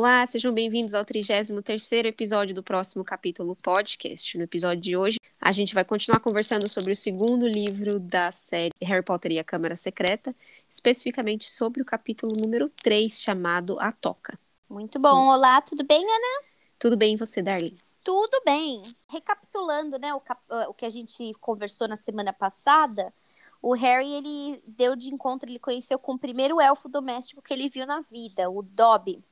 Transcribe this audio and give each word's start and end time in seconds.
Olá, 0.00 0.24
sejam 0.24 0.50
bem-vindos 0.50 0.94
ao 0.94 1.04
33º 1.04 2.06
episódio 2.06 2.54
do 2.54 2.62
próximo 2.62 3.04
capítulo 3.04 3.54
podcast. 3.54 4.38
No 4.38 4.44
episódio 4.44 4.80
de 4.80 4.96
hoje, 4.96 5.18
a 5.38 5.52
gente 5.52 5.74
vai 5.74 5.84
continuar 5.84 6.20
conversando 6.20 6.66
sobre 6.70 6.92
o 6.92 6.96
segundo 6.96 7.46
livro 7.46 8.00
da 8.00 8.30
série 8.30 8.72
Harry 8.80 9.04
Potter 9.04 9.32
e 9.32 9.38
a 9.38 9.44
Câmara 9.44 9.76
Secreta, 9.76 10.34
especificamente 10.66 11.52
sobre 11.52 11.82
o 11.82 11.84
capítulo 11.84 12.32
número 12.34 12.70
3, 12.82 13.20
chamado 13.20 13.78
A 13.78 13.92
Toca. 13.92 14.38
Muito 14.70 14.98
bom. 14.98 15.28
Olá, 15.28 15.60
tudo 15.60 15.84
bem, 15.84 16.02
Ana? 16.02 16.46
Tudo 16.78 16.96
bem 16.96 17.12
e 17.12 17.18
você, 17.18 17.42
Darlene? 17.42 17.76
Tudo 18.02 18.40
bem. 18.42 18.82
Recapitulando, 19.06 19.98
né, 19.98 20.14
o, 20.14 20.20
cap... 20.20 20.40
o 20.66 20.72
que 20.72 20.86
a 20.86 20.90
gente 20.90 21.34
conversou 21.42 21.86
na 21.86 21.96
semana 21.96 22.32
passada, 22.32 23.12
o 23.60 23.74
Harry, 23.74 24.14
ele 24.14 24.62
deu 24.66 24.96
de 24.96 25.12
encontro, 25.12 25.46
ele 25.46 25.58
conheceu 25.58 25.98
com 25.98 26.14
o 26.14 26.18
primeiro 26.18 26.58
elfo 26.58 26.88
doméstico 26.88 27.42
que 27.42 27.52
ele 27.52 27.68
viu 27.68 27.84
na 27.84 28.00
vida, 28.00 28.48
o 28.48 28.62
Dobby 28.62 29.22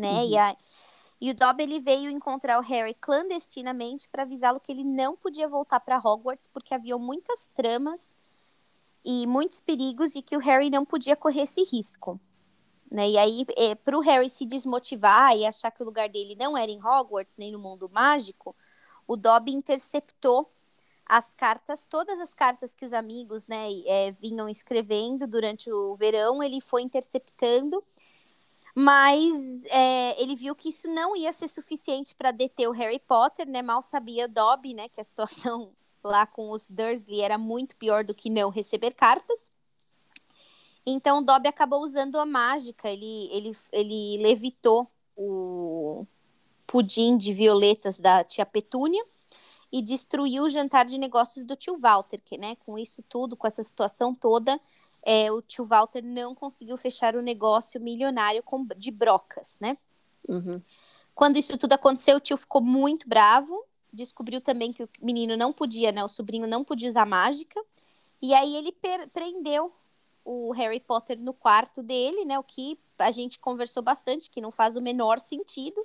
né? 0.00 0.22
Uhum. 0.22 0.30
E, 0.30 0.38
a, 0.38 0.56
e 1.20 1.30
o 1.30 1.34
Dobby 1.34 1.62
ele 1.62 1.80
veio 1.80 2.10
encontrar 2.10 2.58
o 2.58 2.62
Harry 2.62 2.94
clandestinamente 2.94 4.08
para 4.08 4.22
avisá-lo 4.22 4.60
que 4.60 4.72
ele 4.72 4.84
não 4.84 5.16
podia 5.16 5.48
voltar 5.48 5.80
para 5.80 5.98
Hogwarts 5.98 6.48
porque 6.52 6.74
havia 6.74 6.96
muitas 6.98 7.50
tramas 7.54 8.16
e 9.04 9.26
muitos 9.26 9.60
perigos 9.60 10.16
e 10.16 10.22
que 10.22 10.36
o 10.36 10.40
Harry 10.40 10.70
não 10.70 10.84
podia 10.84 11.14
correr 11.14 11.42
esse 11.42 11.62
risco. 11.62 12.18
Né? 12.90 13.10
E 13.10 13.18
aí, 13.18 13.46
é, 13.56 13.74
para 13.74 13.98
o 13.98 14.00
Harry 14.00 14.30
se 14.30 14.46
desmotivar 14.46 15.36
e 15.36 15.44
achar 15.44 15.70
que 15.70 15.82
o 15.82 15.86
lugar 15.86 16.08
dele 16.08 16.36
não 16.36 16.56
era 16.56 16.70
em 16.70 16.82
Hogwarts, 16.82 17.38
nem 17.38 17.52
no 17.52 17.58
mundo 17.58 17.90
mágico, 17.92 18.54
o 19.06 19.16
Dobby 19.16 19.52
interceptou 19.52 20.50
as 21.06 21.34
cartas, 21.34 21.86
todas 21.86 22.18
as 22.20 22.32
cartas 22.32 22.74
que 22.74 22.84
os 22.84 22.92
amigos 22.92 23.46
né, 23.46 23.68
é, 23.86 24.12
vinham 24.12 24.48
escrevendo 24.48 25.26
durante 25.26 25.70
o 25.70 25.94
verão, 25.94 26.42
ele 26.42 26.60
foi 26.60 26.82
interceptando 26.82 27.84
mas 28.74 29.64
é, 29.66 30.20
ele 30.20 30.34
viu 30.34 30.54
que 30.54 30.68
isso 30.68 30.88
não 30.88 31.14
ia 31.14 31.32
ser 31.32 31.46
suficiente 31.46 32.14
para 32.14 32.32
deter 32.32 32.68
o 32.68 32.72
Harry 32.72 32.98
Potter, 32.98 33.48
né? 33.48 33.62
Mal 33.62 33.80
sabia 33.80 34.26
Dobby, 34.26 34.74
né? 34.74 34.88
Que 34.88 35.00
a 35.00 35.04
situação 35.04 35.72
lá 36.02 36.26
com 36.26 36.50
os 36.50 36.68
Dursley 36.68 37.20
era 37.20 37.38
muito 37.38 37.76
pior 37.76 38.04
do 38.04 38.14
que 38.14 38.28
não 38.28 38.50
receber 38.50 38.92
cartas. 38.92 39.50
Então 40.84 41.22
Dobby 41.22 41.48
acabou 41.48 41.82
usando 41.82 42.18
a 42.18 42.26
mágica. 42.26 42.90
Ele, 42.90 43.28
ele, 43.30 43.56
ele 43.70 44.18
levitou 44.20 44.90
o 45.16 46.04
pudim 46.66 47.16
de 47.16 47.32
violetas 47.32 48.00
da 48.00 48.24
tia 48.24 48.44
Petúnia 48.44 49.04
e 49.70 49.80
destruiu 49.80 50.44
o 50.44 50.50
jantar 50.50 50.84
de 50.84 50.98
negócios 50.98 51.44
do 51.44 51.54
tio 51.54 51.76
Walter, 51.76 52.20
que, 52.24 52.36
né? 52.36 52.56
Com 52.56 52.76
isso 52.76 53.02
tudo, 53.08 53.36
com 53.36 53.46
essa 53.46 53.62
situação 53.62 54.12
toda, 54.12 54.60
é, 55.04 55.30
o 55.30 55.42
tio 55.42 55.64
Walter 55.64 56.02
não 56.02 56.34
conseguiu 56.34 56.76
fechar 56.76 57.14
o 57.14 57.22
negócio 57.22 57.80
milionário 57.80 58.42
com, 58.42 58.66
de 58.76 58.90
brocas, 58.90 59.58
né? 59.60 59.76
Uhum. 60.28 60.60
Quando 61.14 61.36
isso 61.36 61.56
tudo 61.58 61.74
aconteceu, 61.74 62.16
o 62.16 62.20
tio 62.20 62.36
ficou 62.36 62.62
muito 62.62 63.08
bravo, 63.08 63.64
descobriu 63.92 64.40
também 64.40 64.72
que 64.72 64.82
o 64.82 64.88
menino 65.02 65.36
não 65.36 65.52
podia, 65.52 65.92
né? 65.92 66.02
O 66.02 66.08
sobrinho 66.08 66.46
não 66.46 66.64
podia 66.64 66.88
usar 66.88 67.06
mágica, 67.06 67.60
e 68.20 68.32
aí 68.32 68.56
ele 68.56 68.74
prendeu 69.12 69.72
o 70.24 70.50
Harry 70.52 70.80
Potter 70.80 71.20
no 71.20 71.34
quarto 71.34 71.82
dele, 71.82 72.24
né? 72.24 72.38
O 72.38 72.42
que 72.42 72.78
a 72.98 73.10
gente 73.10 73.38
conversou 73.38 73.82
bastante, 73.82 74.30
que 74.30 74.40
não 74.40 74.50
faz 74.50 74.76
o 74.76 74.80
menor 74.80 75.20
sentido, 75.20 75.84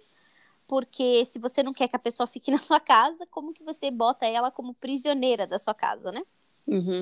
porque 0.66 1.26
se 1.26 1.38
você 1.38 1.62
não 1.62 1.74
quer 1.74 1.88
que 1.88 1.96
a 1.96 2.00
pessoa 2.00 2.26
fique 2.26 2.50
na 2.52 2.60
sua 2.60 2.80
casa, 2.80 3.28
como 3.28 3.54
que 3.54 3.64
você 3.64 3.92
bota 3.92 4.26
ela 4.26 4.50
como 4.50 4.74
prisioneira 4.74 5.46
da 5.46 5.60
sua 5.60 5.74
casa, 5.74 6.12
né? 6.12 6.24
Uhum. 6.66 7.02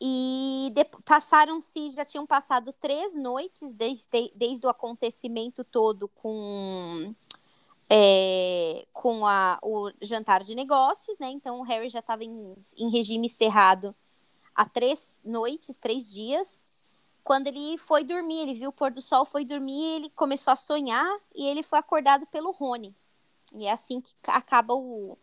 E 0.00 0.72
passaram-se, 1.04 1.90
já 1.90 2.04
tinham 2.04 2.26
passado 2.26 2.72
três 2.72 3.14
noites 3.14 3.74
desde, 3.74 4.32
desde 4.34 4.66
o 4.66 4.68
acontecimento 4.68 5.64
todo 5.64 6.08
com, 6.08 7.14
é, 7.88 8.86
com 8.92 9.26
a, 9.26 9.58
o 9.62 9.90
jantar 10.02 10.44
de 10.44 10.54
negócios, 10.54 11.18
né? 11.18 11.30
Então 11.30 11.60
o 11.60 11.62
Harry 11.62 11.88
já 11.88 12.00
estava 12.00 12.24
em, 12.24 12.54
em 12.76 12.90
regime 12.90 13.28
cerrado 13.28 13.94
há 14.54 14.64
três 14.66 15.20
noites, 15.24 15.78
três 15.78 16.12
dias. 16.12 16.64
Quando 17.24 17.48
ele 17.48 17.78
foi 17.78 18.04
dormir, 18.04 18.40
ele 18.40 18.54
viu 18.54 18.70
o 18.70 18.72
pôr 18.72 18.90
do 18.90 19.00
sol, 19.00 19.24
foi 19.24 19.44
dormir, 19.44 19.82
ele 19.82 20.10
começou 20.10 20.52
a 20.52 20.56
sonhar 20.56 21.18
e 21.34 21.46
ele 21.46 21.62
foi 21.62 21.78
acordado 21.78 22.26
pelo 22.26 22.52
Rony. 22.52 22.94
E 23.54 23.66
é 23.66 23.72
assim 23.72 24.00
que 24.00 24.12
acaba 24.26 24.74
o, 24.74 25.18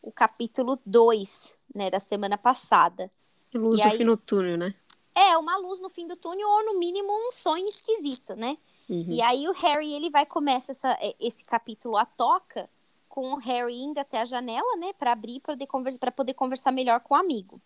o 0.00 0.12
capítulo 0.12 0.78
2, 0.86 1.54
né, 1.74 1.90
da 1.90 2.00
semana 2.00 2.38
passada. 2.38 3.10
Luz 3.54 3.80
e 3.80 3.82
do 3.82 3.88
aí, 3.88 3.96
fim 3.96 4.04
do 4.04 4.16
túnel, 4.16 4.58
né? 4.58 4.74
É, 5.14 5.36
uma 5.38 5.56
luz 5.56 5.80
no 5.80 5.88
fim 5.88 6.06
do 6.06 6.16
túnel 6.16 6.48
ou 6.48 6.64
no 6.64 6.78
mínimo 6.78 7.12
um 7.12 7.30
sonho 7.30 7.66
esquisito, 7.66 8.34
né? 8.34 8.58
Uhum. 8.88 9.06
E 9.08 9.22
aí 9.22 9.48
o 9.48 9.52
Harry, 9.52 9.92
ele 9.92 10.10
vai 10.10 10.26
começa 10.26 10.72
essa, 10.72 10.92
é, 11.00 11.14
esse 11.20 11.44
capítulo 11.44 11.96
a 11.96 12.04
toca 12.04 12.68
com 13.08 13.32
o 13.32 13.36
Harry 13.36 13.80
indo 13.80 13.98
até 13.98 14.20
a 14.20 14.24
janela, 14.24 14.76
né, 14.76 14.92
para 14.92 15.12
abrir 15.12 15.38
para 15.38 15.54
poder, 15.54 15.66
conversa, 15.68 15.98
poder 16.10 16.34
conversar 16.34 16.72
melhor 16.72 16.98
com 16.98 17.14
o 17.14 17.16
amigo. 17.16 17.60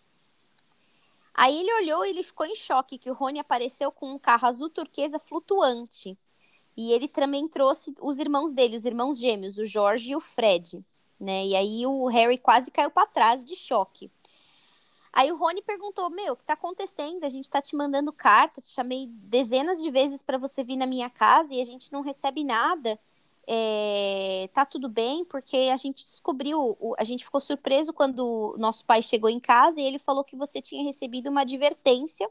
Aí 1.33 1.59
ele 1.59 1.73
olhou 1.81 2.05
e 2.05 2.09
ele 2.09 2.21
ficou 2.21 2.45
em 2.45 2.55
choque 2.55 2.97
que 2.97 3.09
o 3.09 3.13
Rony 3.13 3.39
apareceu 3.39 3.91
com 3.91 4.11
um 4.11 4.19
carro 4.19 4.47
azul 4.47 4.69
turquesa 4.69 5.17
flutuante. 5.17 6.17
E 6.77 6.91
ele 6.91 7.07
também 7.07 7.47
trouxe 7.47 7.95
os 7.99 8.19
irmãos 8.19 8.53
dele, 8.53 8.75
os 8.75 8.85
irmãos 8.85 9.17
gêmeos, 9.17 9.57
o 9.57 9.65
George 9.65 10.11
e 10.11 10.15
o 10.15 10.21
Fred, 10.21 10.85
né? 11.19 11.45
E 11.45 11.55
aí 11.55 11.85
o 11.87 12.05
Harry 12.07 12.37
quase 12.37 12.69
caiu 12.69 12.91
para 12.91 13.07
trás 13.07 13.43
de 13.43 13.55
choque. 13.55 14.11
Aí 15.11 15.31
o 15.31 15.37
Rony 15.37 15.61
perguntou: 15.61 16.09
Meu, 16.09 16.33
o 16.33 16.37
que 16.37 16.43
tá 16.45 16.53
acontecendo? 16.53 17.23
A 17.23 17.29
gente 17.29 17.49
tá 17.49 17.61
te 17.61 17.75
mandando 17.75 18.11
carta, 18.13 18.61
te 18.61 18.69
chamei 18.69 19.07
dezenas 19.07 19.81
de 19.81 19.89
vezes 19.91 20.21
para 20.21 20.37
você 20.37 20.63
vir 20.63 20.75
na 20.75 20.85
minha 20.85 21.09
casa 21.09 21.53
e 21.53 21.61
a 21.61 21.65
gente 21.65 21.91
não 21.91 22.01
recebe 22.01 22.43
nada. 22.43 22.99
É, 23.51 24.47
tá 24.53 24.63
tudo 24.63 24.87
bem, 24.87 25.25
porque 25.25 25.71
a 25.73 25.77
gente 25.77 26.05
descobriu, 26.05 26.77
a 26.99 27.03
gente 27.03 27.25
ficou 27.25 27.41
surpreso 27.41 27.91
quando 27.91 28.53
nosso 28.59 28.85
pai 28.85 29.01
chegou 29.01 29.27
em 29.27 29.39
casa 29.39 29.81
e 29.81 29.83
ele 29.83 29.97
falou 29.97 30.23
que 30.23 30.35
você 30.35 30.61
tinha 30.61 30.83
recebido 30.83 31.31
uma 31.31 31.41
advertência 31.41 32.29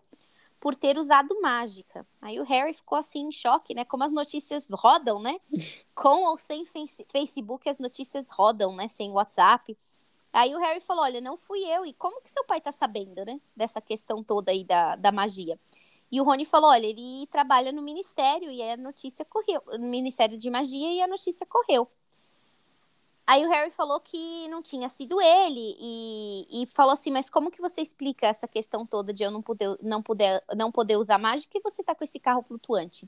por 0.61 0.77
ter 0.77 0.97
usado 0.97 1.41
mágica. 1.41 2.07
Aí 2.21 2.39
o 2.39 2.45
Harry 2.45 2.73
ficou 2.73 2.97
assim 2.97 3.27
em 3.27 3.33
choque, 3.33 3.75
né? 3.75 3.85
Como 3.85 4.05
as 4.05 4.13
notícias 4.13 4.69
rodam, 4.71 5.21
né? 5.21 5.41
Com 5.95 6.25
ou 6.25 6.39
sem 6.39 6.65
Facebook, 7.11 7.69
as 7.69 7.79
notícias 7.79 8.31
rodam, 8.31 8.75
né? 8.75 8.87
Sem 8.87 9.11
WhatsApp. 9.11 9.77
Aí 10.33 10.55
o 10.55 10.59
Harry 10.59 10.81
falou: 10.81 11.05
Olha, 11.05 11.21
não 11.21 11.37
fui 11.37 11.61
eu. 11.65 11.85
E 11.85 11.93
como 11.93 12.21
que 12.21 12.31
seu 12.31 12.45
pai 12.45 12.61
tá 12.61 12.73
sabendo, 12.73 13.25
né? 13.25 13.41
Dessa 13.57 13.81
questão 13.81 14.23
toda 14.23 14.51
aí 14.53 14.65
da, 14.65 14.97
da 14.97 15.11
magia. 15.13 15.59
E 16.11 16.21
o 16.21 16.25
Rony 16.25 16.45
falou: 16.45 16.71
Olha, 16.71 16.87
ele 16.87 17.27
trabalha 17.31 17.73
no 17.73 17.83
ministério 17.83 18.51
e 18.51 18.63
a 18.63 18.77
notícia 18.77 19.25
correu. 19.25 19.63
No 19.79 19.89
Ministério 19.89 20.39
de 20.39 20.51
Magia 20.51 20.93
e 20.93 21.01
a 21.01 21.07
notícia 21.07 21.47
correu. 21.47 21.89
Aí 23.27 23.45
o 23.45 23.51
Harry 23.51 23.71
falou 23.71 24.01
que 24.01 24.49
não 24.49 24.63
tinha 24.63 24.89
sido 24.89 25.21
ele 25.21 25.77
e, 25.79 26.63
e 26.63 26.67
falou 26.69 26.95
assim: 26.95 27.11
Mas 27.11 27.29
como 27.29 27.51
que 27.51 27.61
você 27.61 27.83
explica 27.83 28.27
essa 28.27 28.49
questão 28.49 28.87
toda 28.87 29.13
de 29.13 29.23
eu 29.23 29.31
não 29.31 29.43
poder, 29.43 29.77
não 29.83 30.03
poder, 30.03 30.43
não 30.57 30.73
poder 30.73 30.97
usar 30.97 31.19
mágica 31.19 31.59
e 31.59 31.61
você 31.61 31.83
tá 31.85 31.95
com 31.95 32.05
esse 32.05 32.19
carro 32.19 32.41
flutuante? 32.41 33.07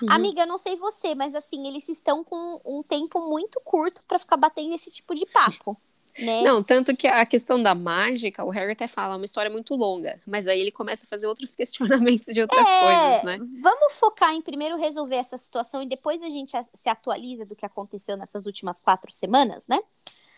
Uhum. 0.00 0.12
Amiga, 0.12 0.42
eu 0.42 0.46
não 0.46 0.56
sei 0.56 0.76
você, 0.76 1.16
mas 1.16 1.34
assim, 1.34 1.66
eles 1.66 1.88
estão 1.88 2.22
com 2.22 2.60
um 2.64 2.80
tempo 2.80 3.20
muito 3.28 3.60
curto 3.64 4.04
para 4.04 4.20
ficar 4.20 4.36
batendo 4.36 4.72
esse 4.72 4.90
tipo 4.92 5.16
de 5.16 5.26
papo. 5.26 5.76
Né? 6.18 6.42
Não, 6.42 6.62
tanto 6.62 6.96
que 6.96 7.06
a 7.06 7.26
questão 7.26 7.62
da 7.62 7.74
mágica, 7.74 8.44
o 8.44 8.50
Harry 8.50 8.72
até 8.72 8.86
fala, 8.86 9.14
é 9.14 9.16
uma 9.16 9.24
história 9.24 9.50
muito 9.50 9.74
longa, 9.74 10.20
mas 10.26 10.46
aí 10.46 10.60
ele 10.60 10.70
começa 10.70 11.04
a 11.04 11.08
fazer 11.08 11.26
outros 11.26 11.54
questionamentos 11.56 12.32
de 12.32 12.40
outras 12.40 12.66
é, 12.66 12.80
coisas, 12.80 13.24
né? 13.24 13.38
Vamos 13.60 13.94
focar 13.96 14.32
em 14.32 14.40
primeiro 14.40 14.76
resolver 14.76 15.16
essa 15.16 15.36
situação 15.36 15.82
e 15.82 15.88
depois 15.88 16.22
a 16.22 16.28
gente 16.30 16.52
se 16.72 16.88
atualiza 16.88 17.44
do 17.44 17.54
que 17.54 17.66
aconteceu 17.66 18.16
nessas 18.16 18.46
últimas 18.46 18.80
quatro 18.80 19.12
semanas, 19.12 19.68
né? 19.68 19.78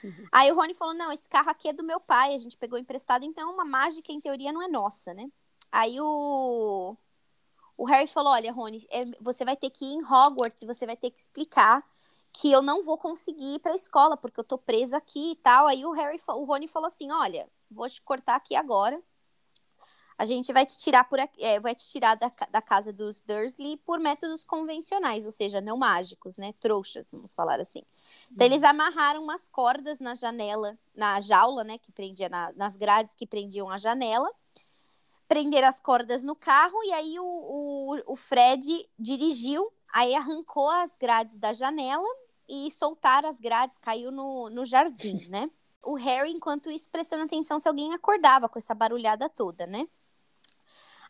Uhum. 0.02 0.26
Aí 0.32 0.50
o 0.50 0.54
Rony 0.54 0.74
falou: 0.74 0.94
não, 0.94 1.12
esse 1.12 1.28
carro 1.28 1.50
aqui 1.50 1.68
é 1.68 1.72
do 1.72 1.84
meu 1.84 2.00
pai, 2.00 2.34
a 2.34 2.38
gente 2.38 2.56
pegou 2.56 2.78
emprestado, 2.78 3.24
então 3.24 3.52
uma 3.52 3.64
mágica, 3.64 4.12
em 4.12 4.20
teoria, 4.20 4.52
não 4.52 4.62
é 4.62 4.68
nossa, 4.68 5.14
né? 5.14 5.28
Aí 5.70 6.00
o, 6.00 6.96
o 7.76 7.84
Harry 7.84 8.06
falou: 8.08 8.32
olha, 8.32 8.52
Rony, 8.52 8.86
é, 8.90 9.04
você 9.20 9.44
vai 9.44 9.56
ter 9.56 9.70
que 9.70 9.84
ir 9.84 9.94
em 9.94 10.04
Hogwarts 10.04 10.62
e 10.62 10.66
você 10.66 10.86
vai 10.86 10.96
ter 10.96 11.10
que 11.10 11.20
explicar 11.20 11.84
que 12.38 12.52
eu 12.52 12.62
não 12.62 12.84
vou 12.84 12.96
conseguir 12.96 13.56
ir 13.56 13.58
para 13.58 13.72
a 13.72 13.74
escola 13.74 14.16
porque 14.16 14.38
eu 14.38 14.44
tô 14.44 14.56
presa 14.56 14.96
aqui 14.96 15.32
e 15.32 15.36
tal. 15.36 15.66
Aí 15.66 15.84
o 15.84 15.90
Harry, 15.90 16.20
o 16.28 16.44
Rony 16.44 16.68
falou 16.68 16.86
assim: 16.86 17.10
"Olha, 17.10 17.48
vou 17.68 17.88
te 17.88 18.00
cortar 18.00 18.36
aqui 18.36 18.54
agora. 18.54 19.02
A 20.16 20.24
gente 20.24 20.52
vai 20.52 20.64
te 20.64 20.78
tirar 20.78 21.04
por 21.04 21.18
aqui, 21.18 21.44
é, 21.44 21.58
vai 21.58 21.74
te 21.74 21.88
tirar 21.88 22.14
da, 22.16 22.32
da 22.50 22.62
casa 22.62 22.92
dos 22.92 23.20
Dursley 23.20 23.76
por 23.78 23.98
métodos 23.98 24.44
convencionais, 24.44 25.24
ou 25.24 25.32
seja, 25.32 25.60
não 25.60 25.76
mágicos, 25.76 26.36
né? 26.36 26.52
Trouxas, 26.60 27.10
vamos 27.10 27.34
falar 27.34 27.60
assim. 27.60 27.82
Então 28.30 28.46
uhum. 28.46 28.52
eles 28.52 28.62
amarraram 28.62 29.22
umas 29.22 29.48
cordas 29.48 29.98
na 29.98 30.14
janela, 30.14 30.78
na 30.94 31.20
jaula, 31.20 31.64
né, 31.64 31.76
que 31.78 31.90
prendia 31.90 32.28
na, 32.28 32.52
nas 32.54 32.76
grades 32.76 33.16
que 33.16 33.26
prendiam 33.26 33.68
a 33.68 33.78
janela. 33.78 34.30
Prenderam 35.26 35.68
as 35.68 35.80
cordas 35.80 36.24
no 36.24 36.36
carro 36.36 36.78
e 36.84 36.92
aí 36.92 37.18
o, 37.18 37.24
o, 37.24 38.12
o 38.12 38.16
Fred 38.16 38.88
dirigiu 38.98 39.72
Aí 39.92 40.14
arrancou 40.14 40.68
as 40.68 40.96
grades 40.98 41.38
da 41.38 41.52
janela 41.52 42.06
e 42.48 42.70
soltar 42.70 43.24
as 43.24 43.38
grades, 43.38 43.78
caiu 43.78 44.10
no, 44.10 44.48
no 44.50 44.64
jardim, 44.64 45.18
né? 45.28 45.50
O 45.82 45.94
Harry, 45.94 46.30
enquanto 46.30 46.70
isso, 46.70 46.88
prestando 46.90 47.24
atenção 47.24 47.60
se 47.60 47.68
alguém 47.68 47.92
acordava 47.94 48.48
com 48.48 48.58
essa 48.58 48.74
barulhada 48.74 49.28
toda, 49.28 49.66
né? 49.66 49.86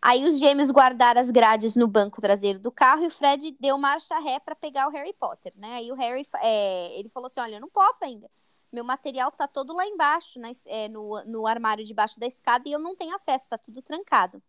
Aí 0.00 0.24
os 0.28 0.38
gêmeos 0.38 0.70
guardaram 0.70 1.20
as 1.20 1.30
grades 1.30 1.74
no 1.74 1.88
banco 1.88 2.20
traseiro 2.20 2.58
do 2.58 2.70
carro 2.70 3.02
e 3.02 3.08
o 3.08 3.10
Fred 3.10 3.56
deu 3.58 3.76
marcha 3.76 4.16
ré 4.20 4.38
para 4.38 4.54
pegar 4.54 4.86
o 4.86 4.90
Harry 4.90 5.12
Potter, 5.12 5.52
né? 5.56 5.76
Aí 5.76 5.90
o 5.90 5.96
Harry, 5.96 6.24
é, 6.36 6.98
ele 6.98 7.08
falou 7.08 7.26
assim, 7.26 7.40
olha, 7.40 7.56
eu 7.56 7.60
não 7.60 7.68
posso 7.68 8.04
ainda. 8.04 8.30
Meu 8.70 8.84
material 8.84 9.32
tá 9.32 9.48
todo 9.48 9.72
lá 9.72 9.84
embaixo, 9.86 10.38
né, 10.38 10.52
é, 10.66 10.88
no, 10.88 11.24
no 11.24 11.46
armário 11.46 11.84
debaixo 11.84 12.20
da 12.20 12.26
escada 12.26 12.68
e 12.68 12.72
eu 12.72 12.78
não 12.78 12.94
tenho 12.94 13.16
acesso, 13.16 13.48
tá 13.48 13.58
tudo 13.58 13.82
trancado. 13.82 14.42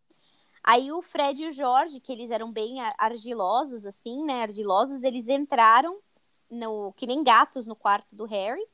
Aí 0.63 0.91
o 0.91 1.01
Fred 1.01 1.41
e 1.41 1.47
o 1.47 1.51
Jorge, 1.51 1.99
que 1.99 2.11
eles 2.11 2.29
eram 2.29 2.51
bem 2.51 2.77
argilosos, 2.97 3.85
assim, 3.85 4.23
né? 4.25 4.43
Ardilosos, 4.43 5.03
eles 5.03 5.27
entraram 5.27 5.99
no 6.49 6.93
que 6.93 7.05
nem 7.05 7.23
gatos 7.23 7.67
no 7.67 7.75
quarto 7.75 8.07
do 8.11 8.25
Harry, 8.25 8.65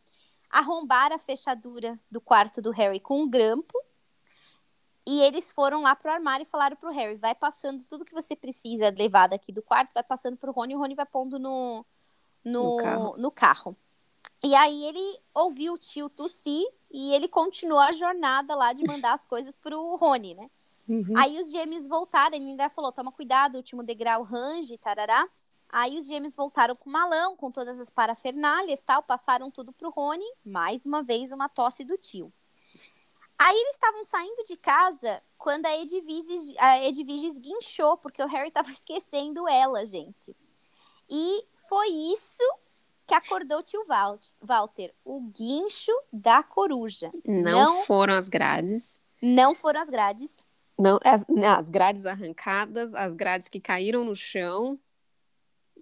arrombaram 0.49 1.15
a 1.15 1.19
fechadura 1.19 1.99
do 2.09 2.21
quarto 2.21 2.61
do 2.61 2.71
Harry 2.71 2.99
com 2.99 3.21
um 3.21 3.29
grampo. 3.29 3.77
E 5.07 5.21
eles 5.21 5.51
foram 5.51 5.83
lá 5.83 5.95
pro 5.95 6.09
armário 6.11 6.43
e 6.43 6.49
falaram 6.49 6.75
pro 6.75 6.91
Harry: 6.91 7.15
vai 7.15 7.35
passando 7.35 7.83
tudo 7.89 8.05
que 8.05 8.13
você 8.13 8.35
precisa 8.35 8.89
levar 8.89 9.27
daqui 9.27 9.51
do 9.51 9.61
quarto, 9.61 9.91
vai 9.93 10.03
passando 10.03 10.37
pro 10.37 10.51
Rony 10.51 10.73
e 10.73 10.75
o 10.75 10.79
Rony 10.79 10.95
vai 10.95 11.05
pondo 11.05 11.37
no, 11.37 11.85
no, 12.43 12.71
no, 12.71 12.77
carro. 12.77 13.17
no 13.17 13.31
carro. 13.31 13.77
E 14.43 14.53
aí 14.55 14.85
ele 14.85 15.19
ouviu 15.33 15.73
o 15.73 15.77
tio 15.77 16.09
tossir 16.09 16.67
e 16.91 17.13
ele 17.13 17.27
continuou 17.27 17.79
a 17.79 17.91
jornada 17.91 18.55
lá 18.55 18.73
de 18.73 18.83
mandar 18.85 19.13
as 19.13 19.27
coisas 19.27 19.57
pro 19.57 19.95
Rony, 19.95 20.33
né? 20.35 20.49
Uhum. 20.87 21.13
Aí 21.17 21.39
os 21.39 21.51
gêmeos 21.51 21.87
voltaram, 21.87 22.35
ele 22.35 22.51
ainda 22.51 22.69
falou: 22.69 22.91
toma 22.91 23.11
cuidado, 23.11 23.55
último 23.55 23.83
degrau 23.83 24.23
range, 24.23 24.77
tarará. 24.77 25.27
Aí 25.69 25.99
os 25.99 26.07
gêmeos 26.07 26.35
voltaram 26.35 26.75
com 26.75 26.89
o 26.89 26.93
malão, 26.93 27.35
com 27.35 27.51
todas 27.51 27.79
as 27.79 27.89
parafernálias 27.89 28.83
tal, 28.83 29.03
passaram 29.03 29.51
tudo 29.51 29.73
pro 29.73 29.89
Rony, 29.89 30.25
mais 30.45 30.85
uma 30.85 31.03
vez 31.03 31.31
uma 31.31 31.49
tosse 31.49 31.83
do 31.83 31.97
tio. 31.97 32.31
Aí 33.37 33.55
eles 33.55 33.73
estavam 33.73 34.05
saindo 34.05 34.43
de 34.45 34.55
casa 34.55 35.21
quando 35.37 35.65
a 35.65 35.77
Edviges, 35.77 36.53
a 36.57 36.83
Edviges 36.85 37.37
guinchou, 37.37 37.97
porque 37.97 38.23
o 38.23 38.27
Harry 38.27 38.49
tava 38.49 38.71
esquecendo 38.71 39.47
ela, 39.47 39.85
gente. 39.85 40.35
E 41.09 41.45
foi 41.53 41.89
isso 41.89 42.43
que 43.05 43.13
acordou 43.13 43.59
o 43.59 43.63
tio 43.63 43.85
Walter, 44.41 44.93
o 45.03 45.21
guincho 45.21 45.91
da 46.11 46.41
coruja. 46.41 47.11
Não, 47.25 47.51
não 47.51 47.83
foram 47.83 48.15
as 48.15 48.27
grades. 48.27 48.99
Não 49.21 49.53
foram 49.53 49.81
as 49.81 49.89
grades. 49.89 50.45
Não, 50.77 50.99
as, 51.03 51.25
as 51.45 51.69
grades 51.69 52.05
arrancadas, 52.05 52.95
as 52.95 53.15
grades 53.15 53.47
que 53.47 53.59
caíram 53.59 54.03
no 54.03 54.15
chão, 54.15 54.79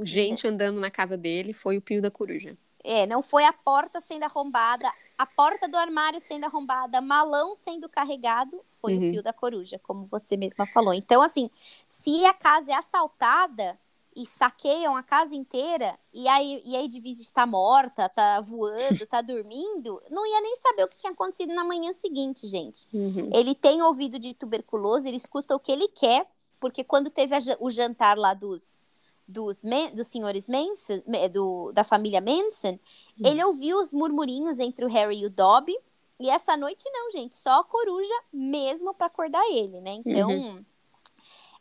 gente 0.05 0.45
andando 0.47 0.79
na 0.79 0.91
casa 0.91 1.17
dele, 1.17 1.53
foi 1.53 1.77
o 1.77 1.81
pio 1.81 2.01
da 2.01 2.11
coruja. 2.11 2.57
É, 2.83 3.05
não 3.05 3.21
foi 3.21 3.45
a 3.45 3.53
porta 3.53 4.01
sendo 4.01 4.23
arrombada, 4.23 4.91
a 5.17 5.25
porta 5.25 5.67
do 5.69 5.77
armário 5.77 6.19
sendo 6.19 6.45
arrombada, 6.45 6.99
malão 6.99 7.55
sendo 7.55 7.87
carregado, 7.87 8.59
foi 8.81 8.97
uhum. 8.97 9.09
o 9.09 9.11
pio 9.11 9.23
da 9.23 9.31
coruja, 9.31 9.79
como 9.79 10.05
você 10.05 10.35
mesma 10.35 10.65
falou. 10.65 10.93
Então, 10.93 11.21
assim, 11.21 11.49
se 11.87 12.25
a 12.25 12.33
casa 12.33 12.73
é 12.73 12.75
assaltada, 12.75 13.79
e 14.15 14.25
saqueiam 14.25 14.95
a 14.95 15.03
casa 15.03 15.35
inteira 15.35 15.97
e 16.13 16.27
aí 16.27 16.61
e 16.65 16.75
a 16.75 16.83
Edvise 16.83 17.21
está 17.21 17.45
morta, 17.45 18.07
tá 18.07 18.41
voando, 18.41 19.05
tá 19.07 19.21
dormindo, 19.21 20.01
não 20.09 20.25
ia 20.25 20.41
nem 20.41 20.55
saber 20.57 20.83
o 20.83 20.87
que 20.87 20.95
tinha 20.95 21.11
acontecido 21.11 21.53
na 21.53 21.63
manhã 21.63 21.93
seguinte, 21.93 22.47
gente. 22.47 22.87
Uhum. 22.93 23.29
Ele 23.33 23.55
tem 23.55 23.81
ouvido 23.81 24.19
de 24.19 24.33
tuberculose, 24.33 25.07
ele 25.07 25.17
escuta 25.17 25.55
o 25.55 25.59
que 25.59 25.71
ele 25.71 25.87
quer, 25.87 26.27
porque 26.59 26.83
quando 26.83 27.09
teve 27.09 27.35
a, 27.35 27.39
o 27.59 27.69
jantar 27.69 28.17
lá 28.17 28.33
dos 28.33 28.82
dos, 29.27 29.63
dos 29.93 30.07
senhores 30.07 30.47
Manson, 30.47 31.01
do, 31.31 31.71
da 31.71 31.83
família 31.83 32.21
Manson, 32.21 32.79
uhum. 33.19 33.25
ele 33.25 33.43
ouviu 33.43 33.79
os 33.79 33.91
murmurinhos 33.91 34.59
entre 34.59 34.85
o 34.85 34.89
Harry 34.89 35.21
e 35.21 35.25
o 35.25 35.29
Dobby. 35.29 35.77
E 36.19 36.29
essa 36.29 36.55
noite 36.55 36.89
não, 36.91 37.11
gente, 37.11 37.35
só 37.35 37.61
a 37.61 37.63
coruja 37.63 38.13
mesmo 38.31 38.93
para 38.93 39.07
acordar 39.07 39.43
ele, 39.49 39.81
né? 39.81 40.01
Então, 40.05 40.29
uhum 40.29 40.63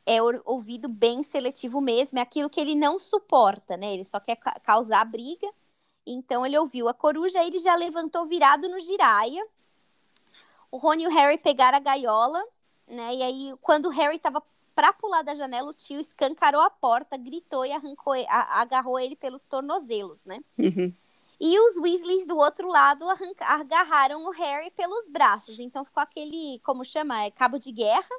é 0.05 0.19
ouvido 0.45 0.89
bem 0.89 1.23
seletivo 1.23 1.81
mesmo, 1.81 2.19
é 2.19 2.23
aquilo 2.23 2.51
que 2.51 2.61
ele 2.61 2.75
não 2.75 2.99
suporta, 2.99 3.77
né? 3.77 3.95
Ele 3.95 4.05
só 4.05 4.19
quer 4.19 4.37
ca 4.37 4.59
causar 4.61 5.05
briga. 5.05 5.49
Então 6.05 6.45
ele 6.45 6.59
ouviu 6.59 6.89
a 6.89 6.95
coruja, 6.95 7.45
ele 7.45 7.59
já 7.59 7.75
levantou 7.77 8.27
virado 8.27 8.69
no 8.69 8.81
giraia. 8.81 9.47
O 10.71 10.79
Rony 10.79 11.05
e 11.05 11.07
o 11.07 11.11
Harry 11.11 11.39
pegaram 11.39 11.79
a 11.79 11.81
gaiola, 11.81 12.43
né? 12.87 13.15
E 13.15 13.23
aí, 13.23 13.55
quando 13.61 13.87
o 13.87 13.91
Harry 13.91 14.19
tava 14.19 14.43
pra 14.75 14.93
pular 14.93 15.23
da 15.23 15.35
janela, 15.35 15.71
o 15.71 15.75
tio 15.75 16.01
escancarou 16.01 16.61
a 16.61 16.71
porta, 16.71 17.17
gritou 17.17 17.65
e 17.65 17.73
arrancou, 17.73 18.15
a, 18.29 18.61
agarrou 18.61 18.99
ele 18.99 19.17
pelos 19.17 19.47
tornozelos, 19.47 20.25
né? 20.25 20.41
Uhum. 20.59 20.93
E 21.41 21.59
os 21.59 21.77
Weasleys 21.77 22.27
do 22.27 22.37
outro 22.37 22.69
lado 22.69 23.05
agarraram 23.41 24.25
o 24.25 24.31
Harry 24.31 24.71
pelos 24.71 25.09
braços. 25.09 25.59
Então 25.59 25.85
ficou 25.85 26.01
aquele, 26.01 26.61
como 26.63 26.85
chama? 26.85 27.25
É 27.25 27.31
cabo 27.31 27.59
de 27.59 27.73
guerra 27.73 28.17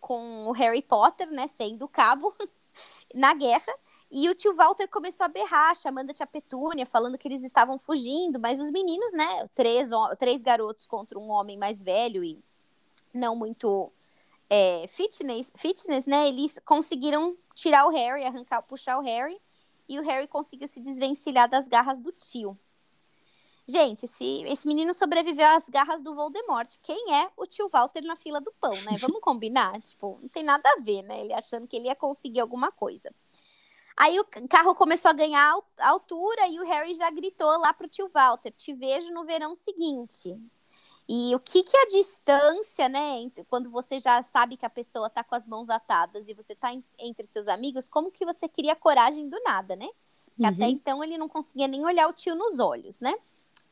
com 0.00 0.46
o 0.48 0.52
Harry 0.52 0.82
Potter, 0.82 1.30
né, 1.30 1.48
sendo 1.48 1.86
cabo 1.86 2.34
na 3.14 3.34
guerra. 3.34 3.72
E 4.10 4.28
o 4.28 4.34
tio 4.34 4.54
Walter 4.54 4.88
começou 4.88 5.24
a 5.24 5.28
berrar, 5.28 5.74
chamando 5.74 6.10
a 6.10 6.14
tia 6.14 6.26
Petúnia, 6.26 6.84
falando 6.84 7.16
que 7.16 7.28
eles 7.28 7.44
estavam 7.44 7.78
fugindo, 7.78 8.38
mas 8.38 8.60
os 8.60 8.70
meninos, 8.70 9.12
né, 9.12 9.48
três, 9.54 9.88
três 10.18 10.42
garotos 10.42 10.86
contra 10.86 11.18
um 11.18 11.30
homem 11.30 11.56
mais 11.56 11.82
velho 11.82 12.22
e 12.22 12.42
não 13.14 13.36
muito 13.36 13.92
é, 14.54 14.86
fitness, 14.86 15.50
fitness, 15.56 16.04
né, 16.04 16.28
eles 16.28 16.60
conseguiram 16.66 17.34
tirar 17.54 17.86
o 17.86 17.90
Harry, 17.90 18.22
arrancar, 18.22 18.60
puxar 18.60 18.98
o 18.98 19.00
Harry, 19.00 19.40
e 19.88 19.98
o 19.98 20.02
Harry 20.02 20.28
conseguiu 20.28 20.68
se 20.68 20.78
desvencilhar 20.78 21.48
das 21.48 21.66
garras 21.66 21.98
do 21.98 22.12
tio. 22.12 22.58
Gente, 23.66 24.04
esse, 24.04 24.42
esse 24.44 24.68
menino 24.68 24.92
sobreviveu 24.92 25.46
às 25.46 25.70
garras 25.70 26.02
do 26.02 26.14
Voldemort. 26.14 26.68
Quem 26.82 27.14
é 27.14 27.30
o 27.34 27.46
tio 27.46 27.66
Walter 27.70 28.02
na 28.02 28.14
fila 28.14 28.42
do 28.42 28.52
pão, 28.60 28.74
né? 28.82 28.98
Vamos 28.98 29.20
combinar? 29.22 29.80
tipo, 29.80 30.18
não 30.20 30.28
tem 30.28 30.42
nada 30.42 30.68
a 30.68 30.82
ver, 30.82 31.00
né? 31.02 31.22
Ele 31.22 31.32
achando 31.32 31.66
que 31.66 31.76
ele 31.76 31.86
ia 31.86 31.96
conseguir 31.96 32.40
alguma 32.40 32.70
coisa. 32.70 33.10
Aí 33.96 34.20
o 34.20 34.26
carro 34.50 34.74
começou 34.74 35.10
a 35.10 35.14
ganhar 35.14 35.56
altura 35.78 36.46
e 36.48 36.60
o 36.60 36.64
Harry 36.64 36.94
já 36.94 37.10
gritou 37.10 37.58
lá 37.58 37.72
pro 37.72 37.88
tio 37.88 38.08
Walter: 38.08 38.50
Te 38.50 38.74
vejo 38.74 39.12
no 39.14 39.24
verão 39.24 39.54
seguinte. 39.54 40.38
E 41.08 41.34
o 41.34 41.40
que 41.40 41.62
que 41.62 41.76
a 41.76 41.86
distância, 41.86 42.88
né? 42.88 43.30
Quando 43.48 43.68
você 43.70 43.98
já 43.98 44.22
sabe 44.22 44.56
que 44.56 44.64
a 44.64 44.70
pessoa 44.70 45.10
tá 45.10 45.22
com 45.24 45.34
as 45.34 45.46
mãos 45.46 45.68
atadas 45.68 46.28
e 46.28 46.34
você 46.34 46.54
tá 46.54 46.72
entre 46.98 47.26
seus 47.26 47.48
amigos, 47.48 47.88
como 47.88 48.10
que 48.10 48.24
você 48.24 48.48
cria 48.48 48.76
coragem 48.76 49.28
do 49.28 49.40
nada, 49.42 49.74
né? 49.76 49.88
Uhum. 50.38 50.46
Até 50.46 50.66
então 50.68 51.02
ele 51.02 51.18
não 51.18 51.28
conseguia 51.28 51.68
nem 51.68 51.84
olhar 51.84 52.08
o 52.08 52.12
tio 52.12 52.34
nos 52.34 52.58
olhos, 52.58 53.00
né? 53.00 53.14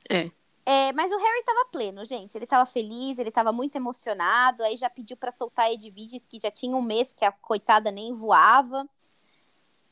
É. 0.09 0.31
É, 0.67 0.93
mas 0.93 1.11
o 1.11 1.17
Harry 1.17 1.43
tava 1.45 1.65
pleno, 1.67 2.05
gente. 2.05 2.37
Ele 2.37 2.47
tava 2.47 2.65
feliz, 2.67 3.19
ele 3.19 3.31
tava 3.31 3.53
muito 3.53 3.77
emocionado. 3.77 4.63
Aí 4.63 4.77
já 4.77 4.91
pediu 4.91 5.17
para 5.17 5.31
soltar 5.31 5.67
a 5.67 5.73
Edviges, 5.73 6.27
que 6.27 6.39
já 6.39 6.51
tinha 6.51 6.77
um 6.77 6.83
mês 6.83 7.13
que 7.13 7.25
a 7.25 7.33
coitada 7.33 7.91
nem 7.91 8.13
voava. 8.13 8.89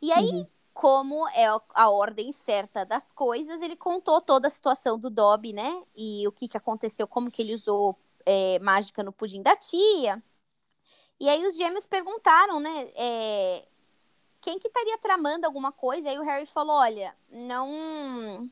E 0.00 0.12
aí, 0.12 0.30
uhum. 0.30 0.46
Como 0.78 1.26
é 1.30 1.44
a 1.74 1.90
ordem 1.90 2.32
certa 2.32 2.84
das 2.84 3.10
coisas, 3.10 3.60
ele 3.62 3.74
contou 3.74 4.20
toda 4.20 4.46
a 4.46 4.50
situação 4.50 4.96
do 4.96 5.10
Dobby, 5.10 5.52
né? 5.52 5.82
E 5.96 6.24
o 6.28 6.30
que, 6.30 6.46
que 6.46 6.56
aconteceu, 6.56 7.04
como 7.08 7.32
que 7.32 7.42
ele 7.42 7.52
usou 7.52 7.98
é, 8.24 8.60
mágica 8.60 9.02
no 9.02 9.12
pudim 9.12 9.42
da 9.42 9.56
tia. 9.56 10.22
E 11.18 11.28
aí 11.28 11.44
os 11.44 11.56
gêmeos 11.56 11.84
perguntaram, 11.84 12.60
né? 12.60 12.88
É, 12.94 13.66
quem 14.40 14.56
que 14.60 14.68
estaria 14.68 14.96
tramando 14.98 15.46
alguma 15.46 15.72
coisa? 15.72 16.10
Aí 16.10 16.16
o 16.16 16.22
Harry 16.22 16.46
falou: 16.46 16.76
olha, 16.76 17.12
não 17.28 18.48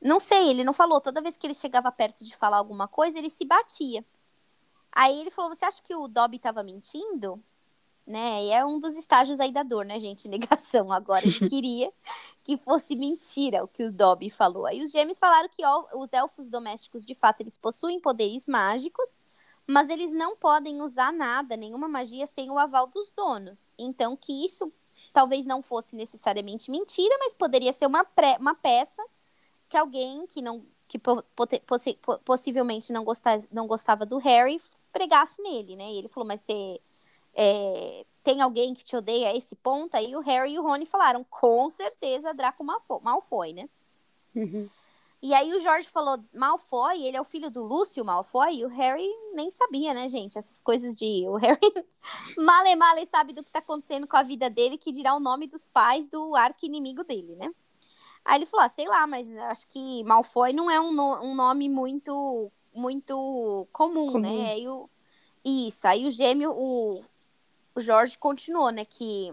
não 0.00 0.20
sei, 0.20 0.50
ele 0.50 0.62
não 0.62 0.72
falou. 0.72 1.00
Toda 1.00 1.20
vez 1.20 1.36
que 1.36 1.48
ele 1.48 1.54
chegava 1.54 1.90
perto 1.90 2.24
de 2.24 2.36
falar 2.36 2.58
alguma 2.58 2.86
coisa, 2.86 3.18
ele 3.18 3.28
se 3.28 3.44
batia. 3.44 4.04
Aí 4.92 5.20
ele 5.20 5.32
falou: 5.32 5.52
Você 5.52 5.64
acha 5.64 5.82
que 5.82 5.96
o 5.96 6.06
Dobby 6.06 6.36
estava 6.36 6.62
mentindo? 6.62 7.42
Né? 8.08 8.44
E 8.44 8.50
é 8.50 8.64
um 8.64 8.80
dos 8.80 8.96
estágios 8.96 9.38
aí 9.38 9.52
da 9.52 9.62
dor, 9.62 9.84
né, 9.84 10.00
gente? 10.00 10.26
Negação. 10.28 10.90
Agora 10.90 11.26
ele 11.26 11.48
queria 11.48 11.92
que 12.42 12.56
fosse 12.56 12.96
mentira 12.96 13.62
o 13.62 13.68
que 13.68 13.84
o 13.84 13.92
Dobby 13.92 14.30
falou. 14.30 14.64
Aí 14.64 14.82
os 14.82 14.90
gêmeos 14.90 15.18
falaram 15.18 15.48
que 15.50 15.62
os 15.94 16.12
elfos 16.14 16.48
domésticos, 16.48 17.04
de 17.04 17.14
fato, 17.14 17.42
eles 17.42 17.58
possuem 17.58 18.00
poderes 18.00 18.48
mágicos, 18.48 19.18
mas 19.66 19.90
eles 19.90 20.14
não 20.14 20.34
podem 20.34 20.80
usar 20.80 21.12
nada, 21.12 21.54
nenhuma 21.54 21.86
magia, 21.86 22.26
sem 22.26 22.50
o 22.50 22.58
aval 22.58 22.86
dos 22.86 23.10
donos. 23.10 23.70
Então, 23.78 24.16
que 24.16 24.42
isso 24.42 24.72
talvez 25.12 25.44
não 25.44 25.62
fosse 25.62 25.94
necessariamente 25.94 26.70
mentira, 26.70 27.14
mas 27.18 27.34
poderia 27.34 27.74
ser 27.74 27.86
uma, 27.86 28.02
pré, 28.04 28.38
uma 28.40 28.54
peça 28.54 29.04
que 29.68 29.76
alguém 29.76 30.26
que 30.26 30.40
não 30.40 30.64
que 30.88 30.98
possi 30.98 31.98
possivelmente 32.24 32.90
não, 32.90 33.04
gostar, 33.04 33.42
não 33.52 33.66
gostava 33.66 34.06
do 34.06 34.16
Harry 34.16 34.58
pregasse 34.90 35.42
nele, 35.42 35.76
né? 35.76 35.92
E 35.92 35.98
ele 35.98 36.08
falou, 36.08 36.26
mas 36.26 36.40
você 36.40 36.80
é, 37.40 38.04
tem 38.24 38.40
alguém 38.40 38.74
que 38.74 38.84
te 38.84 38.96
odeia 38.96 39.28
a 39.28 39.36
esse 39.36 39.54
ponto? 39.54 39.94
Aí 39.94 40.16
o 40.16 40.20
Harry 40.20 40.54
e 40.54 40.58
o 40.58 40.62
Rony 40.62 40.84
falaram, 40.84 41.24
com 41.30 41.70
certeza 41.70 42.34
Draco 42.34 42.64
Malfoy, 42.64 43.52
né? 43.52 43.68
Uhum. 44.34 44.68
E 45.22 45.32
aí 45.32 45.54
o 45.54 45.60
Jorge 45.60 45.88
falou, 45.88 46.18
Malfoy, 46.34 47.04
ele 47.04 47.16
é 47.16 47.20
o 47.20 47.24
filho 47.24 47.48
do 47.48 47.62
Lúcio 47.62 48.04
Malfoy, 48.04 48.56
e 48.56 48.64
o 48.64 48.68
Harry 48.68 49.08
nem 49.34 49.52
sabia, 49.52 49.94
né, 49.94 50.08
gente? 50.08 50.36
Essas 50.36 50.60
coisas 50.60 50.96
de... 50.96 51.28
O 51.28 51.36
Harry 51.36 51.60
male 52.36 52.74
male 52.74 53.06
sabe 53.06 53.32
do 53.32 53.44
que 53.44 53.52
tá 53.52 53.60
acontecendo 53.60 54.08
com 54.08 54.16
a 54.16 54.22
vida 54.24 54.50
dele, 54.50 54.76
que 54.76 54.90
dirá 54.90 55.14
o 55.14 55.20
nome 55.20 55.46
dos 55.46 55.68
pais 55.68 56.08
do 56.08 56.34
arqui-inimigo 56.34 57.04
dele, 57.04 57.36
né? 57.36 57.52
Aí 58.24 58.38
ele 58.38 58.46
falou, 58.46 58.66
ah, 58.66 58.68
sei 58.68 58.88
lá, 58.88 59.06
mas 59.06 59.30
acho 59.30 59.66
que 59.68 60.02
Malfoy 60.04 60.52
não 60.52 60.68
é 60.68 60.80
um, 60.80 60.92
no, 60.92 61.22
um 61.22 61.34
nome 61.36 61.68
muito 61.68 62.50
muito 62.74 63.66
comum, 63.72 64.06
comum. 64.06 64.18
né? 64.18 64.52
Aí 64.52 64.68
o, 64.68 64.88
isso, 65.44 65.86
aí 65.86 66.06
o 66.06 66.10
gêmeo, 66.10 66.52
o, 66.52 67.02
o 67.78 67.80
Jorge 67.80 68.18
continuou, 68.18 68.70
né, 68.70 68.84
que 68.84 69.32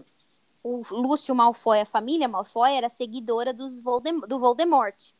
o 0.62 0.82
Lúcio 0.90 1.34
Malfoy, 1.34 1.80
a 1.80 1.86
família 1.86 2.28
Malfoy, 2.28 2.72
era 2.72 2.88
seguidora 2.88 3.52
dos 3.52 3.80
Voldem 3.80 4.18
do 4.20 4.38
Voldemort. 4.38 5.12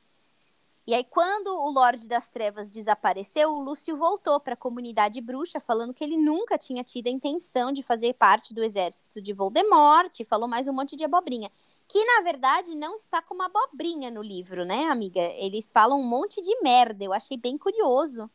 E 0.87 0.95
aí, 0.95 1.03
quando 1.03 1.49
o 1.49 1.69
Lorde 1.71 2.07
das 2.07 2.29
Trevas 2.29 2.71
desapareceu, 2.71 3.51
o 3.51 3.61
Lúcio 3.61 3.97
voltou 3.97 4.39
para 4.39 4.55
a 4.55 4.57
comunidade 4.57 5.21
bruxa, 5.21 5.59
falando 5.59 5.93
que 5.93 6.05
ele 6.05 6.17
nunca 6.17 6.57
tinha 6.57 6.85
tido 6.85 7.09
a 7.09 7.11
intenção 7.11 7.73
de 7.73 7.83
fazer 7.83 8.15
parte 8.15 8.55
do 8.55 8.63
exército 8.63 9.21
de 9.21 9.33
Voldemort, 9.33 10.13
falou 10.29 10.47
mais 10.47 10.69
um 10.69 10.73
monte 10.73 10.95
de 10.95 11.05
abobrinha. 11.05 11.51
Que, 11.89 12.05
na 12.05 12.23
verdade, 12.23 12.77
não 12.77 12.95
está 12.95 13.21
como 13.21 13.43
abobrinha 13.43 14.13
no 14.13 14.23
livro, 14.23 14.65
né, 14.65 14.85
amiga? 14.85 15.21
Eles 15.21 15.73
falam 15.73 16.01
um 16.01 16.07
monte 16.07 16.41
de 16.41 16.61
merda, 16.63 17.05
eu 17.05 17.13
achei 17.13 17.37
bem 17.37 17.59
curioso 17.59 18.31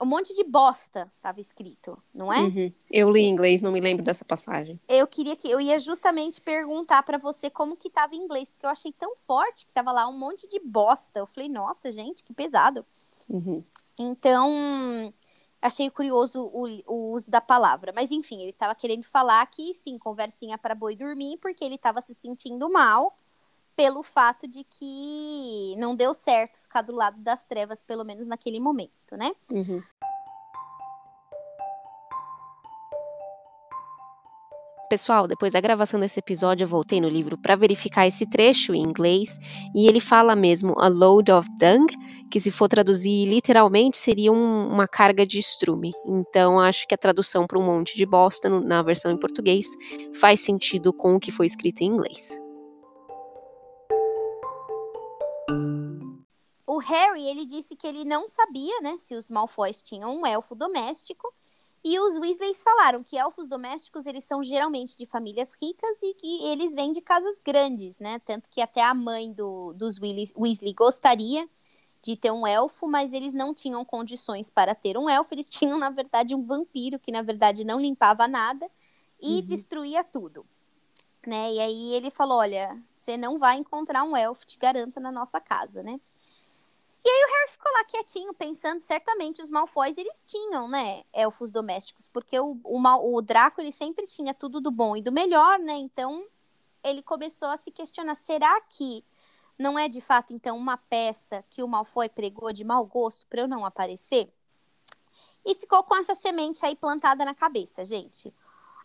um 0.00 0.06
monte 0.06 0.34
de 0.34 0.44
bosta 0.44 1.10
estava 1.16 1.40
escrito, 1.40 1.96
não 2.12 2.32
é? 2.32 2.40
Uhum. 2.40 2.72
Eu 2.90 3.10
li 3.10 3.22
em 3.22 3.30
inglês, 3.30 3.62
não 3.62 3.72
me 3.72 3.80
lembro 3.80 4.04
dessa 4.04 4.24
passagem. 4.24 4.78
Eu 4.88 5.06
queria 5.06 5.34
que 5.36 5.50
eu 5.50 5.60
ia 5.60 5.78
justamente 5.78 6.40
perguntar 6.40 7.02
para 7.02 7.18
você 7.18 7.48
como 7.48 7.76
que 7.76 7.88
tava 7.88 8.14
em 8.14 8.18
inglês, 8.18 8.50
porque 8.50 8.66
eu 8.66 8.70
achei 8.70 8.92
tão 8.92 9.16
forte 9.16 9.64
que 9.66 9.72
tava 9.72 9.92
lá 9.92 10.06
um 10.06 10.18
monte 10.18 10.46
de 10.48 10.60
bosta. 10.60 11.20
Eu 11.20 11.26
falei, 11.26 11.48
nossa, 11.48 11.90
gente, 11.90 12.22
que 12.22 12.34
pesado. 12.34 12.84
Uhum. 13.28 13.64
Então, 13.98 15.12
achei 15.62 15.88
curioso 15.88 16.42
o, 16.52 16.66
o, 16.86 17.12
uso 17.12 17.30
da 17.30 17.40
palavra. 17.40 17.92
Mas 17.94 18.10
enfim, 18.12 18.42
ele 18.42 18.50
estava 18.50 18.74
querendo 18.74 19.04
falar 19.04 19.46
que 19.46 19.72
sim, 19.72 19.98
conversinha 19.98 20.58
para 20.58 20.74
boi 20.74 20.94
dormir, 20.94 21.38
porque 21.38 21.64
ele 21.64 21.76
estava 21.76 22.02
se 22.02 22.14
sentindo 22.14 22.70
mal 22.70 23.16
pelo 23.76 24.02
fato 24.02 24.48
de 24.48 24.64
que 24.64 25.74
não 25.76 25.94
deu 25.94 26.14
certo 26.14 26.58
ficar 26.58 26.82
do 26.82 26.94
lado 26.94 27.20
das 27.20 27.44
trevas, 27.44 27.84
pelo 27.84 28.04
menos 28.04 28.26
naquele 28.26 28.58
momento, 28.58 29.16
né? 29.16 29.30
Uhum. 29.52 29.82
Pessoal, 34.88 35.26
depois 35.26 35.52
da 35.52 35.60
gravação 35.60 35.98
desse 35.98 36.20
episódio, 36.20 36.62
eu 36.62 36.68
voltei 36.68 37.00
no 37.00 37.08
livro 37.08 37.36
para 37.36 37.56
verificar 37.56 38.06
esse 38.06 38.24
trecho 38.24 38.72
em 38.72 38.82
inglês 38.82 39.36
e 39.74 39.88
ele 39.88 39.98
fala 39.98 40.36
mesmo 40.36 40.74
a 40.78 40.86
load 40.86 41.30
of 41.32 41.48
dung, 41.58 41.86
que 42.30 42.38
se 42.38 42.52
for 42.52 42.68
traduzir 42.68 43.26
literalmente 43.26 43.96
seria 43.96 44.32
um, 44.32 44.68
uma 44.68 44.86
carga 44.86 45.26
de 45.26 45.40
estrume. 45.40 45.92
Então 46.06 46.60
acho 46.60 46.86
que 46.86 46.94
a 46.94 46.98
tradução 46.98 47.48
para 47.48 47.58
um 47.58 47.64
monte 47.64 47.96
de 47.96 48.06
bosta 48.06 48.48
no, 48.48 48.60
na 48.60 48.80
versão 48.80 49.10
em 49.10 49.18
português 49.18 49.66
faz 50.14 50.40
sentido 50.40 50.92
com 50.92 51.16
o 51.16 51.20
que 51.20 51.32
foi 51.32 51.46
escrito 51.46 51.80
em 51.82 51.86
inglês. 51.86 52.45
O 56.76 56.78
Harry, 56.78 57.26
ele 57.26 57.46
disse 57.46 57.74
que 57.74 57.86
ele 57.86 58.04
não 58.04 58.28
sabia, 58.28 58.80
né, 58.82 58.96
se 58.98 59.14
os 59.14 59.30
Malfoys 59.30 59.82
tinham 59.82 60.14
um 60.14 60.26
elfo 60.26 60.54
doméstico. 60.54 61.32
E 61.82 61.98
os 62.00 62.16
Weasleys 62.18 62.62
falaram 62.62 63.02
que 63.02 63.16
elfos 63.16 63.48
domésticos, 63.48 64.06
eles 64.06 64.24
são 64.24 64.42
geralmente 64.42 64.96
de 64.96 65.06
famílias 65.06 65.52
ricas 65.62 66.02
e 66.02 66.14
que 66.14 66.44
eles 66.44 66.74
vêm 66.74 66.90
de 66.90 67.00
casas 67.00 67.40
grandes, 67.44 68.00
né? 68.00 68.18
Tanto 68.18 68.48
que 68.50 68.60
até 68.60 68.82
a 68.82 68.92
mãe 68.92 69.32
do, 69.32 69.72
dos 69.72 69.96
Weasley, 69.96 70.32
Weasley 70.36 70.74
gostaria 70.74 71.48
de 72.02 72.16
ter 72.16 72.32
um 72.32 72.46
elfo, 72.46 72.88
mas 72.88 73.12
eles 73.12 73.32
não 73.32 73.54
tinham 73.54 73.84
condições 73.84 74.50
para 74.50 74.74
ter 74.74 74.98
um 74.98 75.08
elfo. 75.08 75.32
Eles 75.32 75.48
tinham, 75.50 75.78
na 75.78 75.88
verdade, 75.88 76.34
um 76.34 76.42
vampiro 76.42 76.98
que, 76.98 77.12
na 77.12 77.22
verdade, 77.22 77.64
não 77.64 77.80
limpava 77.80 78.26
nada 78.26 78.68
e 79.20 79.36
uhum. 79.36 79.42
destruía 79.42 80.02
tudo. 80.02 80.44
Né? 81.24 81.52
E 81.52 81.60
aí 81.60 81.94
ele 81.94 82.10
falou: 82.10 82.38
olha, 82.38 82.76
você 82.92 83.16
não 83.16 83.38
vai 83.38 83.58
encontrar 83.58 84.02
um 84.02 84.16
elfo, 84.16 84.44
te 84.44 84.58
garanto, 84.58 84.98
na 84.98 85.12
nossa 85.12 85.40
casa, 85.40 85.84
né? 85.84 86.00
E 87.06 87.08
aí 87.08 87.24
o 87.24 87.32
Harry 87.32 87.50
ficou 87.52 87.72
lá 87.72 87.84
quietinho, 87.84 88.34
pensando, 88.34 88.80
certamente 88.80 89.40
os 89.40 89.48
Malfoys, 89.48 89.96
eles 89.96 90.24
tinham, 90.24 90.66
né, 90.66 91.04
elfos 91.12 91.52
domésticos, 91.52 92.08
porque 92.08 92.36
o, 92.40 92.58
o, 92.64 93.14
o 93.14 93.22
Draco, 93.22 93.60
ele 93.60 93.70
sempre 93.70 94.08
tinha 94.08 94.34
tudo 94.34 94.60
do 94.60 94.72
bom 94.72 94.96
e 94.96 95.02
do 95.02 95.12
melhor, 95.12 95.60
né, 95.60 95.74
então 95.74 96.26
ele 96.82 97.02
começou 97.02 97.46
a 97.46 97.56
se 97.56 97.70
questionar, 97.70 98.16
será 98.16 98.60
que 98.62 99.04
não 99.56 99.78
é 99.78 99.86
de 99.86 100.00
fato, 100.00 100.34
então, 100.34 100.58
uma 100.58 100.76
peça 100.76 101.44
que 101.48 101.62
o 101.62 101.68
Malfoy 101.68 102.08
pregou 102.08 102.52
de 102.52 102.64
mau 102.64 102.84
gosto 102.84 103.24
para 103.28 103.42
eu 103.42 103.46
não 103.46 103.64
aparecer? 103.64 104.28
E 105.44 105.54
ficou 105.54 105.84
com 105.84 105.94
essa 105.94 106.16
semente 106.16 106.66
aí 106.66 106.74
plantada 106.74 107.24
na 107.24 107.36
cabeça, 107.36 107.84
gente. 107.84 108.34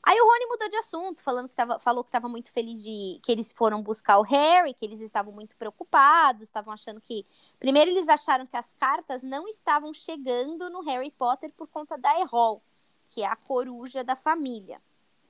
Aí 0.03 0.20
o 0.20 0.25
Rony 0.25 0.46
mudou 0.48 0.67
de 0.67 0.75
assunto, 0.77 1.22
falando 1.22 1.48
que 1.48 1.55
tava, 1.55 1.77
falou 1.77 2.03
que 2.03 2.08
estava 2.08 2.27
muito 2.27 2.51
feliz 2.51 2.84
de 2.84 3.20
que 3.22 3.31
eles 3.31 3.53
foram 3.53 3.84
buscar 3.84 4.17
o 4.17 4.24
Harry, 4.24 4.74
que 4.74 4.84
eles 4.84 5.00
estavam 5.00 5.31
muito 5.31 5.55
preocupados, 5.55 6.41
estavam 6.41 6.74
achando 6.74 7.00
que. 7.00 7.24
Primeiro, 7.60 7.91
eles 7.91 8.10
acharam 8.10 8.48
que 8.48 8.58
as 8.58 8.74
cartas 8.74 9.22
não 9.22 9.48
estavam 9.48 9.93
chegando 9.93 10.70
no 10.72 10.81
Harry 10.81 11.12
Potter 11.12 11.51
por 11.55 11.67
conta 11.67 11.98
da 11.98 12.20
Errol, 12.20 12.63
que 13.10 13.22
é 13.22 13.27
a 13.27 13.36
coruja 13.36 14.03
da 14.03 14.15
família. 14.15 14.81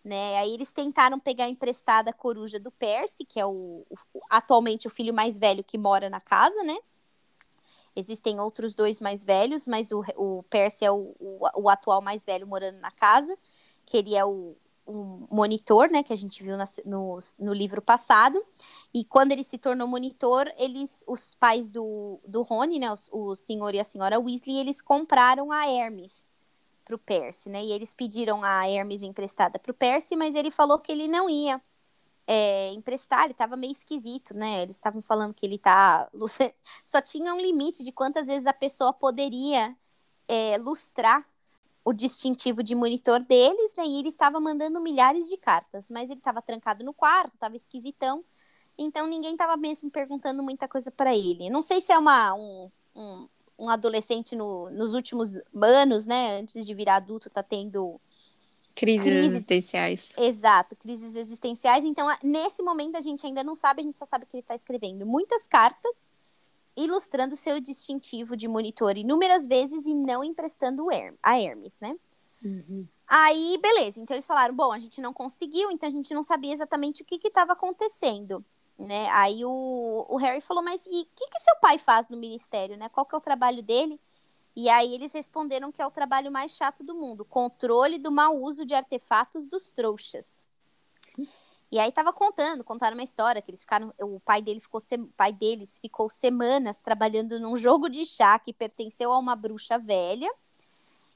Né? 0.03 0.37
Aí 0.39 0.53
eles 0.53 0.71
tentaram 0.71 1.19
pegar 1.19 1.47
emprestada 1.49 2.09
a 2.09 2.13
coruja 2.13 2.59
do 2.59 2.71
Percy, 2.71 3.25
que 3.25 3.39
é 3.39 3.45
o, 3.45 3.85
o, 3.89 3.97
atualmente 4.29 4.87
o 4.87 4.89
filho 4.89 5.13
mais 5.13 5.37
velho 5.37 5.63
que 5.63 5.77
mora 5.77 6.09
na 6.09 6.21
casa, 6.21 6.63
né? 6.63 6.77
Existem 7.93 8.39
outros 8.39 8.73
dois 8.73 9.01
mais 9.01 9.23
velhos, 9.23 9.67
mas 9.67 9.91
o, 9.91 10.01
o 10.15 10.43
Percy 10.43 10.85
é 10.85 10.91
o, 10.91 11.13
o, 11.19 11.45
o 11.55 11.69
atual 11.69 12.01
mais 12.01 12.23
velho 12.23 12.47
morando 12.47 12.79
na 12.79 12.89
casa 12.89 13.37
que 13.85 13.97
ele 13.97 14.15
é 14.15 14.23
o, 14.23 14.55
o 14.85 15.27
monitor, 15.29 15.89
né, 15.89 16.03
que 16.03 16.13
a 16.13 16.15
gente 16.15 16.43
viu 16.43 16.57
na, 16.57 16.65
no, 16.85 17.17
no 17.39 17.53
livro 17.53 17.81
passado. 17.81 18.43
E 18.93 19.05
quando 19.05 19.31
ele 19.31 19.43
se 19.43 19.57
tornou 19.57 19.87
monitor, 19.87 20.51
eles, 20.57 21.03
os 21.07 21.35
pais 21.35 21.69
do, 21.69 22.19
do 22.27 22.41
Rony, 22.41 22.79
né, 22.79 22.91
os, 22.91 23.09
o 23.11 23.35
senhor 23.35 23.73
e 23.73 23.79
a 23.79 23.83
senhora 23.83 24.19
Weasley, 24.19 24.57
eles 24.57 24.81
compraram 24.81 25.51
a 25.51 25.67
Hermes 25.67 26.27
para 26.83 26.95
o 26.95 26.99
Percy, 26.99 27.49
né? 27.49 27.63
E 27.63 27.71
eles 27.71 27.93
pediram 27.93 28.43
a 28.43 28.67
Hermes 28.69 29.01
emprestada 29.01 29.57
para 29.59 29.71
o 29.71 29.75
Percy, 29.75 30.15
mas 30.15 30.35
ele 30.35 30.51
falou 30.51 30.79
que 30.79 30.91
ele 30.91 31.07
não 31.07 31.29
ia 31.29 31.61
é, 32.27 32.71
emprestar, 32.73 33.23
ele 33.23 33.33
estava 33.33 33.55
meio 33.55 33.71
esquisito, 33.71 34.35
né? 34.35 34.63
Eles 34.63 34.75
estavam 34.75 35.01
falando 35.01 35.33
que 35.33 35.45
ele 35.45 35.57
tá. 35.57 36.09
Só 36.85 37.01
tinha 37.01 37.33
um 37.33 37.39
limite 37.39 37.83
de 37.83 37.91
quantas 37.91 38.27
vezes 38.27 38.47
a 38.47 38.53
pessoa 38.53 38.91
poderia 38.91 39.75
é, 40.27 40.57
lustrar 40.57 41.25
o 41.83 41.91
distintivo 41.93 42.61
de 42.61 42.75
monitor 42.75 43.19
deles, 43.19 43.73
né? 43.75 43.85
E 43.85 43.99
ele 43.99 44.09
estava 44.09 44.39
mandando 44.39 44.79
milhares 44.81 45.27
de 45.27 45.37
cartas, 45.37 45.89
mas 45.89 46.09
ele 46.09 46.19
estava 46.19 46.41
trancado 46.41 46.83
no 46.83 46.93
quarto, 46.93 47.33
estava 47.33 47.55
esquisitão. 47.55 48.23
Então 48.77 49.07
ninguém 49.07 49.31
estava 49.31 49.57
mesmo 49.57 49.89
perguntando 49.89 50.43
muita 50.43 50.67
coisa 50.67 50.91
para 50.91 51.15
ele. 51.15 51.49
Não 51.49 51.61
sei 51.61 51.81
se 51.81 51.91
é 51.91 51.97
uma, 51.97 52.33
um, 52.35 52.71
um, 52.95 53.27
um 53.59 53.69
adolescente 53.69 54.35
no, 54.35 54.69
nos 54.69 54.93
últimos 54.93 55.39
anos, 55.55 56.05
né? 56.05 56.39
Antes 56.39 56.65
de 56.65 56.73
virar 56.73 56.95
adulto, 56.95 57.29
tá 57.29 57.41
tendo 57.41 57.99
crises, 58.75 59.03
crises 59.03 59.25
existenciais. 59.25 60.13
Exato, 60.17 60.75
crises 60.75 61.15
existenciais. 61.15 61.83
Então, 61.83 62.07
nesse 62.23 62.61
momento 62.61 62.95
a 62.95 63.01
gente 63.01 63.25
ainda 63.25 63.43
não 63.43 63.55
sabe, 63.55 63.81
a 63.81 63.83
gente 63.83 63.97
só 63.97 64.05
sabe 64.05 64.25
que 64.25 64.37
ele 64.37 64.41
está 64.41 64.55
escrevendo 64.55 65.05
muitas 65.05 65.47
cartas 65.47 66.10
ilustrando 66.75 67.35
seu 67.35 67.59
distintivo 67.59 68.35
de 68.35 68.47
monitor 68.47 68.97
inúmeras 68.97 69.47
vezes 69.47 69.85
e 69.85 69.93
não 69.93 70.23
emprestando 70.23 70.87
a 71.21 71.39
Hermes, 71.39 71.79
né? 71.79 71.95
Uhum. 72.43 72.87
Aí, 73.07 73.59
beleza. 73.61 74.01
Então 74.01 74.15
eles 74.15 74.25
falaram: 74.25 74.55
bom, 74.55 74.71
a 74.71 74.79
gente 74.79 75.01
não 75.01 75.13
conseguiu, 75.13 75.69
então 75.69 75.87
a 75.87 75.91
gente 75.91 76.13
não 76.13 76.23
sabia 76.23 76.53
exatamente 76.53 77.01
o 77.01 77.05
que 77.05 77.19
estava 77.27 77.53
acontecendo. 77.53 78.43
Né? 78.79 79.09
Aí 79.09 79.45
o, 79.45 80.05
o 80.09 80.17
Harry 80.17 80.41
falou: 80.41 80.63
mas 80.63 80.85
e 80.87 81.01
o 81.01 81.07
que, 81.15 81.27
que 81.29 81.39
seu 81.39 81.55
pai 81.61 81.77
faz 81.77 82.09
no 82.09 82.17
ministério? 82.17 82.77
Né? 82.77 82.89
Qual 82.89 83.05
que 83.05 83.13
é 83.13 83.17
o 83.17 83.21
trabalho 83.21 83.61
dele? 83.61 83.99
E 84.55 84.69
aí 84.69 84.93
eles 84.93 85.13
responderam 85.13 85.71
que 85.71 85.81
é 85.81 85.85
o 85.85 85.91
trabalho 85.91 86.31
mais 86.31 86.51
chato 86.51 86.83
do 86.83 86.95
mundo: 86.95 87.23
controle 87.25 87.99
do 87.99 88.11
mau 88.11 88.37
uso 88.37 88.65
de 88.65 88.73
artefatos 88.73 89.45
dos 89.45 89.71
trouxas. 89.71 90.43
E 91.71 91.79
aí 91.79 91.89
tava 91.91 92.11
contando, 92.11 92.65
contaram 92.65 92.97
uma 92.97 93.03
história 93.03 93.41
que 93.41 93.49
eles 93.49 93.61
ficaram, 93.61 93.93
o 94.01 94.19
pai 94.19 94.41
dele 94.41 94.59
ficou 94.59 94.81
pai 95.15 95.31
deles 95.31 95.79
ficou 95.79 96.09
semanas 96.09 96.81
trabalhando 96.81 97.39
num 97.39 97.55
jogo 97.55 97.87
de 97.89 98.05
chá 98.05 98.37
que 98.37 98.51
pertenceu 98.51 99.11
a 99.13 99.17
uma 99.17 99.37
bruxa 99.37 99.79
velha. 99.79 100.29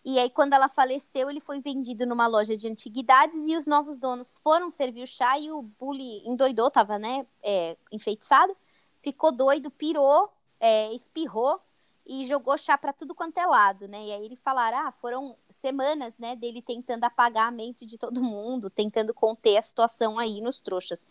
E 0.04 0.18
aí 0.18 0.30
quando 0.30 0.54
ela 0.54 0.70
faleceu, 0.70 1.30
ele 1.30 1.42
foi 1.42 1.60
vendido 1.60 2.06
numa 2.06 2.26
loja 2.26 2.56
de 2.56 2.70
antiguidades 2.70 3.46
e 3.48 3.58
os 3.58 3.66
novos 3.66 3.98
donos 3.98 4.40
foram 4.40 4.72
servir 4.72 5.04
o 5.04 5.08
chá 5.08 5.38
e 5.38 5.52
o 5.52 5.62
bully 5.62 6.26
endoidou, 6.26 6.72
tava, 6.72 6.98
né, 6.98 7.28
é, 7.44 7.76
enfeitiçado, 7.92 8.56
ficou 9.02 9.34
doido, 9.34 9.70
pirou, 9.70 10.32
é, 10.60 10.94
espirrou 10.94 11.60
e 12.06 12.26
jogou 12.26 12.58
chá 12.58 12.78
para 12.78 12.94
tudo 12.94 13.16
quanto 13.16 13.38
é 13.40 13.46
lado, 13.46 13.88
né? 13.88 14.06
E 14.06 14.14
aí 14.14 14.26
ele 14.26 14.36
falaram, 14.36 14.88
ah, 14.88 14.92
foram 14.92 15.36
semanas, 15.50 16.18
né, 16.20 16.36
dele 16.36 16.62
tentando 16.62 17.04
apagar 17.04 17.48
a 17.48 17.52
mente 17.52 17.86
de 17.86 17.98
todo 17.98 18.22
mundo, 18.22 18.70
tentando 18.70 19.14
conter 19.14 19.58
a 19.58 19.62
situação 19.62 20.20
aí 20.20 20.40
nos 20.42 20.60
trouxas. 20.60 21.06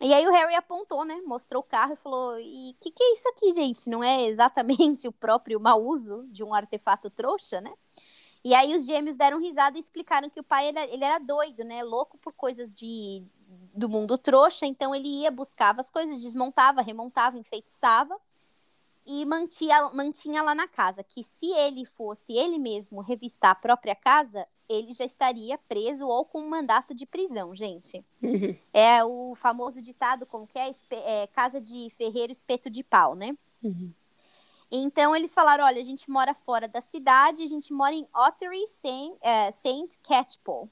E 0.00 0.12
aí 0.12 0.26
o 0.26 0.32
Harry 0.32 0.54
apontou, 0.56 1.04
né, 1.04 1.14
mostrou 1.24 1.62
o 1.62 1.66
carro 1.66 1.92
e 1.92 1.96
falou, 1.96 2.38
e 2.40 2.72
o 2.72 2.74
que, 2.80 2.90
que 2.90 3.02
é 3.02 3.12
isso 3.12 3.28
aqui, 3.28 3.52
gente? 3.52 3.88
Não 3.88 4.02
é 4.02 4.24
exatamente 4.26 5.06
o 5.08 5.12
próprio 5.12 5.60
mau 5.60 5.80
uso 5.84 6.26
de 6.28 6.42
um 6.42 6.52
artefato 6.52 7.08
trouxa, 7.10 7.60
né? 7.60 7.72
E 8.44 8.54
aí 8.54 8.76
os 8.76 8.84
gêmeos 8.84 9.16
deram 9.16 9.40
risada 9.40 9.78
e 9.78 9.80
explicaram 9.80 10.28
que 10.28 10.40
o 10.40 10.44
pai, 10.44 10.68
ele, 10.68 10.80
ele 10.80 11.04
era 11.04 11.18
doido, 11.18 11.64
né, 11.64 11.82
louco 11.82 12.18
por 12.18 12.32
coisas 12.32 12.72
de 12.72 13.24
do 13.74 13.88
mundo 13.88 14.16
trouxa, 14.16 14.66
então 14.66 14.94
ele 14.94 15.08
ia, 15.22 15.30
buscava 15.30 15.80
as 15.80 15.90
coisas, 15.90 16.22
desmontava, 16.22 16.80
remontava, 16.80 17.38
enfeitiçava, 17.38 18.16
e 19.06 19.24
mantinha, 19.24 19.90
mantinha 19.92 20.42
lá 20.42 20.54
na 20.54 20.66
casa 20.66 21.02
que 21.02 21.22
se 21.22 21.46
ele 21.46 21.84
fosse 21.84 22.32
ele 22.32 22.58
mesmo 22.58 23.00
revistar 23.00 23.50
a 23.50 23.54
própria 23.54 23.94
casa, 23.94 24.46
ele 24.68 24.92
já 24.92 25.04
estaria 25.04 25.58
preso 25.68 26.06
ou 26.06 26.24
com 26.24 26.40
um 26.40 26.48
mandato 26.48 26.94
de 26.94 27.04
prisão, 27.04 27.54
gente. 27.54 28.04
Uhum. 28.22 28.56
É 28.72 29.04
o 29.04 29.34
famoso 29.34 29.80
ditado, 29.80 30.26
como 30.26 30.46
que 30.46 30.58
é? 30.58 30.70
é? 30.90 31.26
Casa 31.28 31.60
de 31.60 31.90
ferreiro, 31.90 32.32
espeto 32.32 32.68
de 32.68 32.82
pau, 32.82 33.14
né? 33.14 33.36
Uhum. 33.62 33.92
Então 34.70 35.14
eles 35.14 35.34
falaram, 35.34 35.64
olha, 35.64 35.80
a 35.80 35.84
gente 35.84 36.10
mora 36.10 36.34
fora 36.34 36.66
da 36.66 36.80
cidade, 36.80 37.42
a 37.42 37.46
gente 37.46 37.72
mora 37.72 37.94
em 37.94 38.08
Ottery 38.14 38.66
Saint, 38.66 39.16
é, 39.20 39.52
Saint 39.52 39.96
Catchpole 40.02 40.68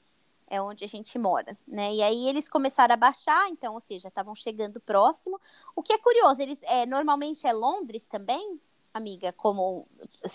é 0.47 0.61
onde 0.61 0.83
a 0.83 0.87
gente 0.87 1.17
mora, 1.17 1.57
né? 1.67 1.93
E 1.93 2.01
aí 2.01 2.27
eles 2.29 2.47
começaram 2.47 2.93
a 2.93 2.97
baixar, 2.97 3.49
então, 3.49 3.73
ou 3.73 3.81
seja, 3.81 4.07
estavam 4.07 4.35
chegando 4.35 4.79
próximo. 4.79 5.39
O 5.75 5.81
que 5.81 5.93
é 5.93 5.97
curioso, 5.97 6.41
eles 6.41 6.61
é, 6.63 6.85
normalmente 6.85 7.47
é 7.47 7.53
Londres 7.53 8.07
também, 8.07 8.59
amiga, 8.93 9.33
como 9.33 9.87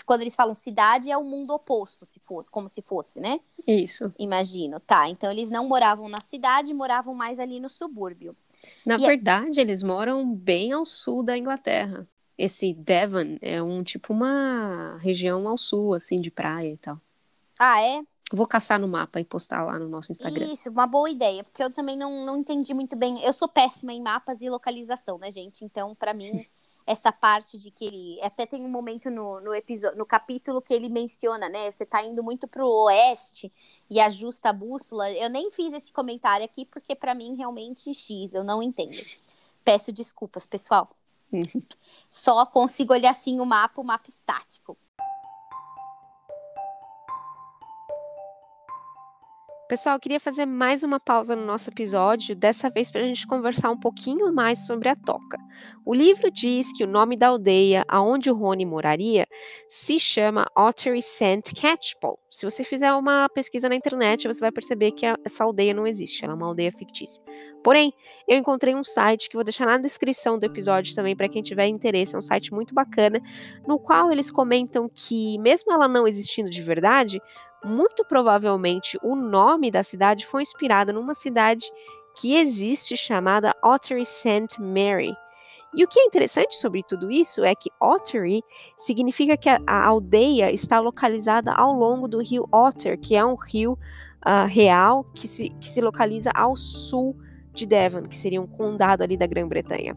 quando 0.04 0.22
eles 0.22 0.34
falam 0.34 0.54
cidade 0.54 1.10
é 1.10 1.16
o 1.16 1.22
mundo 1.22 1.54
oposto, 1.54 2.04
se 2.04 2.18
fosse, 2.18 2.50
como 2.50 2.68
se 2.68 2.82
fosse, 2.82 3.20
né? 3.20 3.40
Isso. 3.66 4.12
Imagino. 4.18 4.80
Tá, 4.80 5.08
então 5.08 5.30
eles 5.30 5.48
não 5.48 5.68
moravam 5.68 6.08
na 6.08 6.20
cidade, 6.20 6.74
moravam 6.74 7.14
mais 7.14 7.38
ali 7.38 7.60
no 7.60 7.70
subúrbio. 7.70 8.36
Na 8.84 8.96
e 8.96 8.98
verdade, 8.98 9.60
eles 9.60 9.82
moram 9.82 10.34
bem 10.34 10.72
ao 10.72 10.84
sul 10.84 11.22
da 11.22 11.38
Inglaterra. 11.38 12.06
Esse 12.36 12.72
Devon 12.72 13.36
é 13.40 13.62
um 13.62 13.82
tipo 13.82 14.12
uma 14.12 14.98
região 14.98 15.48
ao 15.48 15.58
sul, 15.58 15.94
assim, 15.94 16.20
de 16.20 16.30
praia 16.30 16.72
e 16.72 16.76
tal. 16.76 17.00
Ah, 17.58 17.82
é? 17.82 18.02
Vou 18.32 18.46
caçar 18.46 18.78
no 18.78 18.86
mapa 18.86 19.18
e 19.18 19.24
postar 19.24 19.64
lá 19.64 19.78
no 19.78 19.88
nosso 19.88 20.12
Instagram. 20.12 20.52
Isso, 20.52 20.68
uma 20.68 20.86
boa 20.86 21.08
ideia, 21.08 21.42
porque 21.42 21.62
eu 21.62 21.72
também 21.72 21.96
não, 21.96 22.26
não 22.26 22.36
entendi 22.36 22.74
muito 22.74 22.94
bem. 22.94 23.22
Eu 23.22 23.32
sou 23.32 23.48
péssima 23.48 23.92
em 23.92 24.02
mapas 24.02 24.42
e 24.42 24.50
localização, 24.50 25.16
né, 25.18 25.30
gente? 25.30 25.64
Então, 25.64 25.94
para 25.94 26.12
mim, 26.12 26.44
essa 26.86 27.10
parte 27.10 27.56
de 27.56 27.70
que 27.70 27.86
ele. 27.86 28.20
Até 28.22 28.44
tem 28.44 28.64
um 28.64 28.68
momento 28.68 29.10
no, 29.10 29.40
no 29.40 29.54
episódio, 29.54 29.96
no 29.96 30.04
capítulo 30.04 30.60
que 30.60 30.74
ele 30.74 30.90
menciona, 30.90 31.48
né? 31.48 31.70
Você 31.70 31.86
tá 31.86 32.02
indo 32.02 32.22
muito 32.22 32.46
pro 32.46 32.66
oeste 32.66 33.50
e 33.88 33.98
ajusta 33.98 34.50
a 34.50 34.52
bússola. 34.52 35.10
Eu 35.12 35.30
nem 35.30 35.50
fiz 35.50 35.72
esse 35.72 35.92
comentário 35.92 36.44
aqui, 36.44 36.66
porque 36.66 36.94
para 36.94 37.14
mim, 37.14 37.34
realmente, 37.34 37.94
X, 37.94 38.34
eu 38.34 38.44
não 38.44 38.62
entendo. 38.62 38.96
Peço 39.64 39.90
desculpas, 39.90 40.46
pessoal. 40.46 40.90
Só 42.10 42.46
consigo 42.46 42.92
olhar 42.92 43.10
assim 43.10 43.40
o 43.40 43.46
mapa, 43.46 43.80
o 43.80 43.84
mapa 43.84 44.08
estático. 44.08 44.76
Pessoal, 49.68 50.00
queria 50.00 50.18
fazer 50.18 50.46
mais 50.46 50.82
uma 50.82 50.98
pausa 50.98 51.36
no 51.36 51.44
nosso 51.44 51.68
episódio, 51.68 52.34
dessa 52.34 52.70
vez 52.70 52.90
para 52.90 53.02
a 53.02 53.04
gente 53.04 53.26
conversar 53.26 53.70
um 53.70 53.78
pouquinho 53.78 54.32
mais 54.32 54.64
sobre 54.66 54.88
a 54.88 54.96
toca. 54.96 55.36
O 55.84 55.92
livro 55.92 56.30
diz 56.30 56.72
que 56.74 56.82
o 56.82 56.86
nome 56.86 57.18
da 57.18 57.28
aldeia 57.28 57.84
aonde 57.86 58.30
o 58.30 58.34
Rony 58.34 58.64
moraria 58.64 59.26
se 59.68 60.00
chama 60.00 60.46
Ottery 60.56 61.02
St. 61.02 61.54
Catchpole. 61.54 62.16
Se 62.30 62.46
você 62.46 62.64
fizer 62.64 62.90
uma 62.94 63.28
pesquisa 63.28 63.68
na 63.68 63.74
internet, 63.74 64.26
você 64.26 64.40
vai 64.40 64.50
perceber 64.50 64.92
que 64.92 65.04
essa 65.22 65.44
aldeia 65.44 65.74
não 65.74 65.86
existe, 65.86 66.24
ela 66.24 66.32
é 66.32 66.36
uma 66.36 66.46
aldeia 66.46 66.72
fictícia. 66.72 67.22
Porém, 67.62 67.92
eu 68.26 68.38
encontrei 68.38 68.74
um 68.74 68.82
site 68.82 69.28
que 69.28 69.36
vou 69.36 69.44
deixar 69.44 69.66
na 69.66 69.76
descrição 69.76 70.38
do 70.38 70.46
episódio 70.46 70.94
também 70.94 71.14
para 71.14 71.28
quem 71.28 71.42
tiver 71.42 71.66
interesse, 71.66 72.14
é 72.14 72.18
um 72.18 72.22
site 72.22 72.54
muito 72.54 72.72
bacana, 72.72 73.20
no 73.66 73.78
qual 73.78 74.10
eles 74.10 74.30
comentam 74.30 74.88
que, 74.88 75.38
mesmo 75.40 75.72
ela 75.72 75.86
não 75.88 76.08
existindo 76.08 76.48
de 76.48 76.62
verdade, 76.62 77.20
muito 77.64 78.04
provavelmente 78.04 78.98
o 79.02 79.14
nome 79.16 79.70
da 79.70 79.82
cidade 79.82 80.26
foi 80.26 80.42
inspirado 80.42 80.92
numa 80.92 81.14
cidade 81.14 81.64
que 82.20 82.36
existe 82.36 82.96
chamada 82.96 83.54
Ottery 83.62 84.04
St. 84.04 84.60
Mary. 84.60 85.14
E 85.74 85.84
o 85.84 85.88
que 85.88 86.00
é 86.00 86.04
interessante 86.04 86.56
sobre 86.56 86.82
tudo 86.82 87.10
isso 87.10 87.44
é 87.44 87.54
que 87.54 87.70
Ottery 87.80 88.42
significa 88.76 89.36
que 89.36 89.48
a, 89.48 89.60
a 89.66 89.86
aldeia 89.86 90.50
está 90.50 90.80
localizada 90.80 91.52
ao 91.52 91.72
longo 91.72 92.08
do 92.08 92.22
rio 92.22 92.48
Otter, 92.50 92.98
que 92.98 93.14
é 93.14 93.24
um 93.24 93.34
rio 93.34 93.72
uh, 94.26 94.46
real 94.48 95.04
que 95.14 95.28
se, 95.28 95.50
que 95.50 95.68
se 95.68 95.80
localiza 95.80 96.30
ao 96.34 96.56
sul 96.56 97.16
de 97.52 97.66
Devon, 97.66 98.02
que 98.02 98.16
seria 98.16 98.40
um 98.40 98.46
condado 98.46 99.02
ali 99.02 99.16
da 99.16 99.26
Grã-Bretanha. 99.26 99.96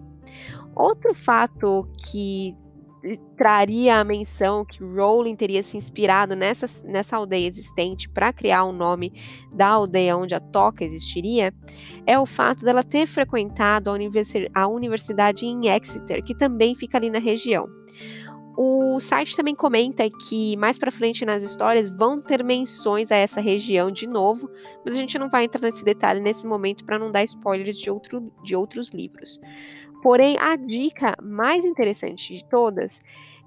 Outro 0.76 1.14
fato 1.14 1.88
que 1.98 2.56
traria 3.36 4.00
a 4.00 4.04
menção 4.04 4.64
que 4.64 4.84
Rowling 4.84 5.36
teria 5.36 5.64
se 5.64 5.76
inspirado 5.76 6.36
nessa, 6.36 6.68
nessa 6.86 7.18
aldeia 7.18 7.48
existente 7.48 8.08
para 8.08 8.32
criar 8.32 8.64
o 8.66 8.72
nome 8.72 9.14
da 9.52 9.68
aldeia 9.68 10.18
onde 10.18 10.36
a 10.36 10.40
toca 10.40 10.84
existiria, 10.84 11.54
é 12.06 12.20
o 12.20 12.26
fato 12.26 12.64
dela 12.64 12.84
ter 12.84 13.08
frequentado 13.08 13.90
a, 13.90 13.94
universi 13.94 14.50
a 14.54 14.68
universidade 14.68 15.46
em 15.46 15.68
Exeter, 15.68 16.24
que 16.24 16.36
também 16.36 16.76
fica 16.76 16.98
ali 16.98 17.10
na 17.10 17.20
região. 17.20 17.68
O 18.58 19.00
site 19.00 19.36
também 19.36 19.56
comenta 19.56 20.04
que 20.10 20.58
mais 20.58 20.78
para 20.78 20.92
frente 20.92 21.26
nas 21.26 21.42
histórias 21.42 21.90
vão 21.90 22.22
ter 22.22 22.44
menções 22.44 23.12
a 23.12 23.16
essa 23.16 23.40
região 23.40 23.90
de 23.90 24.06
novo, 24.06 24.50
mas 24.84 24.94
a 24.94 24.98
gente 24.98 25.18
não 25.18 25.30
vai 25.30 25.46
entrar 25.46 25.62
nesse 25.62 25.86
detalhe 25.86 26.20
nesse 26.20 26.46
momento 26.46 26.84
para 26.84 27.00
não 27.00 27.10
dar 27.10 27.24
spoilers 27.24 27.78
de, 27.78 27.90
outro, 27.90 28.24
de 28.44 28.56
outros 28.56 28.90
livros. 28.90 29.40
Porém, 30.02 30.38
a 30.40 30.56
dica 30.56 31.16
mais 31.22 31.64
interessante 31.64 32.36
de 32.36 32.46
todas 32.46 33.02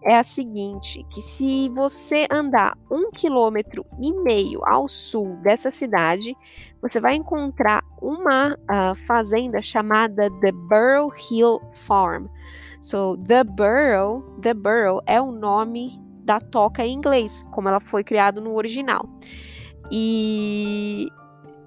é 0.04 0.16
a 0.16 0.22
seguinte: 0.22 1.04
que 1.10 1.20
se 1.20 1.68
você 1.70 2.26
andar 2.30 2.76
um 2.90 3.10
quilômetro 3.10 3.84
e 3.98 4.12
meio 4.22 4.60
ao 4.64 4.86
sul 4.86 5.36
dessa 5.42 5.70
cidade, 5.70 6.36
você 6.80 7.00
vai 7.00 7.14
encontrar 7.14 7.82
uma 8.00 8.54
uh, 8.54 8.94
fazenda 9.06 9.60
chamada 9.62 10.30
The 10.40 10.52
Burrow 10.52 11.10
Hill 11.30 11.60
Farm. 11.70 12.26
So, 12.80 13.16
The 13.16 13.44
Burrow, 13.44 14.22
The 14.42 14.52
Burrow 14.52 15.00
é 15.06 15.20
o 15.20 15.32
nome 15.32 15.98
da 16.24 16.38
toca 16.38 16.84
em 16.84 16.92
inglês, 16.92 17.42
como 17.50 17.68
ela 17.68 17.80
foi 17.80 18.04
criada 18.04 18.40
no 18.40 18.54
original. 18.54 19.08
E 19.90 21.08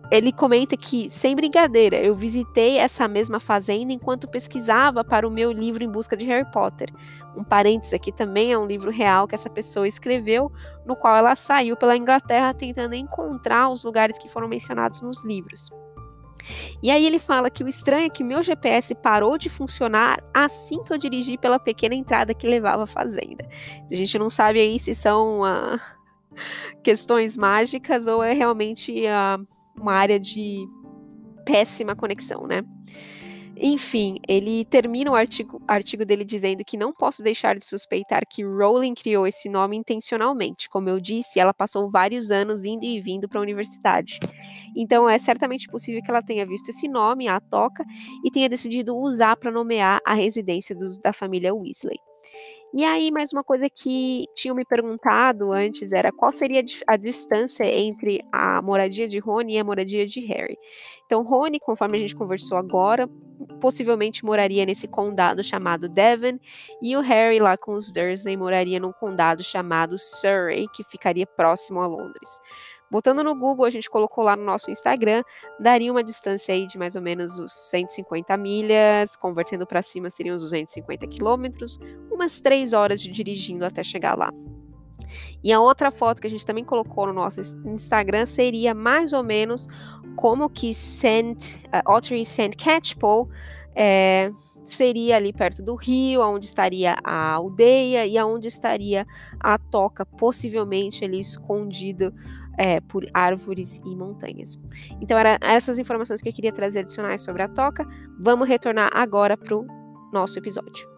ele 0.09 0.31
comenta 0.31 0.77
que, 0.77 1.09
sem 1.09 1.35
brincadeira, 1.35 1.97
eu 1.97 2.15
visitei 2.15 2.77
essa 2.77 3.07
mesma 3.07 3.39
fazenda 3.39 3.91
enquanto 3.91 4.27
pesquisava 4.27 5.03
para 5.03 5.27
o 5.27 5.31
meu 5.31 5.51
livro 5.51 5.83
Em 5.83 5.89
Busca 5.89 6.15
de 6.15 6.25
Harry 6.25 6.49
Potter. 6.51 6.89
Um 7.35 7.43
parênteses 7.43 7.93
aqui 7.93 8.11
também 8.11 8.51
é 8.51 8.57
um 8.57 8.65
livro 8.65 8.89
real 8.89 9.27
que 9.27 9.35
essa 9.35 9.49
pessoa 9.49 9.87
escreveu, 9.87 10.51
no 10.85 10.95
qual 10.95 11.15
ela 11.15 11.35
saiu 11.35 11.75
pela 11.75 11.97
Inglaterra 11.97 12.53
tentando 12.53 12.95
encontrar 12.95 13.69
os 13.69 13.83
lugares 13.83 14.17
que 14.17 14.29
foram 14.29 14.47
mencionados 14.47 15.01
nos 15.01 15.23
livros. 15.23 15.69
E 16.81 16.89
aí 16.89 17.05
ele 17.05 17.19
fala 17.19 17.49
que 17.49 17.63
o 17.63 17.67
estranho 17.67 18.05
é 18.05 18.09
que 18.09 18.23
meu 18.23 18.41
GPS 18.41 18.95
parou 18.95 19.37
de 19.37 19.49
funcionar 19.49 20.23
assim 20.33 20.81
que 20.83 20.93
eu 20.93 20.97
dirigi 20.97 21.37
pela 21.37 21.59
pequena 21.59 21.95
entrada 21.95 22.33
que 22.33 22.47
levava 22.47 22.83
à 22.83 22.87
fazenda. 22.87 23.47
A 23.91 23.95
gente 23.95 24.17
não 24.17 24.29
sabe 24.29 24.61
aí 24.61 24.79
se 24.79 24.95
são 24.95 25.41
uh, 25.41 25.79
questões 26.81 27.35
mágicas 27.35 28.07
ou 28.07 28.23
é 28.23 28.31
realmente 28.31 29.03
uh, 29.03 29.56
uma 29.79 29.93
área 29.93 30.19
de 30.19 30.65
péssima 31.45 31.95
conexão, 31.95 32.45
né? 32.45 32.63
Enfim, 33.59 34.17
ele 34.27 34.63
termina 34.65 35.09
o 35.09 35.15
artigo, 35.15 35.59
artigo 35.67 36.05
dele 36.05 36.23
dizendo 36.23 36.63
que 36.63 36.77
não 36.77 36.93
posso 36.93 37.23
deixar 37.23 37.55
de 37.55 37.65
suspeitar 37.65 38.21
que 38.29 38.43
Rowling 38.43 38.93
criou 38.93 39.25
esse 39.25 39.49
nome 39.49 39.75
intencionalmente. 39.75 40.69
Como 40.69 40.87
eu 40.89 40.99
disse, 40.99 41.39
ela 41.39 41.53
passou 41.53 41.89
vários 41.89 42.29
anos 42.29 42.63
indo 42.63 42.85
e 42.85 43.01
vindo 43.01 43.27
para 43.27 43.39
a 43.39 43.41
universidade. 43.41 44.19
Então 44.75 45.09
é 45.09 45.17
certamente 45.17 45.67
possível 45.67 46.03
que 46.03 46.11
ela 46.11 46.21
tenha 46.21 46.45
visto 46.45 46.69
esse 46.69 46.87
nome, 46.87 47.27
a 47.27 47.39
toca, 47.39 47.83
e 48.23 48.29
tenha 48.29 48.47
decidido 48.47 48.95
usar 48.95 49.35
para 49.35 49.51
nomear 49.51 49.99
a 50.05 50.13
residência 50.13 50.75
dos, 50.75 50.99
da 50.99 51.11
família 51.11 51.53
Weasley. 51.55 51.97
E 52.73 52.83
aí, 52.83 53.11
mais 53.11 53.31
uma 53.31 53.43
coisa 53.43 53.69
que 53.69 54.25
tinham 54.35 54.55
me 54.55 54.65
perguntado 54.65 55.51
antes 55.51 55.93
era 55.93 56.11
qual 56.11 56.31
seria 56.31 56.63
a 56.85 56.97
distância 56.97 57.63
entre 57.63 58.21
a 58.31 58.61
moradia 58.61 59.07
de 59.07 59.19
Rony 59.19 59.53
e 59.53 59.57
a 59.57 59.63
moradia 59.63 60.05
de 60.05 60.19
Harry. 60.25 60.57
Então, 61.05 61.23
Rony, 61.23 61.59
conforme 61.59 61.97
a 61.97 61.99
gente 61.99 62.15
conversou 62.15 62.57
agora, 62.57 63.09
possivelmente 63.61 64.25
moraria 64.25 64.65
nesse 64.65 64.87
condado 64.87 65.43
chamado 65.43 65.87
Devon, 65.87 66.37
e 66.81 66.95
o 66.97 67.01
Harry, 67.01 67.39
lá 67.39 67.57
com 67.57 67.73
os 67.73 67.91
Dursley, 67.91 68.35
moraria 68.35 68.79
num 68.79 68.91
condado 68.91 69.43
chamado 69.43 69.97
Surrey, 69.97 70.67
que 70.73 70.83
ficaria 70.83 71.25
próximo 71.25 71.79
a 71.79 71.87
Londres. 71.87 72.39
Botando 72.89 73.23
no 73.23 73.35
Google, 73.35 73.65
a 73.65 73.69
gente 73.69 73.89
colocou 73.89 74.23
lá 74.23 74.35
no 74.35 74.45
nosso 74.45 74.71
Instagram, 74.71 75.23
daria 75.59 75.91
uma 75.91 76.03
distância 76.03 76.53
aí 76.53 76.65
de 76.65 76.77
mais 76.77 76.95
ou 76.95 77.01
menos 77.01 77.37
os 77.37 77.51
150 77.51 78.35
milhas, 78.37 79.15
convertendo 79.15 79.67
para 79.67 79.81
cima 79.81 80.09
seriam 80.09 80.35
os 80.35 80.41
250 80.41 81.05
quilômetros, 81.07 81.79
umas 82.09 82.39
3 82.39 82.73
horas 82.73 83.01
de 83.01 83.11
dirigindo 83.11 83.65
até 83.65 83.83
chegar 83.83 84.17
lá. 84.17 84.31
E 85.43 85.51
a 85.51 85.59
outra 85.59 85.91
foto 85.91 86.21
que 86.21 86.27
a 86.27 86.29
gente 86.29 86.45
também 86.45 86.63
colocou 86.63 87.07
no 87.07 87.13
nosso 87.13 87.41
Instagram 87.65 88.25
seria 88.25 88.73
mais 88.73 89.13
ou 89.13 89.23
menos 89.23 89.67
como 90.15 90.49
que 90.49 90.73
Saint, 90.73 91.55
uh, 91.67 91.91
Ottery 91.93 92.25
St. 92.25 92.51
Catchpole 92.57 93.29
é, 93.75 94.31
seria 94.63 95.15
ali 95.15 95.31
perto 95.31 95.61
do 95.61 95.75
rio, 95.75 96.21
onde 96.21 96.45
estaria 96.47 96.97
a 97.03 97.33
aldeia 97.33 98.05
e 98.05 98.17
aonde 98.17 98.47
estaria 98.47 99.05
a 99.39 99.57
toca, 99.57 100.05
possivelmente 100.05 101.05
ali 101.05 101.19
escondido 101.19 102.13
é, 102.57 102.81
por 102.81 103.05
árvores 103.13 103.79
e 103.85 103.95
montanhas. 103.95 104.59
Então, 104.99 105.17
eram 105.17 105.37
essas 105.41 105.77
informações 105.77 106.21
que 106.21 106.27
eu 106.27 106.33
queria 106.33 106.51
trazer 106.51 106.79
adicionais 106.79 107.23
sobre 107.23 107.43
a 107.43 107.47
toca. 107.47 107.85
Vamos 108.19 108.47
retornar 108.47 108.89
agora 108.93 109.37
para 109.37 109.55
o 109.55 109.65
nosso 110.11 110.39
episódio. 110.39 110.89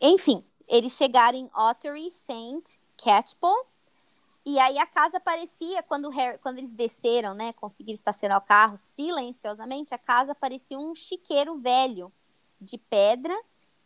Enfim, 0.00 0.44
eles 0.68 0.92
chegaram 0.92 1.38
em 1.38 1.50
Ottery 1.56 2.10
St. 2.10 2.78
Catchpole. 2.96 3.66
E 4.44 4.58
aí 4.58 4.76
a 4.76 4.86
casa 4.86 5.20
parecia, 5.20 5.82
quando, 5.84 6.10
Harry, 6.10 6.36
quando 6.38 6.58
eles 6.58 6.74
desceram, 6.74 7.32
né? 7.32 7.52
Conseguiram 7.52 7.94
estacionar 7.94 8.38
o 8.38 8.44
carro 8.44 8.76
silenciosamente, 8.76 9.94
a 9.94 9.98
casa 9.98 10.34
parecia 10.34 10.76
um 10.76 10.94
chiqueiro 10.96 11.54
velho 11.56 12.12
de 12.60 12.76
pedra 12.76 13.38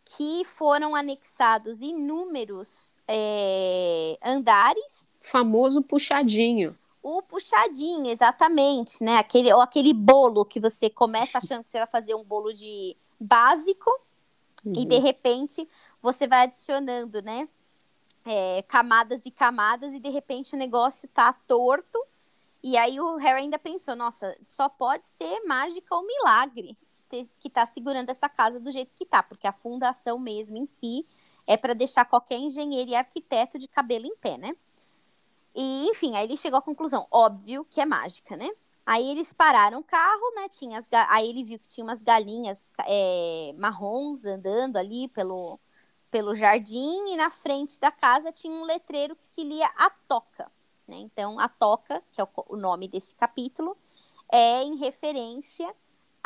que 0.07 0.45
foram 0.45 0.95
anexados 0.95 1.83
inúmeros 1.83 2.95
é, 3.09 4.16
andares. 4.25 5.12
Famoso 5.21 5.83
puxadinho. 5.83 6.79
O 7.03 7.21
puxadinho, 7.23 8.07
exatamente, 8.07 9.03
né? 9.03 9.19
Aquele, 9.19 9.53
ou 9.53 9.61
aquele 9.61 9.92
bolo 9.92 10.45
que 10.45 10.61
você 10.61 10.88
começa 10.88 11.38
achando 11.38 11.64
que 11.64 11.71
você 11.71 11.79
vai 11.79 11.88
fazer 11.88 12.14
um 12.14 12.23
bolo 12.23 12.53
de 12.53 12.97
básico 13.19 13.90
uhum. 14.64 14.73
e 14.77 14.85
de 14.85 14.99
repente 14.99 15.69
você 16.01 16.29
vai 16.29 16.45
adicionando, 16.45 17.21
né? 17.23 17.49
É, 18.25 18.62
camadas 18.62 19.27
e 19.27 19.31
camadas 19.31 19.92
e 19.92 19.99
de 19.99 20.09
repente 20.09 20.55
o 20.55 20.59
negócio 20.59 21.09
tá 21.09 21.33
torto. 21.33 21.99
E 22.62 22.77
aí 22.77 23.01
o 23.01 23.16
Harry 23.16 23.42
ainda 23.42 23.59
pensou, 23.59 23.95
nossa, 23.97 24.37
só 24.45 24.69
pode 24.69 25.07
ser 25.07 25.40
mágica 25.45 25.95
ou 25.95 26.07
milagre 26.07 26.77
que 27.38 27.51
tá 27.51 27.64
segurando 27.66 28.11
essa 28.11 28.29
casa 28.29 28.61
do 28.61 28.71
jeito 28.71 28.95
que 28.95 29.05
tá, 29.05 29.23
porque 29.23 29.47
a 29.47 29.53
fundação 29.53 30.19
mesmo 30.19 30.57
em 30.57 30.66
si 30.66 31.07
é 31.47 31.57
para 31.57 31.75
deixar 31.75 32.05
qualquer 32.05 32.38
engenheiro 32.38 32.90
e 32.90 32.95
arquiteto 32.95 33.59
de 33.59 33.69
cabelo 33.69 34.07
em 34.07 34.16
pé, 34.16 34.37
né? 34.37 34.57
E, 35.55 35.88
enfim, 35.88 36.14
aí 36.16 36.25
ele 36.27 36.37
chegou 36.37 36.59
à 36.59 36.62
conclusão, 36.62 37.07
óbvio 37.11 37.64
que 37.71 37.81
é 37.81 37.87
mágica, 37.87 38.37
né? 38.37 38.49
Aí 38.85 39.11
eles 39.11 39.33
pararam 39.33 39.81
o 39.81 39.85
carro, 39.85 40.35
né? 40.35 40.49
Tinha 40.49 40.79
as, 40.79 40.88
aí 41.09 41.29
ele 41.31 41.45
viu 41.45 41.59
que 41.59 41.66
tinha 41.66 41.85
umas 41.85 42.03
galinhas 42.03 42.73
é, 42.87 43.55
marrons 43.57 44.25
andando 44.25 44.77
ali 44.77 45.09
pelo, 45.09 45.59
pelo 46.11 46.35
jardim 46.35 47.09
e 47.09 47.16
na 47.16 47.31
frente 47.31 47.81
da 47.81 47.90
casa 47.90 48.31
tinha 48.31 48.55
um 48.55 48.64
letreiro 48.64 49.16
que 49.16 49.27
se 49.27 49.42
lia 49.42 49.66
a 49.77 49.90
toca, 49.90 50.51
né? 50.87 50.97
Então, 50.99 51.38
a 51.38 51.49
toca, 51.49 52.03
que 52.12 52.21
é 52.21 52.25
o, 52.25 52.29
o 52.49 52.57
nome 52.57 52.87
desse 52.87 53.14
capítulo, 53.16 53.77
é 54.31 54.62
em 54.62 54.77
referência 54.77 55.75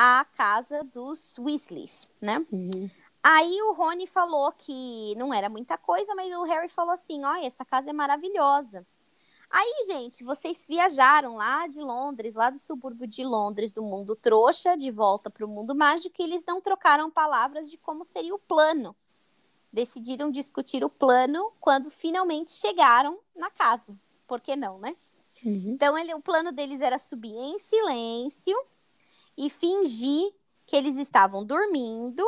à 0.02 0.24
casa 0.24 0.82
dos 0.82 1.36
Weasleys, 1.38 2.10
né? 2.22 2.42
Uhum. 2.50 2.88
Aí 3.22 3.60
o 3.64 3.74
Rony 3.74 4.06
falou 4.06 4.50
que 4.50 5.14
não 5.14 5.34
era 5.34 5.50
muita 5.50 5.76
coisa, 5.76 6.14
mas 6.14 6.34
o 6.34 6.44
Harry 6.44 6.70
falou 6.70 6.94
assim: 6.94 7.22
olha, 7.22 7.46
essa 7.46 7.66
casa 7.66 7.90
é 7.90 7.92
maravilhosa. 7.92 8.86
Aí, 9.50 9.84
gente, 9.88 10.24
vocês 10.24 10.64
viajaram 10.66 11.34
lá 11.34 11.66
de 11.66 11.82
Londres, 11.82 12.34
lá 12.34 12.48
do 12.48 12.58
subúrbio 12.58 13.06
de 13.06 13.22
Londres, 13.24 13.74
do 13.74 13.82
mundo 13.82 14.16
trouxa, 14.16 14.74
de 14.74 14.90
volta 14.90 15.28
para 15.28 15.44
o 15.44 15.48
mundo 15.48 15.74
mágico, 15.74 16.14
e 16.18 16.22
eles 16.22 16.42
não 16.46 16.62
trocaram 16.62 17.10
palavras 17.10 17.68
de 17.68 17.76
como 17.76 18.02
seria 18.02 18.34
o 18.34 18.38
plano. 18.38 18.96
Decidiram 19.70 20.30
discutir 20.30 20.82
o 20.82 20.88
plano 20.88 21.52
quando 21.60 21.90
finalmente 21.90 22.52
chegaram 22.52 23.18
na 23.36 23.50
casa. 23.50 23.94
Por 24.26 24.40
que 24.40 24.56
não, 24.56 24.78
né? 24.78 24.96
Uhum. 25.44 25.72
Então, 25.74 25.98
ele, 25.98 26.14
o 26.14 26.22
plano 26.22 26.52
deles 26.52 26.80
era 26.80 26.98
subir 26.98 27.34
em 27.34 27.58
silêncio 27.58 28.56
e 29.40 29.48
fingir 29.48 30.34
que 30.66 30.76
eles 30.76 30.98
estavam 30.98 31.42
dormindo 31.46 32.22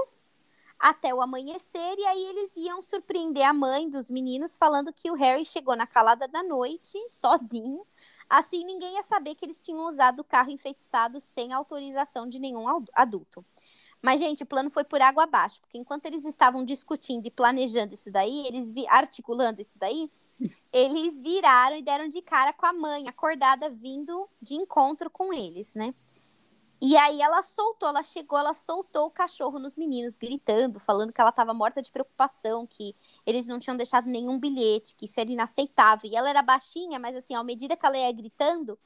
até 0.78 1.14
o 1.14 1.20
amanhecer, 1.20 1.94
e 1.98 2.06
aí 2.06 2.24
eles 2.24 2.56
iam 2.56 2.80
surpreender 2.80 3.46
a 3.46 3.52
mãe 3.52 3.88
dos 3.88 4.10
meninos 4.10 4.56
falando 4.56 4.92
que 4.92 5.10
o 5.10 5.14
Harry 5.14 5.44
chegou 5.44 5.76
na 5.76 5.86
calada 5.86 6.26
da 6.26 6.42
noite, 6.42 6.98
sozinho. 7.10 7.86
Assim, 8.28 8.64
ninguém 8.64 8.94
ia 8.94 9.02
saber 9.02 9.34
que 9.34 9.44
eles 9.44 9.60
tinham 9.60 9.86
usado 9.86 10.20
o 10.20 10.24
carro 10.24 10.50
enfeitiçado 10.50 11.20
sem 11.20 11.52
autorização 11.52 12.26
de 12.26 12.40
nenhum 12.40 12.64
adulto. 12.94 13.44
Mas, 14.00 14.18
gente, 14.18 14.42
o 14.42 14.46
plano 14.46 14.70
foi 14.70 14.82
por 14.82 15.00
água 15.00 15.24
abaixo, 15.24 15.60
porque 15.60 15.78
enquanto 15.78 16.06
eles 16.06 16.24
estavam 16.24 16.64
discutindo 16.64 17.26
e 17.26 17.30
planejando 17.30 17.94
isso 17.94 18.10
daí, 18.10 18.46
eles 18.46 18.72
articulando 18.88 19.60
isso 19.60 19.78
daí, 19.78 20.10
eles 20.72 21.20
viraram 21.20 21.76
e 21.76 21.82
deram 21.82 22.08
de 22.08 22.22
cara 22.22 22.52
com 22.52 22.66
a 22.66 22.72
mãe, 22.72 23.06
acordada, 23.06 23.70
vindo 23.70 24.28
de 24.40 24.54
encontro 24.54 25.08
com 25.10 25.32
eles, 25.32 25.74
né? 25.74 25.94
E 26.84 26.96
aí 26.96 27.22
ela 27.22 27.42
soltou, 27.42 27.88
ela 27.88 28.02
chegou, 28.02 28.36
ela 28.36 28.52
soltou 28.52 29.06
o 29.06 29.10
cachorro 29.10 29.56
nos 29.60 29.76
meninos, 29.76 30.16
gritando, 30.16 30.80
falando 30.80 31.12
que 31.12 31.20
ela 31.20 31.30
estava 31.30 31.54
morta 31.54 31.80
de 31.80 31.92
preocupação, 31.92 32.66
que 32.66 32.96
eles 33.24 33.46
não 33.46 33.60
tinham 33.60 33.76
deixado 33.76 34.08
nenhum 34.08 34.36
bilhete, 34.36 34.96
que 34.96 35.04
isso 35.04 35.20
era 35.20 35.30
inaceitável. 35.30 36.10
E 36.10 36.16
ela 36.16 36.28
era 36.28 36.42
baixinha, 36.42 36.98
mas 36.98 37.14
assim, 37.14 37.36
à 37.36 37.44
medida 37.44 37.76
que 37.76 37.86
ela 37.86 37.96
ia 37.96 38.10
gritando, 38.10 38.76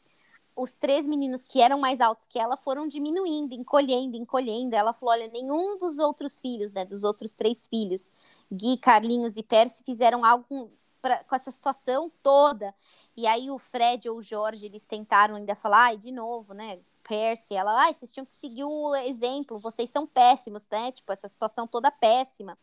os 0.54 0.76
três 0.76 1.06
meninos 1.06 1.42
que 1.42 1.60
eram 1.62 1.78
mais 1.78 1.98
altos 2.00 2.26
que 2.26 2.38
ela 2.38 2.58
foram 2.58 2.86
diminuindo, 2.86 3.54
encolhendo, 3.54 4.16
encolhendo. 4.16 4.76
Ela 4.76 4.92
falou: 4.92 5.14
olha, 5.14 5.28
nenhum 5.28 5.78
dos 5.78 5.98
outros 5.98 6.38
filhos, 6.38 6.74
né, 6.74 6.84
dos 6.84 7.02
outros 7.02 7.34
três 7.34 7.66
filhos, 7.66 8.10
Gui, 8.52 8.76
Carlinhos 8.76 9.38
e 9.38 9.42
Percy, 9.42 9.82
fizeram 9.82 10.22
algo 10.22 10.70
pra, 11.00 11.24
com 11.24 11.34
essa 11.34 11.50
situação 11.50 12.12
toda. 12.22 12.74
E 13.16 13.26
aí 13.26 13.50
o 13.50 13.58
Fred 13.58 14.08
ou 14.08 14.18
o 14.18 14.22
Jorge, 14.22 14.66
eles 14.66 14.86
tentaram 14.86 15.36
ainda 15.36 15.54
falar, 15.54 15.84
ai, 15.86 15.96
de 15.96 16.12
novo, 16.12 16.52
né? 16.52 16.78
Percy, 17.06 17.54
ela, 17.54 17.88
ah, 17.88 17.92
vocês 17.92 18.12
tinham 18.12 18.26
que 18.26 18.34
seguir 18.34 18.64
o 18.64 18.94
exemplo, 18.96 19.58
vocês 19.58 19.88
são 19.90 20.06
péssimos, 20.06 20.68
né? 20.68 20.90
Tipo, 20.92 21.12
essa 21.12 21.28
situação 21.28 21.66
toda 21.66 21.90
péssima. 21.90 22.58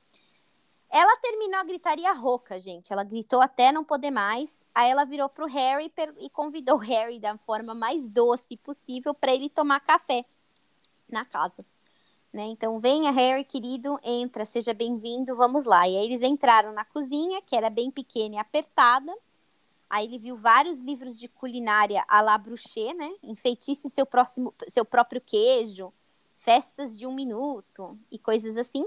Ela 0.90 1.18
terminou 1.18 1.60
a 1.60 1.64
gritaria 1.64 2.14
rouca, 2.14 2.60
gente. 2.60 2.94
Ela 2.94 3.04
gritou 3.04 3.42
até 3.42 3.72
não 3.72 3.84
poder 3.84 4.12
mais. 4.12 4.64
Aí 4.76 4.92
ela 4.92 5.06
virou 5.06 5.28
pro 5.28 5.48
Harry 5.48 5.92
e 6.20 6.30
convidou 6.30 6.76
o 6.76 6.80
Harry 6.80 7.20
da 7.20 7.36
forma 7.40 7.74
mais 7.74 8.10
doce 8.12 8.58
possível 8.58 9.14
para 9.14 9.34
ele 9.34 9.50
tomar 9.50 9.80
café 9.80 10.24
na 11.10 11.26
casa. 11.26 11.66
Né? 12.32 12.44
Então, 12.46 12.80
venha, 12.80 13.12
Harry, 13.12 13.44
querido, 13.44 14.00
entra, 14.04 14.46
seja 14.46 14.74
bem-vindo, 14.74 15.36
vamos 15.36 15.66
lá. 15.66 15.88
E 15.88 15.98
aí 15.98 16.06
eles 16.06 16.22
entraram 16.22 16.74
na 16.74 16.86
cozinha, 16.86 17.42
que 17.42 17.56
era 17.56 17.70
bem 17.70 17.90
pequena 17.90 18.36
e 18.36 18.38
apertada. 18.38 19.12
Aí 19.94 20.06
ele 20.06 20.18
viu 20.18 20.36
vários 20.36 20.80
livros 20.80 21.20
de 21.20 21.28
culinária 21.28 22.04
à 22.08 22.20
la 22.20 22.36
Bruchet, 22.36 22.96
né? 22.96 23.14
Enfeitice 23.22 23.92
seu, 23.92 24.08
próximo, 24.08 24.52
seu 24.68 24.84
próprio 24.84 25.22
queijo, 25.22 25.94
festas 26.34 26.98
de 26.98 27.06
um 27.06 27.14
minuto 27.14 27.96
e 28.10 28.18
coisas 28.18 28.58
assim. 28.58 28.84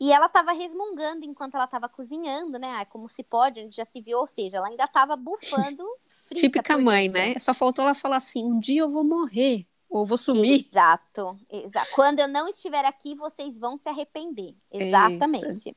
E 0.00 0.10
ela 0.10 0.24
estava 0.24 0.52
resmungando 0.52 1.26
enquanto 1.26 1.56
ela 1.56 1.64
estava 1.64 1.90
cozinhando, 1.90 2.58
né? 2.58 2.72
Ah, 2.78 2.86
como 2.86 3.06
se 3.06 3.22
pode, 3.22 3.60
onde 3.60 3.76
já 3.76 3.84
se 3.84 4.00
viu, 4.00 4.18
ou 4.18 4.26
seja, 4.26 4.56
ela 4.56 4.68
ainda 4.68 4.84
estava 4.84 5.14
bufando. 5.14 5.84
Típica 6.34 6.78
mãe, 6.78 7.10
né? 7.10 7.38
Só 7.38 7.52
faltou 7.52 7.84
ela 7.84 7.92
falar 7.92 8.16
assim: 8.16 8.42
um 8.42 8.58
dia 8.58 8.80
eu 8.80 8.90
vou 8.90 9.04
morrer 9.04 9.66
ou 9.90 10.06
vou 10.06 10.16
sumir. 10.16 10.66
Exato, 10.66 11.38
exato. 11.50 11.90
Quando 11.94 12.20
eu 12.20 12.28
não 12.28 12.48
estiver 12.48 12.86
aqui, 12.86 13.14
vocês 13.14 13.58
vão 13.58 13.76
se 13.76 13.90
arrepender. 13.90 14.56
Exatamente. 14.72 15.68
Isso. 15.68 15.76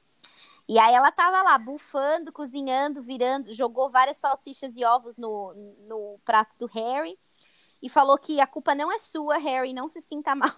E 0.67 0.79
aí 0.79 0.93
ela 0.93 1.11
tava 1.11 1.41
lá 1.41 1.57
bufando, 1.57 2.31
cozinhando, 2.31 3.01
virando, 3.01 3.51
jogou 3.51 3.89
várias 3.89 4.17
salsichas 4.17 4.77
e 4.77 4.85
ovos 4.85 5.17
no, 5.17 5.53
no 5.87 6.19
prato 6.23 6.57
do 6.57 6.67
Harry 6.67 7.19
e 7.81 7.89
falou 7.89 8.17
que 8.17 8.39
a 8.39 8.47
culpa 8.47 8.73
não 8.73 8.89
é 8.89 8.97
sua, 8.97 9.37
Harry, 9.37 9.73
não 9.73 9.89
se 9.89 10.01
sinta 10.01 10.33
mal. 10.35 10.49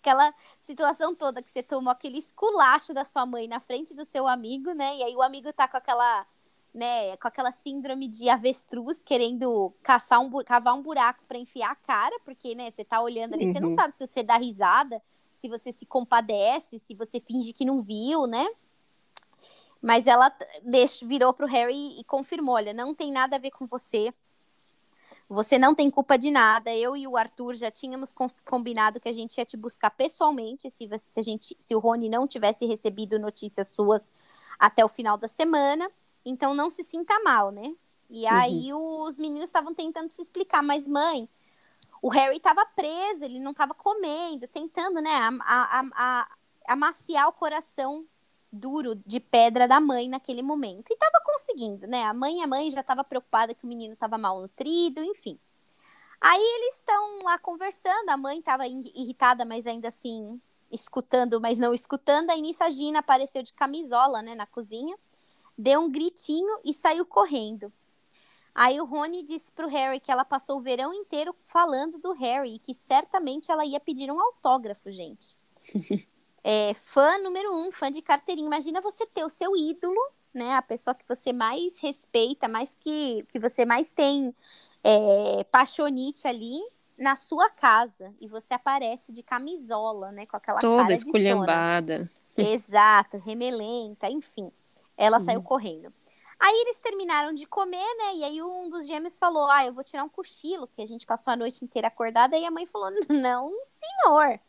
Aquela 0.00 0.34
situação 0.58 1.14
toda 1.14 1.40
que 1.40 1.50
você 1.50 1.62
tomou 1.62 1.92
aquele 1.92 2.18
esculacho 2.18 2.92
da 2.92 3.04
sua 3.04 3.24
mãe 3.24 3.46
na 3.46 3.60
frente 3.60 3.94
do 3.94 4.04
seu 4.04 4.26
amigo, 4.26 4.72
né? 4.72 4.96
E 4.96 5.04
aí 5.04 5.14
o 5.14 5.22
amigo 5.22 5.52
tá 5.52 5.68
com 5.68 5.76
aquela, 5.76 6.26
né, 6.74 7.16
com 7.18 7.28
aquela 7.28 7.52
síndrome 7.52 8.08
de 8.08 8.28
avestruz, 8.28 9.00
querendo 9.00 9.72
caçar 9.80 10.18
um, 10.20 10.28
cavar 10.42 10.74
um 10.74 10.82
buraco 10.82 11.24
para 11.28 11.38
enfiar 11.38 11.70
a 11.70 11.76
cara, 11.76 12.18
porque, 12.24 12.52
né, 12.56 12.68
você 12.68 12.84
tá 12.84 13.00
olhando 13.00 13.34
ali, 13.34 13.46
uhum. 13.46 13.52
você 13.52 13.60
não 13.60 13.68
uhum. 13.68 13.76
sabe 13.76 13.96
se 13.96 14.04
você 14.04 14.24
dá 14.24 14.36
risada, 14.36 15.00
se 15.32 15.48
você 15.48 15.72
se 15.72 15.86
compadece, 15.86 16.80
se 16.80 16.96
você 16.96 17.20
finge 17.20 17.52
que 17.52 17.64
não 17.64 17.80
viu, 17.80 18.26
né? 18.26 18.44
Mas 19.82 20.06
ela 20.06 20.32
deixou, 20.62 21.08
virou 21.08 21.34
pro 21.34 21.46
Harry 21.46 21.98
e 21.98 22.04
confirmou: 22.04 22.54
olha, 22.54 22.72
não 22.72 22.94
tem 22.94 23.10
nada 23.10 23.34
a 23.36 23.38
ver 23.38 23.50
com 23.50 23.66
você. 23.66 24.14
Você 25.28 25.58
não 25.58 25.74
tem 25.74 25.90
culpa 25.90 26.16
de 26.16 26.30
nada. 26.30 26.72
Eu 26.74 26.96
e 26.96 27.06
o 27.06 27.16
Arthur 27.16 27.54
já 27.54 27.70
tínhamos 27.70 28.14
combinado 28.44 29.00
que 29.00 29.08
a 29.08 29.12
gente 29.12 29.38
ia 29.38 29.44
te 29.44 29.56
buscar 29.56 29.90
pessoalmente 29.90 30.70
se, 30.70 30.88
se, 30.98 31.18
a 31.18 31.22
gente, 31.22 31.56
se 31.58 31.74
o 31.74 31.78
Rony 31.78 32.08
não 32.08 32.28
tivesse 32.28 32.66
recebido 32.66 33.18
notícias 33.18 33.68
suas 33.68 34.12
até 34.58 34.84
o 34.84 34.88
final 34.88 35.16
da 35.16 35.26
semana. 35.26 35.90
Então 36.24 36.54
não 36.54 36.70
se 36.70 36.84
sinta 36.84 37.18
mal, 37.24 37.50
né? 37.50 37.74
E 38.08 38.24
uhum. 38.24 38.30
aí 38.30 38.74
os 38.74 39.18
meninos 39.18 39.48
estavam 39.48 39.74
tentando 39.74 40.10
se 40.10 40.20
explicar, 40.20 40.62
mas 40.62 40.86
mãe, 40.86 41.28
o 42.02 42.08
Harry 42.10 42.36
estava 42.36 42.64
preso, 42.66 43.24
ele 43.24 43.40
não 43.40 43.52
estava 43.52 43.72
comendo, 43.72 44.46
tentando, 44.46 45.00
né, 45.00 45.10
a, 45.10 45.30
a, 45.40 45.84
a, 45.94 46.28
amaciar 46.68 47.26
o 47.28 47.32
coração 47.32 48.06
duro 48.52 48.94
de 48.94 49.18
pedra 49.18 49.66
da 49.66 49.80
mãe 49.80 50.08
naquele 50.08 50.42
momento. 50.42 50.92
E 50.92 50.96
tava 50.96 51.20
conseguindo, 51.24 51.86
né? 51.86 52.02
A 52.04 52.12
mãe, 52.12 52.42
a 52.42 52.46
mãe 52.46 52.70
já 52.70 52.82
tava 52.82 53.02
preocupada 53.02 53.54
que 53.54 53.64
o 53.64 53.68
menino 53.68 53.96
tava 53.96 54.18
mal 54.18 54.40
nutrido, 54.40 55.02
enfim. 55.02 55.38
Aí 56.20 56.40
eles 56.40 56.76
estão 56.76 57.20
lá 57.24 57.38
conversando, 57.38 58.10
a 58.10 58.16
mãe 58.16 58.40
tava 58.40 58.66
irritada, 58.66 59.44
mas 59.44 59.66
ainda 59.66 59.88
assim 59.88 60.40
escutando, 60.70 61.40
mas 61.40 61.58
não 61.58 61.74
escutando. 61.74 62.30
Aí 62.30 62.40
nisso 62.40 62.62
a 62.62 62.70
Gina 62.70 63.00
apareceu 63.00 63.42
de 63.42 63.52
camisola, 63.52 64.22
né, 64.22 64.34
na 64.34 64.46
cozinha, 64.46 64.96
deu 65.56 65.80
um 65.80 65.90
gritinho 65.90 66.60
e 66.64 66.72
saiu 66.72 67.04
correndo. 67.04 67.72
Aí 68.54 68.80
o 68.80 68.84
Rony 68.84 69.22
disse 69.22 69.50
pro 69.50 69.66
Harry 69.66 69.98
que 69.98 70.12
ela 70.12 70.24
passou 70.24 70.58
o 70.58 70.60
verão 70.60 70.92
inteiro 70.92 71.34
falando 71.40 71.98
do 71.98 72.12
Harry 72.12 72.54
e 72.54 72.58
que 72.58 72.74
certamente 72.74 73.50
ela 73.50 73.64
ia 73.64 73.80
pedir 73.80 74.10
um 74.10 74.20
autógrafo, 74.20 74.90
gente. 74.90 75.36
é, 76.44 76.74
fã 76.74 77.18
número 77.18 77.54
um, 77.54 77.70
fã 77.72 77.90
de 77.90 78.02
carteirinha. 78.02 78.46
Imagina 78.46 78.80
você 78.80 79.06
ter 79.06 79.24
o 79.24 79.28
seu 79.28 79.56
ídolo, 79.56 80.00
né? 80.34 80.54
A 80.54 80.62
pessoa 80.62 80.94
que 80.94 81.04
você 81.08 81.32
mais 81.32 81.78
respeita, 81.78 82.48
mais 82.48 82.74
que, 82.74 83.24
que 83.28 83.38
você 83.38 83.64
mais 83.64 83.92
tem 83.92 84.34
é, 84.82 85.44
paixonite 85.44 86.26
ali 86.26 86.60
na 86.98 87.16
sua 87.16 87.48
casa. 87.50 88.14
E 88.20 88.28
você 88.28 88.54
aparece 88.54 89.12
de 89.12 89.22
camisola, 89.22 90.10
né? 90.12 90.26
Com 90.26 90.36
aquela 90.36 90.60
Toda 90.60 90.82
cara 90.82 90.94
esculhambada. 90.94 92.10
de 92.36 92.42
sono. 92.42 92.48
Exato, 92.54 93.18
remelenta, 93.18 94.08
enfim. 94.10 94.50
Ela 94.96 95.18
Uhum. 95.18 95.24
saiu 95.24 95.42
correndo. 95.42 95.92
Aí 96.40 96.54
eles 96.62 96.80
terminaram 96.80 97.32
de 97.32 97.46
comer, 97.46 97.94
né? 97.98 98.16
E 98.16 98.24
aí 98.24 98.42
um 98.42 98.68
dos 98.68 98.86
gêmeos 98.86 99.16
falou: 99.18 99.48
Ah, 99.48 99.64
eu 99.64 99.72
vou 99.72 99.84
tirar 99.84 100.02
um 100.02 100.08
cochilo, 100.08 100.66
que 100.66 100.82
a 100.82 100.86
gente 100.86 101.06
passou 101.06 101.32
a 101.32 101.36
noite 101.36 101.64
inteira 101.64 101.86
acordada. 101.88 102.36
E 102.36 102.44
a 102.44 102.50
mãe 102.50 102.66
falou: 102.66 102.90
Não, 103.08 103.48
senhor. 103.62 104.40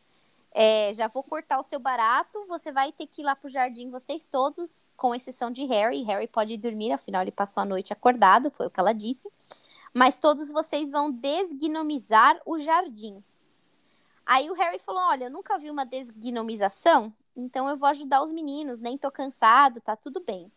É, 0.56 0.94
já 0.94 1.08
vou 1.08 1.24
cortar 1.24 1.58
o 1.58 1.64
seu 1.64 1.80
barato. 1.80 2.46
Você 2.46 2.70
vai 2.70 2.92
ter 2.92 3.08
que 3.08 3.22
ir 3.22 3.24
lá 3.24 3.34
pro 3.34 3.50
jardim, 3.50 3.90
vocês 3.90 4.28
todos, 4.28 4.84
com 4.96 5.12
exceção 5.12 5.50
de 5.50 5.64
Harry. 5.64 6.04
Harry 6.04 6.28
pode 6.28 6.56
dormir, 6.56 6.92
afinal, 6.92 7.22
ele 7.22 7.32
passou 7.32 7.60
a 7.60 7.66
noite 7.66 7.92
acordado, 7.92 8.52
foi 8.52 8.68
o 8.68 8.70
que 8.70 8.78
ela 8.78 8.92
disse. 8.92 9.28
Mas 9.92 10.20
todos 10.20 10.52
vocês 10.52 10.90
vão 10.92 11.10
desgnomizar 11.10 12.40
o 12.46 12.58
jardim. 12.58 13.22
Aí 14.24 14.48
o 14.48 14.54
Harry 14.54 14.78
falou: 14.78 15.02
Olha, 15.02 15.24
eu 15.24 15.30
nunca 15.30 15.58
vi 15.58 15.70
uma 15.70 15.84
desgnomização, 15.84 17.12
então 17.36 17.68
eu 17.68 17.76
vou 17.76 17.88
ajudar 17.88 18.22
os 18.22 18.32
meninos, 18.32 18.80
nem 18.80 18.96
tô 18.96 19.10
cansado, 19.10 19.80
tá 19.80 19.96
tudo 19.96 20.20
bem. 20.20 20.50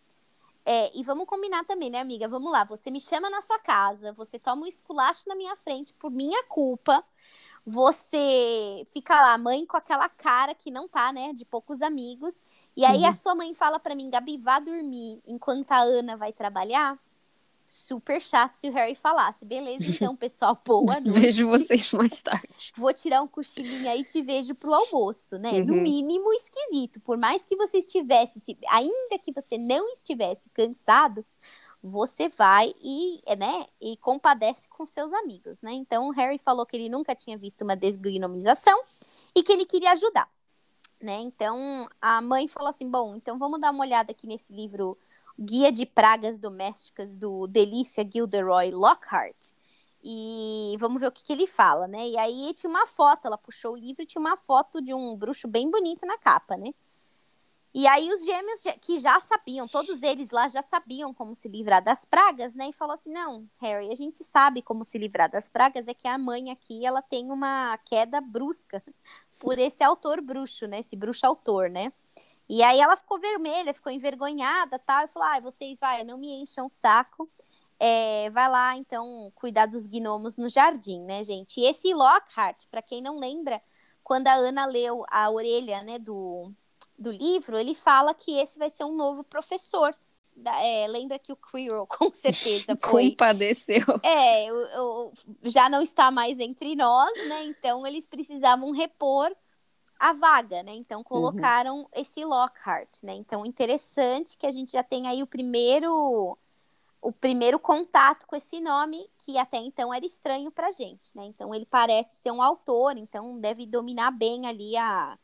É, 0.65 0.91
e 0.97 1.03
vamos 1.03 1.25
combinar 1.27 1.63
também, 1.65 1.89
né, 1.89 1.99
amiga? 1.99 2.27
Vamos 2.27 2.51
lá, 2.51 2.65
você 2.65 2.91
me 2.91 2.99
chama 2.99 3.29
na 3.29 3.41
sua 3.41 3.57
casa, 3.57 4.11
você 4.13 4.37
toma 4.37 4.63
um 4.63 4.67
esculacho 4.67 5.27
na 5.27 5.35
minha 5.35 5.55
frente 5.55 5.93
por 5.93 6.11
minha 6.11 6.43
culpa, 6.43 7.03
você 7.67 8.87
fica 8.93 9.13
lá, 9.13 9.37
mãe 9.37 9.65
com 9.65 9.75
aquela 9.75 10.07
cara 10.07 10.55
que 10.55 10.71
não 10.71 10.87
tá, 10.87 11.11
né, 11.11 11.33
de 11.33 11.43
poucos 11.43 11.81
amigos, 11.81 12.41
e 12.75 12.85
aí 12.85 12.99
Uhum. 13.01 13.07
a 13.07 13.13
sua 13.13 13.35
mãe 13.35 13.53
fala 13.53 13.77
pra 13.77 13.93
mim, 13.93 14.09
Gabi, 14.09 14.37
vá 14.37 14.57
dormir 14.59 15.21
enquanto 15.27 15.69
a 15.71 15.79
Ana 15.81 16.15
vai 16.15 16.31
trabalhar. 16.31 16.97
Super 17.69 18.21
chato 18.21 18.55
se 18.55 18.69
o 18.69 18.71
Harry 18.73 18.95
falasse. 18.95 19.43
Beleza, 19.43 19.83
então, 19.89 20.15
pessoal, 20.15 20.57
boa 20.65 21.01
noite. 21.01 21.19
Vejo 21.19 21.49
vocês 21.49 21.91
mais 21.91 22.21
tarde. 22.21 22.71
Vou 22.77 22.93
tirar 22.93 23.21
um 23.21 23.27
cochilinho 23.27 23.89
aí 23.89 23.99
e 23.99 24.03
te 24.05 24.21
vejo 24.21 24.55
pro 24.55 24.73
almoço, 24.73 25.37
né? 25.37 25.51
No 25.65 25.73
Uhum. 25.73 25.81
mínimo 25.83 26.31
esquisito. 26.31 27.01
Por 27.01 27.17
mais 27.17 27.45
que 27.45 27.57
você 27.57 27.79
estivesse, 27.79 28.39
se- 28.39 28.57
ainda 28.69 29.19
que 29.21 29.33
você 29.33 29.57
não 29.57 29.91
estivesse 29.91 30.49
cansado, 30.51 31.25
você 31.87 32.29
vai 32.29 32.73
e, 32.81 33.21
né, 33.37 33.65
e 33.81 33.97
compadece 33.97 34.67
com 34.69 34.85
seus 34.85 35.11
amigos, 35.13 35.61
né? 35.61 35.71
Então, 35.73 36.09
Harry 36.11 36.37
falou 36.37 36.65
que 36.65 36.75
ele 36.75 36.89
nunca 36.89 37.15
tinha 37.15 37.37
visto 37.37 37.63
uma 37.63 37.75
desgnomização 37.75 38.79
e 39.35 39.41
que 39.41 39.51
ele 39.51 39.65
queria 39.65 39.91
ajudar, 39.93 40.29
né? 41.01 41.19
Então, 41.19 41.87
a 42.01 42.21
mãe 42.21 42.47
falou 42.47 42.69
assim: 42.69 42.89
bom, 42.89 43.15
então 43.15 43.37
vamos 43.39 43.59
dar 43.59 43.71
uma 43.71 43.83
olhada 43.83 44.11
aqui 44.11 44.27
nesse 44.27 44.53
livro 44.53 44.97
Guia 45.39 45.71
de 45.71 45.85
Pragas 45.85 46.37
Domésticas 46.39 47.15
do 47.15 47.47
Delícia 47.47 48.07
Gilderoy 48.09 48.71
Lockhart. 48.71 49.51
E 50.03 50.75
vamos 50.79 51.01
ver 51.01 51.07
o 51.07 51.11
que, 51.11 51.23
que 51.23 51.33
ele 51.33 51.47
fala, 51.47 51.87
né? 51.87 52.07
E 52.07 52.17
aí 52.17 52.53
tinha 52.53 52.69
uma 52.69 52.85
foto, 52.87 53.25
ela 53.25 53.37
puxou 53.37 53.73
o 53.73 53.77
livro 53.77 54.03
e 54.03 54.05
tinha 54.05 54.21
uma 54.21 54.37
foto 54.37 54.81
de 54.81 54.93
um 54.93 55.15
bruxo 55.15 55.47
bem 55.47 55.69
bonito 55.69 56.05
na 56.05 56.17
capa, 56.17 56.55
né? 56.55 56.73
E 57.73 57.85
aí 57.85 58.09
os 58.09 58.25
gêmeos 58.25 58.63
que 58.81 58.97
já 58.97 59.19
sabiam, 59.19 59.67
todos 59.67 60.01
eles 60.01 60.31
lá 60.31 60.47
já 60.47 60.63
sabiam 60.63 61.13
como 61.13 61.35
se 61.35 61.47
livrar 61.47 61.83
das 61.83 62.05
pragas, 62.05 62.55
né? 62.55 62.69
E 62.69 62.73
falou 62.73 62.93
assim: 62.93 63.11
"Não, 63.11 63.47
Harry, 63.59 63.91
a 63.91 63.95
gente 63.95 64.23
sabe 64.23 64.61
como 64.61 64.83
se 64.83 64.97
livrar 64.97 65.29
das 65.29 65.49
pragas, 65.49 65.87
é 65.87 65.93
que 65.93 66.07
a 66.07 66.17
mãe 66.17 66.49
aqui, 66.49 66.85
ela 66.85 67.01
tem 67.01 67.31
uma 67.31 67.77
queda 67.85 68.19
brusca 68.21 68.83
por 69.39 69.59
esse 69.59 69.83
autor 69.83 70.21
bruxo, 70.21 70.65
né? 70.67 70.79
Esse 70.79 70.95
bruxo 70.95 71.25
autor, 71.25 71.69
né? 71.69 71.91
E 72.49 72.63
aí 72.63 72.79
ela 72.79 72.95
ficou 72.95 73.19
vermelha, 73.19 73.73
ficou 73.73 73.91
envergonhada, 73.91 74.79
tal, 74.79 75.05
e 75.05 75.07
falou: 75.09 75.27
"Ai, 75.29 75.41
vocês 75.41 75.77
vai, 75.79 76.03
não 76.03 76.17
me 76.17 76.41
encham 76.41 76.65
o 76.65 76.69
saco. 76.69 77.29
É, 77.79 78.29
vai 78.31 78.49
lá, 78.49 78.75
então, 78.75 79.31
cuidar 79.35 79.67
dos 79.67 79.85
gnomos 79.85 80.37
no 80.37 80.49
jardim, 80.49 81.01
né, 81.03 81.23
gente? 81.23 81.59
E 81.59 81.65
esse 81.65 81.93
Lockhart, 81.93 82.65
para 82.71 82.81
quem 82.81 83.01
não 83.01 83.19
lembra, 83.19 83.61
quando 84.03 84.27
a 84.27 84.33
Ana 84.33 84.65
leu 84.65 85.05
a 85.09 85.29
orelha, 85.29 85.83
né, 85.83 85.99
do, 85.99 86.51
do 86.97 87.11
livro, 87.11 87.57
ele 87.57 87.75
fala 87.75 88.13
que 88.13 88.31
esse 88.39 88.57
vai 88.57 88.69
ser 88.69 88.83
um 88.85 88.95
novo 88.95 89.23
professor. 89.23 89.95
Da- 90.35 90.59
é, 90.61 90.87
lembra 90.87 91.19
que 91.19 91.31
o 91.31 91.35
Quirrell, 91.37 91.87
com 91.87 92.13
certeza, 92.13 92.75
foi... 92.81 93.09
Compadeceu. 93.11 93.83
É, 94.03 94.51
o- 94.53 95.07
o- 95.09 95.13
já 95.43 95.69
não 95.69 95.81
está 95.81 96.11
mais 96.11 96.39
entre 96.39 96.75
nós, 96.75 97.23
né? 97.25 97.43
Então 97.43 97.85
eles 97.85 98.07
precisavam 98.07 98.71
repor 98.71 99.35
a 99.99 100.13
vaga, 100.13 100.63
né? 100.63 100.73
Então 100.73 101.03
colocaram 101.03 101.89
esse 101.95 102.23
Lockhart, 102.25 103.03
né? 103.03 103.13
Então 103.15 103.45
interessante 103.45 104.37
que 104.37 104.45
a 104.45 104.51
gente 104.51 104.71
já 104.73 104.83
tem 104.83 105.07
aí 105.07 105.23
o 105.23 105.27
primeiro 105.27 106.37
o 107.01 107.11
primeiro 107.11 107.59
contato 107.59 108.25
com 108.27 108.35
esse 108.35 108.59
nome 108.59 109.09
que 109.19 109.37
até 109.37 109.57
então 109.57 109.93
era 109.93 110.05
estranho 110.05 110.51
pra 110.51 110.71
gente, 110.71 111.15
né? 111.15 111.25
Então 111.25 111.53
ele 111.53 111.65
parece 111.65 112.15
ser 112.17 112.31
um 112.31 112.41
autor, 112.41 112.97
então 112.97 113.39
deve 113.39 113.65
dominar 113.65 114.11
bem 114.11 114.47
ali 114.47 114.75
a, 114.77 115.17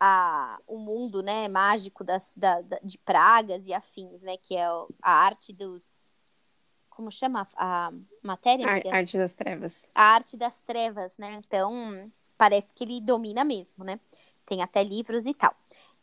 a 0.00 0.58
o 0.66 0.78
mundo, 0.78 1.22
né, 1.22 1.46
mágico 1.46 2.02
das, 2.02 2.32
da, 2.36 2.62
da- 2.62 2.80
de 2.82 2.96
pragas 2.98 3.66
e 3.66 3.74
afins, 3.74 4.22
né? 4.22 4.36
Que 4.38 4.56
é 4.56 4.64
a 5.02 5.12
arte 5.12 5.52
dos 5.52 6.16
como 6.88 7.10
chama 7.10 7.46
a 7.56 7.92
matéria? 8.22 8.66
Ar-? 8.66 8.82
Arte 8.98 9.16
das 9.18 9.34
trevas. 9.34 9.90
a 9.94 10.02
arte 10.02 10.36
das 10.36 10.60
trevas, 10.60 11.16
né? 11.18 11.34
Então, 11.46 12.10
parece 12.36 12.74
que 12.74 12.84
ele 12.84 13.00
domina 13.00 13.44
mesmo, 13.44 13.84
né? 13.84 14.00
Tem 14.44 14.62
até 14.62 14.82
livros 14.82 15.26
e 15.26 15.32
tal. 15.34 15.54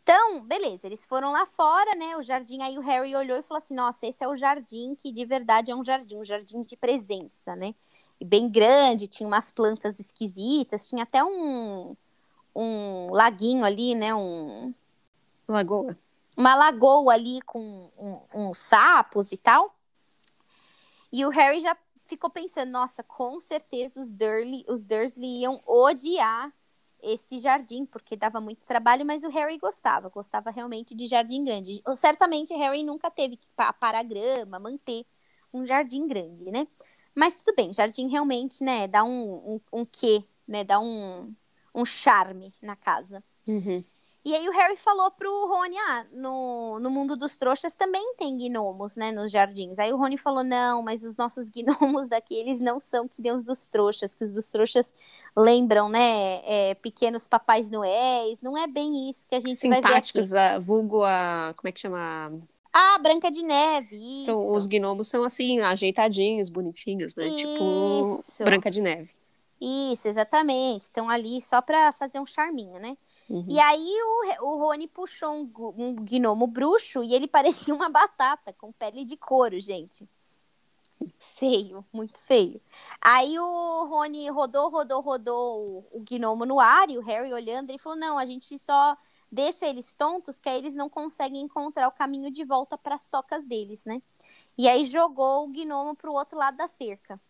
Então, 0.01 0.41
beleza, 0.45 0.87
eles 0.87 1.05
foram 1.05 1.31
lá 1.33 1.45
fora, 1.45 1.93
né? 1.95 2.15
O 2.15 2.23
jardim, 2.23 2.61
aí 2.61 2.77
o 2.77 2.81
Harry 2.81 3.13
olhou 3.15 3.37
e 3.37 3.43
falou 3.43 3.57
assim: 3.57 3.75
Nossa, 3.75 4.07
esse 4.07 4.23
é 4.23 4.27
o 4.27 4.35
jardim 4.37 4.95
que 4.95 5.11
de 5.11 5.25
verdade 5.25 5.69
é 5.69 5.75
um 5.75 5.83
jardim, 5.83 6.17
um 6.17 6.23
jardim 6.23 6.63
de 6.63 6.77
presença, 6.77 7.55
né? 7.55 7.75
E 8.19 8.23
bem 8.25 8.49
grande, 8.49 9.05
tinha 9.07 9.27
umas 9.27 9.51
plantas 9.51 9.99
esquisitas, 9.99 10.87
tinha 10.87 11.03
até 11.03 11.23
um, 11.23 11.95
um 12.57 13.11
laguinho 13.11 13.63
ali, 13.63 13.93
né? 13.95 14.13
Um, 14.15 14.73
Lagoa. 15.47 15.97
uma 16.35 16.55
lagoa 16.55 17.13
ali 17.13 17.41
com 17.43 17.89
um- 17.97 18.19
uns 18.33 18.57
sapos 18.57 19.31
e 19.31 19.37
tal. 19.37 19.75
E 21.11 21.25
o 21.25 21.29
Harry 21.29 21.59
já 21.61 21.77
ficou 22.05 22.29
pensando, 22.29 22.71
nossa, 22.71 23.03
com 23.03 23.39
certeza 23.39 23.99
os 24.01 24.11
Dursley, 24.11 24.65
os 24.67 24.85
Dursley 24.85 25.41
iam 25.41 25.61
odiar 25.65 26.51
esse 27.01 27.37
jardim, 27.37 27.85
porque 27.85 28.15
dava 28.15 28.41
muito 28.41 28.65
trabalho, 28.65 29.05
mas 29.05 29.23
o 29.23 29.29
Harry 29.29 29.57
gostava, 29.57 30.09
gostava 30.09 30.49
realmente 30.49 30.95
de 30.95 31.05
jardim 31.05 31.43
grande. 31.43 31.81
Certamente 31.95 32.53
Harry 32.55 32.83
nunca 32.83 33.11
teve 33.11 33.37
que 33.37 33.47
pa- 33.55 33.71
parar 33.71 34.03
grama, 34.03 34.59
manter 34.59 35.05
um 35.53 35.65
jardim 35.65 36.07
grande, 36.07 36.45
né? 36.51 36.67
Mas 37.13 37.39
tudo 37.39 37.55
bem, 37.55 37.71
jardim 37.73 38.07
realmente, 38.07 38.63
né, 38.63 38.87
dá 38.87 39.03
um, 39.03 39.53
um, 39.55 39.61
um 39.79 39.85
quê, 39.85 40.23
né, 40.47 40.63
dá 40.63 40.79
um, 40.79 41.33
um 41.77 41.85
charme 41.85 42.53
na 42.61 42.75
casa. 42.75 43.23
Uhum. 43.47 43.83
E 44.25 44.35
aí 44.35 44.45
o 44.49 44.51
Harry 44.51 44.75
falou 44.75 45.09
pro 45.11 45.47
Rony, 45.47 45.77
ah, 45.77 46.05
no, 46.11 46.79
no 46.81 46.91
mundo 46.91 47.15
dos 47.15 47.37
trouxas 47.37 47.77
também 47.77 48.13
tem 48.17 48.37
gnomos, 48.37 48.97
né, 48.97 49.09
nos 49.09 49.31
jardins. 49.31 49.79
Aí 49.79 49.93
o 49.93 49.95
Rony 49.95 50.17
falou, 50.17 50.43
não, 50.43 50.83
mas 50.83 51.05
os 51.05 51.15
nossos 51.15 51.47
gnomos 51.55 52.09
daqui, 52.09 52.35
eles 52.35 52.59
não 52.59 52.77
são 52.77 53.07
que 53.07 53.21
nem 53.21 53.31
os 53.31 53.45
dos 53.45 53.69
trouxas, 53.69 54.13
que 54.13 54.25
os 54.25 54.33
dos 54.33 54.49
trouxas 54.49 54.93
lembram, 55.33 55.87
né, 55.87 56.41
é, 56.43 56.75
pequenos 56.75 57.25
papais 57.25 57.71
noéis, 57.71 58.41
não 58.41 58.57
é 58.57 58.67
bem 58.67 59.09
isso 59.09 59.25
que 59.29 59.35
a 59.35 59.39
gente 59.39 59.61
vai 59.61 59.79
ver 59.79 59.85
aqui. 59.85 60.07
Simpáticos, 60.07 60.33
a, 60.33 60.59
vulgo 60.59 61.03
a. 61.03 61.53
Como 61.55 61.69
é 61.69 61.71
que 61.71 61.79
chama? 61.79 62.33
Ah, 62.73 62.99
Branca 62.99 63.31
de 63.31 63.41
Neve, 63.43 63.95
isso. 63.95 64.25
São, 64.25 64.53
os 64.53 64.65
gnomos 64.65 65.07
são 65.07 65.23
assim, 65.23 65.61
ajeitadinhos, 65.61 66.49
bonitinhos, 66.49 67.15
né? 67.15 67.29
Tipo 67.29 68.19
Isso. 68.19 68.43
Branca 68.43 68.69
de 68.69 68.81
Neve. 68.81 69.16
Isso, 69.59 70.07
exatamente. 70.07 70.83
Estão 70.83 71.09
ali 71.09 71.41
só 71.41 71.61
pra 71.61 71.91
fazer 71.91 72.19
um 72.19 72.25
charminho, 72.25 72.79
né? 72.79 72.97
Uhum. 73.29 73.45
E 73.49 73.59
aí 73.59 73.93
o, 74.41 74.45
o 74.45 74.57
Rony 74.57 74.87
puxou 74.87 75.31
um, 75.31 75.51
um 75.77 75.95
gnomo 75.95 76.47
bruxo 76.47 77.03
e 77.03 77.13
ele 77.13 77.27
parecia 77.27 77.73
uma 77.73 77.89
batata 77.89 78.53
com 78.53 78.71
pele 78.71 79.03
de 79.03 79.17
couro, 79.17 79.59
gente. 79.59 80.07
Feio, 81.19 81.85
muito 81.93 82.17
feio. 82.19 82.59
Aí 82.99 83.37
o 83.37 83.85
Rony 83.85 84.29
rodou, 84.29 84.69
rodou, 84.69 85.01
rodou 85.01 85.65
o, 85.69 85.99
o 85.99 86.03
gnomo 86.03 86.45
no 86.45 86.59
ar 86.59 86.89
e 86.89 86.97
o 86.97 87.01
Harry 87.01 87.31
olhando, 87.31 87.69
ele 87.69 87.77
falou: 87.77 87.97
não, 87.97 88.17
a 88.17 88.25
gente 88.25 88.57
só 88.57 88.97
deixa 89.31 89.67
eles 89.67 89.93
tontos, 89.93 90.39
que 90.39 90.49
aí 90.49 90.57
eles 90.57 90.73
não 90.73 90.89
conseguem 90.89 91.41
encontrar 91.41 91.87
o 91.87 91.91
caminho 91.91 92.31
de 92.31 92.43
volta 92.43 92.77
para 92.77 92.95
as 92.95 93.07
tocas 93.07 93.45
deles, 93.45 93.85
né? 93.85 94.01
E 94.57 94.67
aí 94.67 94.85
jogou 94.85 95.43
o 95.43 95.47
gnomo 95.49 95.95
pro 95.95 96.13
outro 96.13 96.37
lado 96.37 96.57
da 96.57 96.67
cerca. 96.67 97.21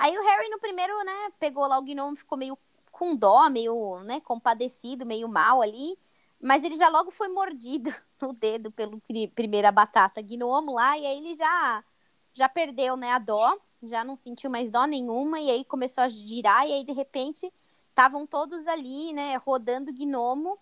Aí 0.00 0.16
o 0.18 0.22
Harry 0.22 0.48
no 0.48 0.58
primeiro, 0.58 0.96
né, 1.04 1.30
pegou 1.38 1.66
lá 1.66 1.78
o 1.78 1.82
gnomo, 1.82 2.16
ficou 2.16 2.38
meio 2.38 2.58
com 2.90 3.14
dó, 3.14 3.50
meio, 3.50 4.00
né, 4.04 4.20
compadecido, 4.20 5.04
meio 5.06 5.28
mal 5.28 5.60
ali, 5.60 5.98
mas 6.40 6.64
ele 6.64 6.74
já 6.76 6.88
logo 6.88 7.10
foi 7.10 7.28
mordido 7.28 7.90
no 8.20 8.32
dedo 8.32 8.70
pelo 8.72 8.98
pri- 9.02 9.28
primeira 9.28 9.70
batata 9.70 10.22
gnomo 10.22 10.72
lá, 10.74 10.96
e 10.98 11.06
aí 11.06 11.18
ele 11.18 11.34
já 11.34 11.84
já 12.32 12.48
perdeu, 12.48 12.96
né, 12.96 13.12
a 13.12 13.18
dó, 13.18 13.58
já 13.82 14.04
não 14.04 14.16
sentiu 14.16 14.48
mais 14.50 14.70
dó 14.70 14.86
nenhuma, 14.86 15.40
e 15.40 15.50
aí 15.50 15.64
começou 15.64 16.02
a 16.04 16.08
girar, 16.08 16.66
e 16.66 16.72
aí 16.72 16.84
de 16.84 16.92
repente 16.92 17.52
estavam 17.90 18.26
todos 18.26 18.66
ali, 18.68 19.12
né, 19.12 19.36
rodando 19.36 19.92
gnomo, 19.92 20.58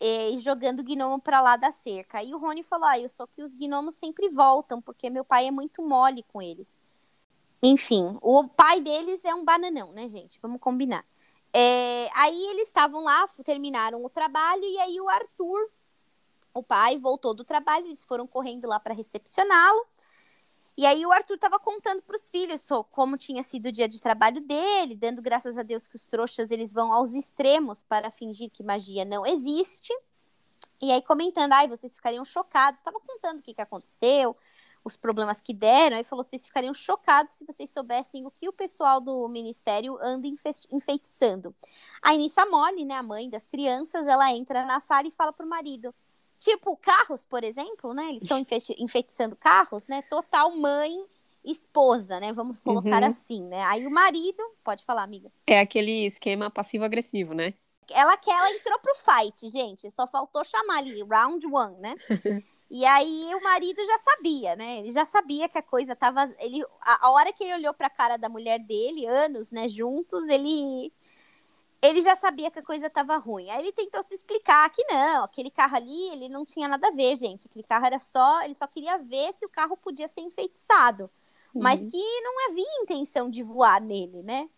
e 0.00 0.38
jogando 0.38 0.82
gnomo 0.82 1.20
para 1.20 1.40
lá 1.40 1.56
da 1.56 1.70
cerca. 1.70 2.18
Aí 2.18 2.34
o 2.34 2.38
Rony 2.38 2.62
falou: 2.62 2.86
ah, 2.86 2.98
eu 2.98 3.08
sou 3.08 3.26
que 3.28 3.42
os 3.42 3.54
gnomos 3.54 3.94
sempre 3.96 4.28
voltam, 4.28 4.80
porque 4.80 5.10
meu 5.10 5.24
pai 5.24 5.46
é 5.48 5.50
muito 5.50 5.82
mole 5.82 6.22
com 6.24 6.40
eles. 6.40 6.76
Enfim, 7.62 8.18
o 8.22 8.48
pai 8.48 8.80
deles 8.80 9.24
é 9.24 9.34
um 9.34 9.44
bananão, 9.44 9.92
né, 9.92 10.08
gente? 10.08 10.38
Vamos 10.40 10.60
combinar. 10.60 11.04
É, 11.52 12.08
aí 12.14 12.42
eles 12.50 12.68
estavam 12.68 13.02
lá, 13.02 13.28
terminaram 13.44 14.04
o 14.04 14.08
trabalho, 14.08 14.64
e 14.64 14.78
aí 14.78 15.00
o 15.00 15.08
Arthur, 15.08 15.68
o 16.54 16.62
pai, 16.62 16.96
voltou 16.96 17.34
do 17.34 17.44
trabalho, 17.44 17.86
eles 17.86 18.04
foram 18.04 18.26
correndo 18.26 18.66
lá 18.66 18.80
para 18.80 18.94
recepcioná-lo. 18.94 19.86
E 20.76 20.86
aí 20.86 21.04
o 21.04 21.12
Arthur 21.12 21.34
estava 21.34 21.58
contando 21.58 22.00
para 22.00 22.16
os 22.16 22.30
filhos 22.30 22.66
como 22.90 23.18
tinha 23.18 23.42
sido 23.42 23.66
o 23.66 23.72
dia 23.72 23.86
de 23.86 24.00
trabalho 24.00 24.40
dele, 24.40 24.96
dando 24.96 25.20
graças 25.20 25.58
a 25.58 25.62
Deus 25.62 25.86
que 25.86 25.96
os 25.96 26.06
trouxas 26.06 26.50
eles 26.50 26.72
vão 26.72 26.92
aos 26.92 27.12
extremos 27.12 27.82
para 27.82 28.10
fingir 28.10 28.50
que 28.50 28.62
magia 28.62 29.04
não 29.04 29.26
existe. 29.26 29.92
E 30.80 30.90
aí 30.90 31.02
comentando, 31.02 31.52
ai, 31.52 31.68
vocês 31.68 31.94
ficariam 31.94 32.24
chocados. 32.24 32.80
Estava 32.80 32.98
contando 32.98 33.40
o 33.40 33.42
que, 33.42 33.52
que 33.52 33.60
aconteceu, 33.60 34.34
os 34.84 34.96
problemas 34.96 35.40
que 35.40 35.52
deram. 35.52 35.96
Aí 35.96 36.04
falou, 36.04 36.24
vocês 36.24 36.46
ficariam 36.46 36.74
chocados 36.74 37.34
se 37.34 37.44
vocês 37.44 37.70
soubessem 37.70 38.26
o 38.26 38.30
que 38.30 38.48
o 38.48 38.52
pessoal 38.52 39.00
do 39.00 39.28
ministério 39.28 39.98
anda 40.00 40.26
enfeitiçando. 40.70 41.54
Aí 42.02 42.18
Nissa 42.18 42.46
Molly, 42.46 42.84
né, 42.84 42.94
a 42.94 43.02
mãe 43.02 43.28
das 43.28 43.46
crianças, 43.46 44.06
ela 44.06 44.30
entra 44.32 44.64
na 44.64 44.80
sala 44.80 45.08
e 45.08 45.12
fala 45.12 45.32
pro 45.32 45.46
marido, 45.46 45.94
Tipo, 46.40 46.74
carros, 46.78 47.22
por 47.26 47.44
exemplo, 47.44 47.92
né? 47.92 48.08
Eles 48.08 48.22
estão 48.22 48.42
enfeitiçando 48.78 49.36
carros, 49.36 49.86
né? 49.86 50.00
Total 50.00 50.50
mãe 50.56 51.04
esposa, 51.44 52.18
né? 52.18 52.32
Vamos 52.32 52.58
colocar 52.58 53.02
uhum. 53.02 53.08
assim, 53.08 53.44
né? 53.46 53.62
Aí 53.64 53.86
o 53.86 53.90
marido, 53.90 54.42
pode 54.64 54.82
falar, 54.82 55.02
amiga. 55.02 55.30
É 55.46 55.60
aquele 55.60 56.06
esquema 56.06 56.50
passivo-agressivo, 56.50 57.34
né? 57.34 57.52
Ela 57.90 58.16
que 58.16 58.30
ela 58.30 58.50
entrou 58.52 58.78
pro 58.78 58.94
fight, 58.94 59.48
gente. 59.50 59.90
Só 59.90 60.06
faltou 60.06 60.42
chamar 60.44 60.78
ali, 60.78 61.02
round 61.02 61.46
one, 61.46 61.76
né? 61.78 61.94
e 62.70 62.84
aí 62.86 63.34
o 63.34 63.42
marido 63.42 63.84
já 63.84 63.98
sabia, 63.98 64.54
né? 64.54 64.78
Ele 64.78 64.92
já 64.92 65.04
sabia 65.04 65.48
que 65.48 65.58
a 65.58 65.62
coisa 65.62 65.96
tava. 65.96 66.32
Ele, 66.38 66.64
a, 66.80 67.08
a 67.08 67.10
hora 67.10 67.32
que 67.32 67.42
ele 67.42 67.54
olhou 67.54 67.74
pra 67.74 67.90
cara 67.90 68.16
da 68.16 68.28
mulher 68.28 68.60
dele, 68.60 69.06
anos, 69.06 69.50
né, 69.50 69.68
juntos, 69.68 70.28
ele 70.28 70.92
ele 71.82 72.02
já 72.02 72.14
sabia 72.14 72.50
que 72.50 72.58
a 72.58 72.62
coisa 72.62 72.86
estava 72.86 73.16
ruim. 73.16 73.50
Aí 73.50 73.58
ele 73.60 73.72
tentou 73.72 74.02
se 74.02 74.14
explicar 74.14 74.68
que 74.70 74.84
não, 74.84 75.24
aquele 75.24 75.50
carro 75.50 75.76
ali, 75.76 76.10
ele 76.10 76.28
não 76.28 76.44
tinha 76.44 76.68
nada 76.68 76.88
a 76.88 76.90
ver, 76.92 77.16
gente. 77.16 77.46
Aquele 77.46 77.64
carro 77.64 77.86
era 77.86 77.98
só, 77.98 78.42
ele 78.42 78.54
só 78.54 78.66
queria 78.66 78.98
ver 78.98 79.32
se 79.32 79.46
o 79.46 79.48
carro 79.48 79.76
podia 79.76 80.06
ser 80.06 80.20
enfeitiçado, 80.20 81.10
uhum. 81.54 81.62
mas 81.62 81.84
que 81.84 82.20
não 82.20 82.50
havia 82.50 82.82
intenção 82.82 83.30
de 83.30 83.42
voar 83.42 83.80
nele, 83.80 84.22
né? 84.22 84.48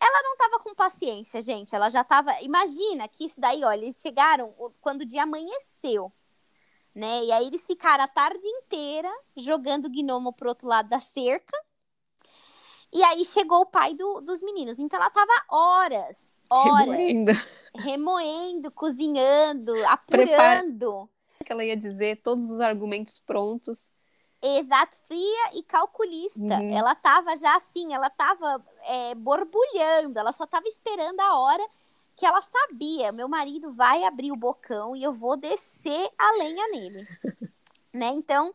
Ela 0.00 0.22
não 0.22 0.32
estava 0.32 0.58
com 0.58 0.74
paciência, 0.74 1.40
gente. 1.40 1.74
Ela 1.74 1.88
já 1.88 2.00
estava, 2.02 2.38
imagina 2.42 3.08
que 3.08 3.24
isso 3.24 3.40
daí, 3.40 3.64
olha, 3.64 3.82
eles 3.84 4.00
chegaram 4.00 4.52
quando 4.80 5.02
o 5.02 5.06
dia 5.06 5.22
amanheceu, 5.22 6.12
né? 6.94 7.24
E 7.24 7.32
aí 7.32 7.46
eles 7.46 7.66
ficaram 7.66 8.04
a 8.04 8.08
tarde 8.08 8.46
inteira 8.46 9.10
jogando 9.36 9.88
gnomo 9.88 10.32
pro 10.32 10.48
outro 10.48 10.68
lado 10.68 10.88
da 10.88 11.00
cerca 11.00 11.56
e 12.94 13.02
aí 13.02 13.24
chegou 13.24 13.62
o 13.62 13.66
pai 13.66 13.92
do, 13.92 14.20
dos 14.20 14.40
meninos. 14.40 14.78
Então 14.78 15.00
ela 15.00 15.10
tava 15.10 15.32
horas, 15.50 16.38
horas. 16.48 16.86
Remoendo. 16.86 17.32
Remoendo, 17.74 18.70
cozinhando, 18.70 19.72
apurando. 19.86 21.10
Que 21.44 21.52
ela 21.52 21.64
ia 21.64 21.76
dizer 21.76 22.22
todos 22.22 22.48
os 22.48 22.60
argumentos 22.60 23.18
prontos. 23.18 23.92
Exato, 24.40 24.96
fria 25.08 25.50
e 25.54 25.62
calculista. 25.64 26.40
Uhum. 26.40 26.70
Ela 26.70 26.94
tava 26.94 27.36
já 27.36 27.56
assim, 27.56 27.92
ela 27.92 28.08
tava 28.08 28.64
é, 28.84 29.14
borbulhando, 29.16 30.16
ela 30.16 30.32
só 30.32 30.46
tava 30.46 30.68
esperando 30.68 31.18
a 31.18 31.36
hora 31.38 31.66
que 32.16 32.24
ela 32.24 32.40
sabia, 32.40 33.12
meu 33.12 33.28
marido 33.28 33.72
vai 33.72 34.04
abrir 34.04 34.32
o 34.32 34.36
bocão 34.36 34.94
e 34.94 35.02
eu 35.02 35.12
vou 35.12 35.36
descer 35.36 36.10
a 36.18 36.32
lenha 36.32 36.68
nele. 36.68 37.08
né? 37.92 38.08
Então, 38.08 38.54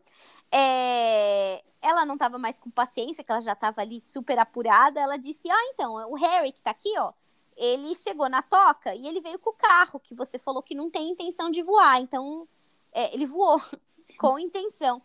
é, 0.52 1.64
ela 1.82 2.06
não 2.06 2.16
estava 2.16 2.38
mais 2.38 2.60
com 2.60 2.70
paciência, 2.70 3.24
que 3.24 3.32
ela 3.32 3.42
já 3.42 3.54
estava 3.54 3.82
ali 3.82 4.02
super 4.02 4.38
apurada. 4.38 5.00
Ela 5.00 5.18
disse: 5.18 5.50
Ah, 5.50 5.66
então, 5.74 5.94
o 6.10 6.16
Harry 6.16 6.52
que 6.52 6.60
está 6.60 6.72
aqui, 6.72 6.92
ó, 6.98 7.14
ele 7.56 7.96
chegou 7.96 8.30
na 8.30 8.42
toca 8.42 8.94
e 8.96 9.08
ele 9.08 9.22
veio 9.22 9.40
com 9.40 9.50
o 9.50 9.54
carro, 9.54 10.00
que 10.00 10.16
você 10.16 10.38
falou 10.40 10.64
que 10.64 10.76
não 10.76 10.90
tem 10.90 11.10
intenção 11.10 11.50
de 11.50 11.62
voar. 11.62 12.00
Então, 12.00 12.48
é, 12.92 13.14
ele 13.14 13.26
voou 13.26 13.62
com 14.20 14.40
intenção. 14.40 15.02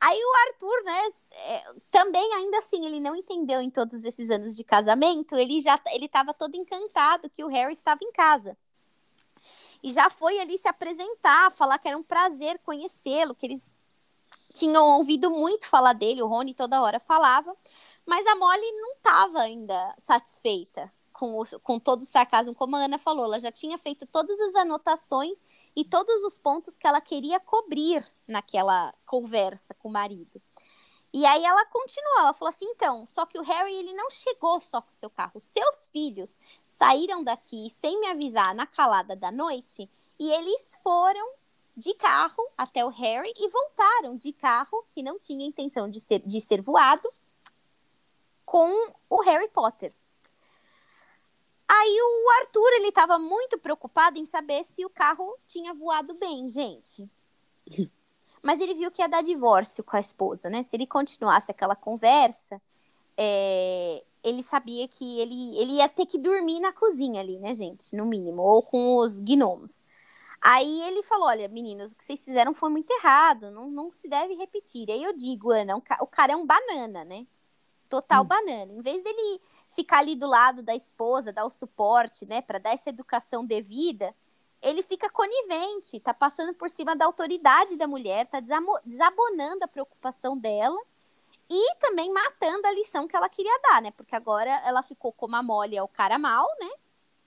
Aí 0.00 0.18
o 0.18 0.48
Arthur, 0.48 0.84
né, 0.84 1.08
é, 1.32 1.74
também 1.90 2.34
ainda 2.34 2.58
assim, 2.58 2.84
ele 2.84 3.00
não 3.00 3.16
entendeu 3.16 3.60
em 3.60 3.70
todos 3.70 4.04
esses 4.04 4.30
anos 4.30 4.54
de 4.54 4.62
casamento, 4.62 5.34
ele 5.36 5.60
já 5.60 5.80
ele 5.92 6.06
estava 6.06 6.34
todo 6.34 6.54
encantado 6.54 7.30
que 7.30 7.42
o 7.42 7.48
Harry 7.48 7.72
estava 7.72 8.00
em 8.02 8.12
casa. 8.12 8.56
E 9.82 9.92
já 9.92 10.10
foi 10.10 10.38
ali 10.38 10.58
se 10.58 10.68
apresentar, 10.68 11.50
falar 11.52 11.78
que 11.78 11.88
era 11.88 11.96
um 11.96 12.02
prazer 12.02 12.58
conhecê-lo, 12.58 13.34
que 13.34 13.46
eles 13.46 13.74
tinham 14.52 14.98
ouvido 14.98 15.30
muito 15.30 15.66
falar 15.66 15.92
dele, 15.92 16.22
o 16.22 16.26
Rony 16.26 16.54
toda 16.54 16.80
hora 16.82 17.00
falava, 17.00 17.54
mas 18.04 18.26
a 18.26 18.34
Molly 18.36 18.72
não 18.72 18.92
estava 18.96 19.40
ainda 19.40 19.94
satisfeita 19.98 20.92
com, 21.16 21.40
o, 21.40 21.60
com 21.60 21.78
todo 21.78 22.02
o 22.02 22.06
sarcasmo, 22.06 22.54
como 22.54 22.76
a 22.76 22.80
Ana 22.80 22.98
falou, 22.98 23.24
ela 23.24 23.38
já 23.38 23.50
tinha 23.50 23.78
feito 23.78 24.06
todas 24.06 24.38
as 24.38 24.54
anotações 24.54 25.44
e 25.74 25.82
todos 25.84 26.22
os 26.24 26.38
pontos 26.38 26.76
que 26.76 26.86
ela 26.86 27.00
queria 27.00 27.40
cobrir 27.40 28.06
naquela 28.28 28.94
conversa 29.06 29.74
com 29.74 29.88
o 29.88 29.92
marido. 29.92 30.40
E 31.12 31.24
aí 31.24 31.42
ela 31.42 31.64
continuou, 31.66 32.18
ela 32.20 32.34
falou 32.34 32.50
assim, 32.50 32.66
então, 32.66 33.06
só 33.06 33.24
que 33.24 33.38
o 33.38 33.42
Harry, 33.42 33.74
ele 33.74 33.94
não 33.94 34.10
chegou 34.10 34.60
só 34.60 34.82
com 34.82 34.90
o 34.90 34.94
seu 34.94 35.08
carro, 35.08 35.40
seus 35.40 35.86
filhos 35.86 36.38
saíram 36.66 37.24
daqui 37.24 37.70
sem 37.70 37.98
me 37.98 38.08
avisar 38.08 38.54
na 38.54 38.66
calada 38.66 39.16
da 39.16 39.32
noite 39.32 39.88
e 40.18 40.30
eles 40.30 40.78
foram 40.82 41.26
de 41.74 41.94
carro 41.94 42.46
até 42.56 42.84
o 42.84 42.88
Harry 42.90 43.32
e 43.36 43.48
voltaram 43.48 44.16
de 44.16 44.32
carro, 44.32 44.84
que 44.94 45.02
não 45.02 45.18
tinha 45.18 45.46
intenção 45.46 45.88
de 45.88 46.00
ser, 46.00 46.20
de 46.20 46.40
ser 46.40 46.60
voado, 46.60 47.10
com 48.44 48.92
o 49.08 49.22
Harry 49.22 49.48
Potter. 49.48 49.94
Aí 51.78 51.96
o 52.00 52.30
Arthur, 52.40 52.72
ele 52.74 52.88
estava 52.88 53.18
muito 53.18 53.58
preocupado 53.58 54.18
em 54.18 54.24
saber 54.24 54.64
se 54.64 54.84
o 54.84 54.90
carro 54.90 55.36
tinha 55.46 55.74
voado 55.74 56.14
bem, 56.14 56.48
gente. 56.48 57.08
Mas 58.42 58.60
ele 58.60 58.74
viu 58.74 58.90
que 58.90 59.02
ia 59.02 59.08
dar 59.08 59.22
divórcio 59.22 59.82
com 59.82 59.96
a 59.96 60.00
esposa, 60.00 60.48
né? 60.48 60.62
Se 60.62 60.76
ele 60.76 60.86
continuasse 60.86 61.50
aquela 61.50 61.74
conversa, 61.74 62.62
é, 63.16 64.04
ele 64.22 64.42
sabia 64.42 64.86
que 64.88 65.20
ele, 65.20 65.58
ele 65.58 65.72
ia 65.74 65.88
ter 65.88 66.06
que 66.06 66.18
dormir 66.18 66.60
na 66.60 66.72
cozinha 66.72 67.20
ali, 67.20 67.38
né, 67.38 67.54
gente? 67.54 67.94
No 67.94 68.06
mínimo, 68.06 68.40
ou 68.40 68.62
com 68.62 68.96
os 68.96 69.20
gnomos. 69.20 69.82
Aí 70.40 70.82
ele 70.82 71.02
falou: 71.02 71.26
olha, 71.26 71.48
meninos, 71.48 71.92
o 71.92 71.96
que 71.96 72.04
vocês 72.04 72.24
fizeram 72.24 72.54
foi 72.54 72.70
muito 72.70 72.90
errado, 72.90 73.50
não, 73.50 73.70
não 73.70 73.90
se 73.90 74.08
deve 74.08 74.34
repetir. 74.34 74.90
Aí 74.90 75.02
eu 75.02 75.12
digo, 75.12 75.50
Ana, 75.50 75.76
o 75.76 76.06
cara 76.06 76.32
é 76.32 76.36
um 76.36 76.46
banana, 76.46 77.04
né? 77.04 77.26
Total 77.88 78.22
hum. 78.22 78.26
banana. 78.26 78.72
Em 78.72 78.80
vez 78.80 79.02
dele 79.02 79.40
ficar 79.76 79.98
ali 79.98 80.16
do 80.16 80.26
lado 80.26 80.62
da 80.62 80.74
esposa, 80.74 81.32
dar 81.32 81.44
o 81.44 81.50
suporte, 81.50 82.24
né, 82.26 82.40
para 82.40 82.58
dar 82.58 82.72
essa 82.72 82.88
educação 82.88 83.44
devida, 83.44 84.12
ele 84.62 84.82
fica 84.82 85.08
conivente, 85.10 86.00
tá 86.00 86.14
passando 86.14 86.54
por 86.54 86.70
cima 86.70 86.96
da 86.96 87.04
autoridade 87.04 87.76
da 87.76 87.86
mulher, 87.86 88.26
tá 88.26 88.40
desabonando 88.40 89.62
a 89.62 89.68
preocupação 89.68 90.36
dela 90.36 90.80
e 91.48 91.74
também 91.76 92.10
matando 92.12 92.66
a 92.66 92.72
lição 92.72 93.06
que 93.06 93.14
ela 93.14 93.28
queria 93.28 93.60
dar, 93.62 93.82
né? 93.82 93.90
Porque 93.92 94.16
agora 94.16 94.50
ela 94.64 94.82
ficou 94.82 95.12
como 95.12 95.36
a 95.36 95.42
Molly 95.42 95.76
é 95.76 95.82
o 95.82 95.86
cara 95.86 96.18
mal, 96.18 96.48
né? 96.58 96.70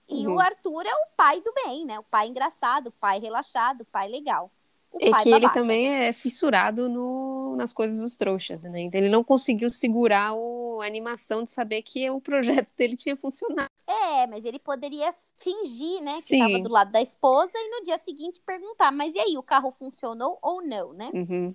E 0.08 0.26
uhum. 0.26 0.34
o 0.34 0.40
Arthur 0.40 0.84
é 0.86 0.92
o 0.92 1.06
pai 1.16 1.40
do 1.40 1.52
bem, 1.64 1.86
né? 1.86 1.98
O 1.98 2.02
pai 2.02 2.26
engraçado, 2.26 2.88
o 2.88 2.92
pai 2.92 3.20
relaxado, 3.20 3.82
o 3.82 3.86
pai 3.86 4.08
legal. 4.08 4.50
O 4.92 4.98
é 4.98 5.04
que 5.04 5.10
babaca. 5.10 5.36
ele 5.36 5.48
também 5.50 5.88
é 5.88 6.12
fissurado 6.12 6.88
no, 6.88 7.54
nas 7.56 7.72
coisas 7.72 8.00
dos 8.00 8.16
trouxas, 8.16 8.64
né? 8.64 8.80
Então 8.80 9.00
ele 9.00 9.08
não 9.08 9.22
conseguiu 9.22 9.70
segurar 9.70 10.34
o, 10.34 10.80
a 10.80 10.86
animação 10.86 11.44
de 11.44 11.50
saber 11.50 11.82
que 11.82 12.10
o 12.10 12.20
projeto 12.20 12.72
dele 12.76 12.96
tinha 12.96 13.16
funcionado. 13.16 13.70
É, 13.86 14.26
mas 14.26 14.44
ele 14.44 14.58
poderia 14.58 15.14
fingir, 15.36 16.02
né? 16.02 16.14
Que 16.14 16.34
estava 16.34 16.58
do 16.58 16.70
lado 16.70 16.90
da 16.90 17.00
esposa 17.00 17.52
e 17.54 17.70
no 17.70 17.84
dia 17.84 17.98
seguinte 17.98 18.40
perguntar, 18.44 18.90
mas 18.90 19.14
e 19.14 19.20
aí, 19.20 19.38
o 19.38 19.42
carro 19.42 19.70
funcionou 19.70 20.38
ou 20.42 20.60
não, 20.60 20.92
né? 20.92 21.10
Uhum. 21.14 21.54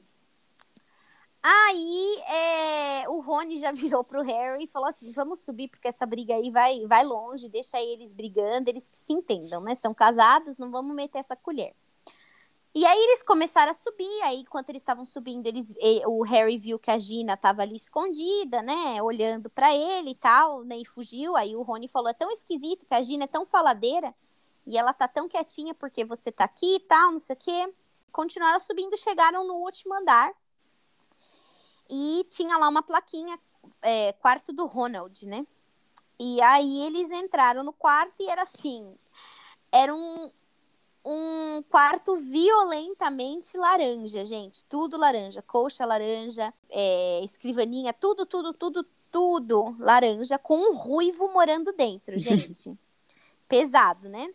Aí 1.47 2.17
é, 2.27 3.09
o 3.09 3.19
Rony 3.19 3.57
já 3.57 3.69
virou 3.99 4.03
pro 4.03 4.23
Harry 4.23 4.63
e 4.63 4.67
falou 4.67 4.89
assim: 4.89 5.11
vamos 5.11 5.41
subir, 5.41 5.67
porque 5.67 5.87
essa 5.87 6.05
briga 6.05 6.33
aí 6.33 6.49
vai, 6.49 6.87
vai 6.87 7.03
longe, 7.03 7.47
deixa 7.49 7.79
eles 7.79 8.13
brigando, 8.13 8.69
eles 8.69 8.87
que 8.87 8.97
se 8.97 9.13
entendam, 9.13 9.61
né? 9.61 9.75
São 9.75 9.93
casados, 9.93 10.57
não 10.57 10.71
vamos 10.71 10.95
meter 10.95 11.19
essa 11.19 11.35
colher. 11.35 11.75
E 12.75 12.85
aí 12.85 12.99
eles 13.05 13.23
começaram 13.23 13.71
a 13.71 13.73
subir, 13.73 14.21
aí 14.23 14.41
enquanto 14.41 14.69
eles 14.69 14.81
estavam 14.81 15.05
subindo, 15.05 15.47
eles, 15.47 15.73
o 16.07 16.23
Harry 16.23 16.57
viu 16.57 16.77
que 16.77 16.91
a 16.91 16.99
Gina 16.99 17.35
estava 17.35 17.61
ali 17.61 17.77
escondida, 17.77 18.61
né, 18.61 19.01
olhando 19.01 19.49
para 19.49 19.73
ele 19.73 20.09
e 20.09 20.15
tal, 20.15 20.61
né, 20.65 20.77
e 20.77 20.85
fugiu. 20.85 21.37
Aí 21.37 21.55
o 21.55 21.61
Rony 21.61 21.87
falou: 21.87 22.09
é 22.09 22.13
tão 22.13 22.29
esquisito 22.31 22.85
que 22.85 22.93
a 22.93 23.01
Gina 23.01 23.23
é 23.23 23.27
tão 23.27 23.45
faladeira 23.45 24.13
e 24.65 24.77
ela 24.77 24.91
tá 24.91 25.07
tão 25.07 25.29
quietinha 25.29 25.73
porque 25.73 26.03
você 26.03 26.33
tá 26.33 26.43
aqui 26.43 26.75
e 26.75 26.79
tal, 26.81 27.13
não 27.13 27.19
sei 27.19 27.35
o 27.35 27.39
quê. 27.39 27.73
Continuaram 28.11 28.59
subindo, 28.59 28.97
chegaram 28.97 29.47
no 29.47 29.55
último 29.55 29.93
andar 29.93 30.33
e 31.89 32.27
tinha 32.29 32.57
lá 32.57 32.67
uma 32.67 32.83
plaquinha, 32.83 33.39
é, 33.81 34.11
quarto 34.13 34.51
do 34.51 34.65
Ronald, 34.65 35.25
né? 35.25 35.47
E 36.19 36.41
aí 36.41 36.81
eles 36.81 37.09
entraram 37.09 37.63
no 37.63 37.71
quarto 37.71 38.21
e 38.21 38.29
era 38.29 38.41
assim, 38.41 38.97
era 39.71 39.95
um, 39.95 40.27
um 41.05 41.61
quarto 41.69 42.15
violentamente 42.15 43.55
laranja, 43.55 44.25
gente. 44.25 44.65
Tudo 44.65 44.97
laranja. 44.97 45.41
Colcha 45.43 45.85
laranja, 45.85 46.51
é, 46.69 47.21
escrivaninha, 47.23 47.93
tudo, 47.93 48.25
tudo, 48.25 48.53
tudo, 48.53 48.85
tudo 49.11 49.75
laranja, 49.79 50.39
com 50.39 50.57
um 50.57 50.75
ruivo 50.75 51.31
morando 51.31 51.71
dentro, 51.71 52.17
gente. 52.19 52.75
Pesado, 53.47 54.09
né? 54.09 54.27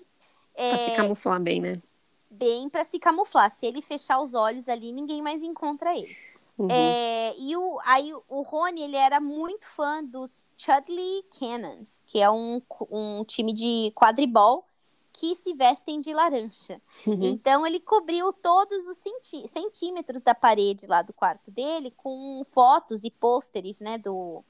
É, 0.55 0.71
pra 0.71 0.79
se 0.79 0.97
camuflar 0.97 1.41
bem, 1.41 1.61
né? 1.61 1.83
Bem 2.31 2.69
para 2.69 2.85
se 2.85 2.99
camuflar. 3.01 3.51
Se 3.51 3.67
ele 3.67 3.83
fechar 3.83 4.21
os 4.21 4.35
olhos 4.35 4.69
ali, 4.69 4.93
ninguém 4.93 5.21
mais 5.21 5.43
encontra 5.43 5.97
ele. 5.97 6.17
Uhum. 6.57 6.69
É, 6.71 7.35
e 7.39 7.57
o, 7.57 7.81
aí 7.85 8.13
o 8.29 8.43
Rony, 8.43 8.83
ele 8.83 8.97
era 8.97 9.19
muito 9.19 9.67
fã 9.67 10.05
dos 10.05 10.45
Chudley 10.57 11.25
Cannons, 11.39 12.03
que 12.07 12.21
é 12.21 12.31
um, 12.31 12.61
um 12.91 13.25
time 13.25 13.53
de 13.53 13.91
quadribol 13.97 14.70
que 15.13 15.35
se 15.35 15.55
vestem 15.55 16.01
de 16.01 16.13
laranja. 16.13 16.81
Uhum. 17.07 17.19
Então 17.23 17.67
ele 17.67 17.81
cobriu 17.81 18.33
todos 18.33 18.87
os 18.87 18.99
centímetros 19.47 20.23
da 20.23 20.35
parede 20.35 20.87
lá 20.87 21.03
do 21.03 21.13
quarto 21.13 21.51
dele 21.51 21.93
com 21.97 22.43
fotos 22.45 23.05
e 23.05 23.11
pôsteres, 23.11 23.81
né, 23.81 23.99
do 23.99 24.45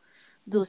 dos, 0.47 0.69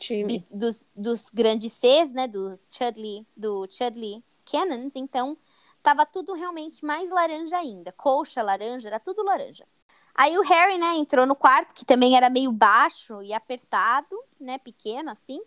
dos, 0.52 0.92
dos 0.96 1.30
grandes 1.34 1.74
Cs, 1.74 2.14
né, 2.14 2.28
dos 2.28 2.70
Chudley, 2.72 3.26
do 3.36 3.68
Chudley 3.70 4.24
Cannons. 4.46 4.96
Então 4.96 5.38
tava 5.82 6.06
tudo 6.06 6.34
realmente 6.34 6.86
mais 6.86 7.10
laranja 7.10 7.58
ainda. 7.58 7.92
Colcha 7.92 8.44
laranja, 8.44 8.90
era 8.90 9.00
tudo 9.00 9.24
laranja. 9.24 9.66
Aí 10.14 10.38
o 10.38 10.44
Harry, 10.44 10.78
né, 10.78 10.98
entrou 10.98 11.26
no 11.26 11.36
quarto, 11.36 11.74
que 11.74 11.86
também 11.86 12.18
era 12.18 12.30
meio 12.30 12.52
baixo 12.52 13.22
e 13.24 13.34
apertado, 13.34 14.16
né, 14.40 14.58
pequeno 14.58 15.10
assim 15.10 15.42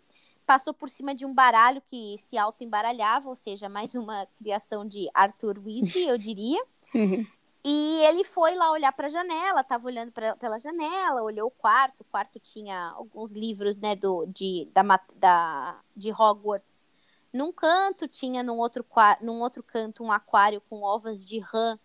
passou 0.45 0.73
por 0.73 0.89
cima 0.89 1.13
de 1.13 1.25
um 1.25 1.33
baralho 1.33 1.81
que 1.81 2.17
se 2.19 2.37
auto-embaralhava, 2.37 3.27
ou 3.27 3.35
seja, 3.35 3.67
mais 3.67 3.95
uma 3.95 4.27
criação 4.37 4.87
de 4.87 5.09
Arthur 5.13 5.59
Weasley, 5.59 6.07
eu 6.07 6.17
diria. 6.17 6.63
Uhum. 6.93 7.25
E 7.67 8.03
ele 8.05 8.23
foi 8.23 8.53
lá 8.53 8.71
olhar 8.71 8.91
para 8.91 9.07
a 9.07 9.09
janela, 9.09 9.61
estava 9.61 9.87
olhando 9.87 10.11
pra, 10.11 10.35
pela 10.35 10.59
janela, 10.59 11.23
olhou 11.23 11.47
o 11.47 11.51
quarto. 11.51 12.01
O 12.01 12.03
quarto 12.03 12.39
tinha 12.39 12.91
alguns 12.91 13.31
livros, 13.31 13.79
né, 13.79 13.95
do, 13.95 14.23
de, 14.27 14.69
da, 14.71 14.83
da, 15.15 15.81
de 15.97 16.11
Hogwarts. 16.11 16.85
Num 17.33 17.51
canto 17.51 18.07
tinha 18.07 18.43
num 18.43 18.59
outro, 18.59 18.85
num 19.19 19.41
outro 19.41 19.63
canto 19.63 20.03
um 20.03 20.11
aquário 20.11 20.61
com 20.69 20.83
ovas 20.83 21.25
de 21.25 21.39
rã 21.39 21.79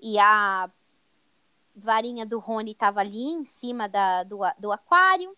e 0.00 0.16
a 0.16 0.70
varinha 1.74 2.24
do 2.24 2.38
Rony 2.38 2.70
estava 2.70 3.00
ali 3.00 3.24
em 3.24 3.44
cima 3.44 3.88
da, 3.88 4.22
do, 4.22 4.38
do 4.60 4.70
aquário. 4.70 5.36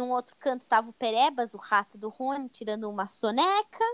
Num 0.00 0.12
outro 0.12 0.34
canto 0.38 0.62
estava 0.62 0.88
o 0.88 0.94
Perebas, 0.94 1.52
o 1.52 1.58
rato 1.58 1.98
do 1.98 2.08
Rony, 2.08 2.48
tirando 2.48 2.88
uma 2.88 3.06
soneca. 3.06 3.84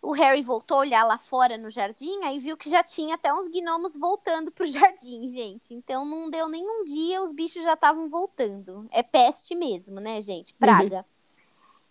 O 0.00 0.12
Harry 0.12 0.40
voltou 0.40 0.78
a 0.78 0.80
olhar 0.80 1.04
lá 1.04 1.18
fora 1.18 1.58
no 1.58 1.68
jardim, 1.68 2.24
aí 2.24 2.38
viu 2.38 2.56
que 2.56 2.70
já 2.70 2.82
tinha 2.82 3.16
até 3.16 3.30
uns 3.30 3.46
gnomos 3.48 3.94
voltando 3.94 4.50
pro 4.50 4.64
jardim, 4.66 5.28
gente. 5.28 5.74
Então 5.74 6.06
não 6.06 6.30
deu 6.30 6.48
nenhum 6.48 6.82
dia, 6.84 7.20
os 7.20 7.30
bichos 7.30 7.62
já 7.62 7.74
estavam 7.74 8.08
voltando. 8.08 8.88
É 8.90 9.02
peste 9.02 9.54
mesmo, 9.54 10.00
né, 10.00 10.22
gente? 10.22 10.54
Praga. 10.54 10.96
Uhum. 10.96 11.04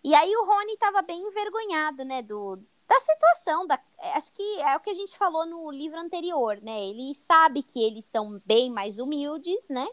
E 0.02 0.12
aí 0.12 0.34
o 0.34 0.44
Rony 0.44 0.72
estava 0.72 1.00
bem 1.00 1.22
envergonhado, 1.22 2.04
né, 2.04 2.22
do, 2.22 2.56
da 2.88 2.98
situação. 2.98 3.68
Da, 3.68 3.78
é, 4.00 4.14
acho 4.14 4.32
que 4.32 4.60
é 4.62 4.76
o 4.76 4.80
que 4.80 4.90
a 4.90 4.94
gente 4.94 5.16
falou 5.16 5.46
no 5.46 5.70
livro 5.70 6.00
anterior, 6.00 6.58
né? 6.60 6.86
Ele 6.86 7.14
sabe 7.14 7.62
que 7.62 7.80
eles 7.80 8.04
são 8.04 8.42
bem 8.44 8.68
mais 8.68 8.98
humildes, 8.98 9.68
né? 9.68 9.86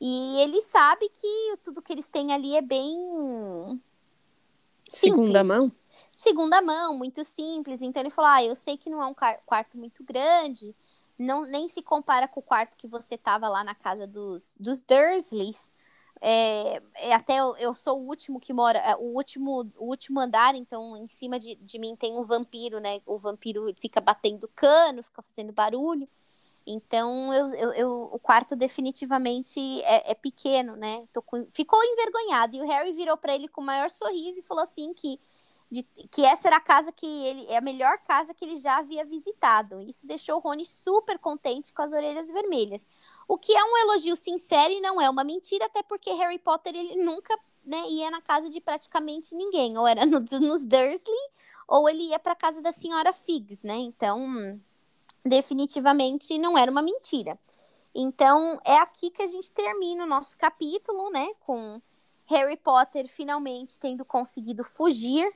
E 0.00 0.40
ele 0.40 0.60
sabe 0.62 1.08
que 1.08 1.56
tudo 1.62 1.82
que 1.82 1.92
eles 1.92 2.10
têm 2.10 2.32
ali 2.32 2.56
é 2.56 2.62
bem. 2.62 2.96
Simples. 4.88 5.26
Segunda 5.26 5.44
mão? 5.44 5.72
Segunda 6.14 6.62
mão, 6.62 6.96
muito 6.96 7.24
simples. 7.24 7.80
Então 7.82 8.02
ele 8.02 8.10
falou: 8.10 8.30
Ah, 8.30 8.44
eu 8.44 8.54
sei 8.56 8.76
que 8.76 8.90
não 8.90 9.02
é 9.02 9.06
um 9.06 9.14
quarto 9.46 9.78
muito 9.78 10.02
grande, 10.04 10.74
não, 11.18 11.44
nem 11.44 11.68
se 11.68 11.82
compara 11.82 12.26
com 12.26 12.40
o 12.40 12.42
quarto 12.42 12.76
que 12.76 12.88
você 12.88 13.16
tava 13.16 13.48
lá 13.48 13.62
na 13.62 13.74
casa 13.74 14.06
dos, 14.06 14.56
dos 14.58 14.82
Dursleys. 14.82 15.72
É, 16.20 16.80
é 16.94 17.14
até 17.14 17.38
eu, 17.38 17.56
eu, 17.56 17.74
sou 17.74 18.00
o 18.00 18.06
último 18.06 18.40
que 18.40 18.52
mora, 18.52 18.78
é, 18.78 18.96
o 18.96 19.14
último, 19.14 19.70
o 19.76 19.86
último 19.86 20.20
andar, 20.20 20.54
então 20.54 20.96
em 20.96 21.08
cima 21.08 21.38
de, 21.38 21.54
de 21.56 21.78
mim 21.78 21.94
tem 21.96 22.16
um 22.16 22.22
vampiro, 22.22 22.80
né? 22.80 23.00
O 23.04 23.18
vampiro 23.18 23.72
fica 23.78 24.00
batendo 24.00 24.48
cano, 24.54 25.02
fica 25.02 25.22
fazendo 25.22 25.52
barulho. 25.52 26.08
Então, 26.66 27.32
eu, 27.32 27.54
eu, 27.54 27.72
eu, 27.74 28.10
o 28.12 28.18
quarto 28.18 28.56
definitivamente 28.56 29.60
é, 29.82 30.12
é 30.12 30.14
pequeno, 30.14 30.76
né? 30.76 31.06
Com... 31.26 31.46
ficou 31.46 31.82
envergonhado. 31.84 32.56
E 32.56 32.62
o 32.62 32.66
Harry 32.66 32.92
virou 32.92 33.16
para 33.16 33.34
ele 33.34 33.48
com 33.48 33.60
o 33.60 33.64
maior 33.64 33.90
sorriso 33.90 34.38
e 34.38 34.42
falou 34.42 34.62
assim 34.62 34.94
que, 34.94 35.20
de, 35.70 35.82
que 36.10 36.24
essa 36.24 36.48
era 36.48 36.56
a 36.56 36.60
casa 36.60 36.90
que 36.90 37.06
ele. 37.06 37.46
É 37.48 37.58
a 37.58 37.60
melhor 37.60 37.98
casa 37.98 38.32
que 38.32 38.44
ele 38.46 38.56
já 38.56 38.78
havia 38.78 39.04
visitado. 39.04 39.80
Isso 39.82 40.06
deixou 40.06 40.36
o 40.36 40.40
Rony 40.40 40.64
super 40.64 41.18
contente 41.18 41.72
com 41.72 41.82
as 41.82 41.92
orelhas 41.92 42.30
vermelhas. 42.30 42.86
O 43.28 43.36
que 43.36 43.54
é 43.54 43.62
um 43.62 43.76
elogio 43.78 44.16
sincero 44.16 44.72
e 44.72 44.80
não 44.80 44.98
é 45.00 45.10
uma 45.10 45.24
mentira, 45.24 45.66
até 45.66 45.82
porque 45.82 46.10
Harry 46.12 46.38
Potter 46.38 46.74
ele 46.74 46.96
nunca 47.04 47.38
né, 47.62 47.86
ia 47.88 48.10
na 48.10 48.22
casa 48.22 48.48
de 48.48 48.60
praticamente 48.60 49.34
ninguém. 49.34 49.76
Ou 49.76 49.86
era 49.86 50.06
no, 50.06 50.20
nos 50.20 50.64
Dursley, 50.64 51.30
ou 51.68 51.90
ele 51.90 52.04
ia 52.04 52.18
para 52.18 52.34
casa 52.34 52.62
da 52.62 52.72
senhora 52.72 53.12
Figs, 53.12 53.62
né? 53.62 53.76
Então 53.76 54.58
definitivamente 55.24 56.36
não 56.38 56.56
era 56.56 56.70
uma 56.70 56.82
mentira. 56.82 57.38
Então, 57.94 58.58
é 58.64 58.76
aqui 58.76 59.10
que 59.10 59.22
a 59.22 59.26
gente 59.26 59.50
termina 59.52 60.04
o 60.04 60.08
nosso 60.08 60.36
capítulo, 60.36 61.10
né? 61.10 61.28
Com 61.40 61.80
Harry 62.26 62.56
Potter 62.56 63.08
finalmente 63.08 63.78
tendo 63.78 64.04
conseguido 64.04 64.64
fugir 64.64 65.32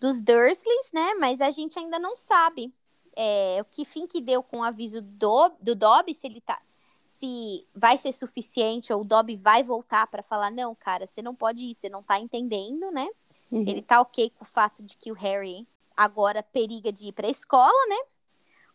dos 0.00 0.20
Dursleys, 0.20 0.90
né? 0.92 1.14
Mas 1.14 1.40
a 1.40 1.50
gente 1.50 1.78
ainda 1.78 1.98
não 1.98 2.16
sabe 2.16 2.72
é, 3.16 3.58
o 3.60 3.64
que 3.64 3.84
fim 3.84 4.06
que 4.06 4.20
deu 4.20 4.42
com 4.42 4.58
o 4.58 4.62
aviso 4.62 5.00
do, 5.00 5.50
do 5.60 5.74
Dobby, 5.74 6.14
se 6.14 6.26
ele 6.26 6.40
tá. 6.40 6.60
Se 7.06 7.64
vai 7.74 7.96
ser 7.96 8.10
suficiente 8.10 8.92
ou 8.92 9.02
o 9.02 9.04
Dobby 9.04 9.36
vai 9.36 9.62
voltar 9.62 10.06
para 10.08 10.22
falar: 10.22 10.50
não, 10.50 10.74
cara, 10.74 11.06
você 11.06 11.22
não 11.22 11.34
pode 11.34 11.62
ir, 11.62 11.74
você 11.74 11.88
não 11.88 12.02
tá 12.02 12.18
entendendo, 12.18 12.90
né? 12.90 13.08
Uhum. 13.52 13.64
Ele 13.66 13.80
tá 13.80 14.00
ok 14.00 14.30
com 14.30 14.44
o 14.44 14.48
fato 14.48 14.82
de 14.82 14.96
que 14.96 15.12
o 15.12 15.14
Harry 15.14 15.66
agora 15.96 16.42
periga 16.42 16.92
de 16.92 17.06
ir 17.08 17.12
pra 17.12 17.28
escola, 17.28 17.86
né? 17.88 17.96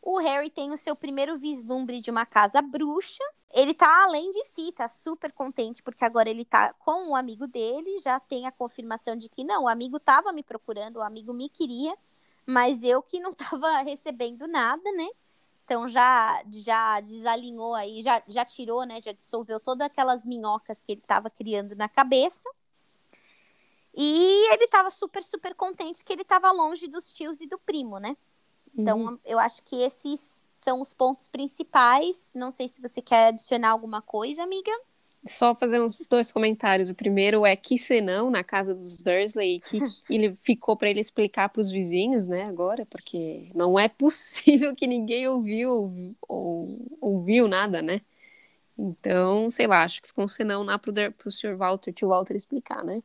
O 0.02 0.18
Harry 0.18 0.50
tem 0.50 0.72
o 0.72 0.78
seu 0.78 0.96
primeiro 0.96 1.38
vislumbre 1.38 2.00
de 2.00 2.10
uma 2.10 2.26
casa 2.26 2.62
bruxa. 2.62 3.24
Ele 3.52 3.74
tá 3.74 4.04
além 4.04 4.32
de 4.32 4.44
si, 4.46 4.72
tá 4.72 4.88
super 4.88 5.32
contente, 5.32 5.82
porque 5.82 6.06
agora 6.06 6.30
ele 6.30 6.46
tá 6.46 6.74
com 6.74 7.10
o 7.10 7.16
amigo 7.16 7.48
dele, 7.48 8.00
já 8.00 8.20
tem 8.20 8.46
a 8.46 8.52
confirmação 8.52 9.16
de 9.16 9.28
que 9.28 9.44
não, 9.44 9.64
o 9.64 9.68
amigo 9.68 10.00
tava 10.00 10.32
me 10.32 10.44
procurando, 10.44 10.98
o 10.98 11.02
amigo 11.02 11.34
me 11.34 11.50
queria, 11.50 11.98
mas 12.46 12.84
eu 12.84 13.02
que 13.02 13.20
não 13.20 13.34
tava 13.34 13.80
recebendo 13.80 14.48
nada, 14.48 14.92
né? 14.92 15.10
Então 15.66 15.88
já 15.88 16.44
já 16.52 17.00
desalinhou 17.02 17.76
aí, 17.76 18.02
já, 18.02 18.24
já 18.28 18.46
tirou, 18.46 18.86
né? 18.86 19.02
Já 19.02 19.12
dissolveu 19.12 19.60
todas 19.60 19.86
aquelas 19.86 20.26
minhocas 20.26 20.82
que 20.82 20.94
ele 20.94 21.02
tava 21.02 21.30
criando 21.30 21.76
na 21.76 21.90
cabeça. 21.90 22.50
E 23.94 24.54
ele 24.54 24.68
tava 24.68 24.90
super, 24.90 25.24
super 25.24 25.54
contente 25.56 26.04
que 26.04 26.14
ele 26.14 26.24
tava 26.24 26.52
longe 26.52 26.88
dos 26.88 27.12
tios 27.12 27.42
e 27.42 27.48
do 27.48 27.60
primo, 27.60 28.00
né? 28.00 28.16
Então, 28.78 29.00
uhum. 29.02 29.20
eu 29.26 29.40
acho 29.40 29.64
que 29.64 29.76
esses 29.82 30.40
são 30.54 30.82
os 30.82 30.94
pontos 30.94 31.28
principais. 31.28 32.32
Não 32.34 32.52
sei 32.52 32.68
se 32.68 32.82
você 32.82 33.02
quer 33.02 33.28
adicionar 33.28 33.70
alguma 33.70 34.02
coisa, 34.02 34.44
amiga. 34.44 34.72
Só 35.26 35.54
fazer 35.54 35.82
uns 35.82 36.02
dois 36.10 36.32
comentários. 36.32 36.90
O 36.90 36.96
primeiro 36.96 37.46
é 37.46 37.56
que 37.56 37.78
senão 37.78 38.30
na 38.30 38.44
casa 38.44 38.74
dos 38.74 39.02
Dursley 39.02 39.60
que 39.60 39.80
ele 40.10 40.34
ficou 40.34 40.78
para 40.78 40.90
ele 40.90 41.00
explicar 41.00 41.50
para 41.50 41.62
os 41.62 41.70
vizinhos, 41.70 42.28
né? 42.28 42.44
Agora, 42.44 42.86
porque 42.86 43.52
não 43.54 43.78
é 43.78 43.90
possível 43.90 44.76
que 44.76 44.88
ninguém 44.88 45.28
ouviu 45.28 46.16
ou 46.28 46.68
ouviu 47.02 47.48
nada, 47.48 47.82
né? 47.82 48.02
Então, 48.78 49.52
sei 49.52 49.68
lá, 49.68 49.84
acho 49.84 50.02
que 50.02 50.08
ficou 50.08 50.24
um 50.24 50.28
senão 50.28 50.64
lá 50.64 50.80
pro, 50.80 50.94
pro 51.18 51.30
Sr. 51.30 51.58
Walter, 51.58 51.92
tio 51.92 52.08
Walter 52.08 52.38
explicar, 52.38 52.82
né? 52.82 53.04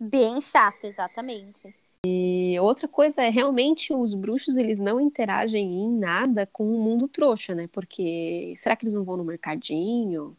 Bem 0.00 0.40
chato, 0.40 0.84
exatamente. 0.84 1.74
E 2.04 2.56
outra 2.60 2.86
coisa 2.86 3.22
é 3.22 3.30
realmente 3.30 3.92
os 3.92 4.14
bruxos 4.14 4.56
eles 4.56 4.78
não 4.78 5.00
interagem 5.00 5.72
em 5.72 5.90
nada 5.90 6.46
com 6.46 6.64
o 6.64 6.80
mundo 6.80 7.08
trouxa, 7.08 7.54
né? 7.54 7.68
Porque 7.72 8.52
será 8.56 8.76
que 8.76 8.84
eles 8.84 8.94
não 8.94 9.04
vão 9.04 9.16
no 9.16 9.24
mercadinho? 9.24 10.36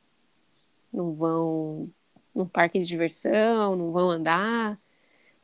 Não 0.93 1.14
vão 1.14 1.89
num 2.34 2.45
parque 2.45 2.80
de 2.80 2.86
diversão? 2.86 3.76
Não 3.76 3.91
vão 3.91 4.10
andar? 4.10 4.80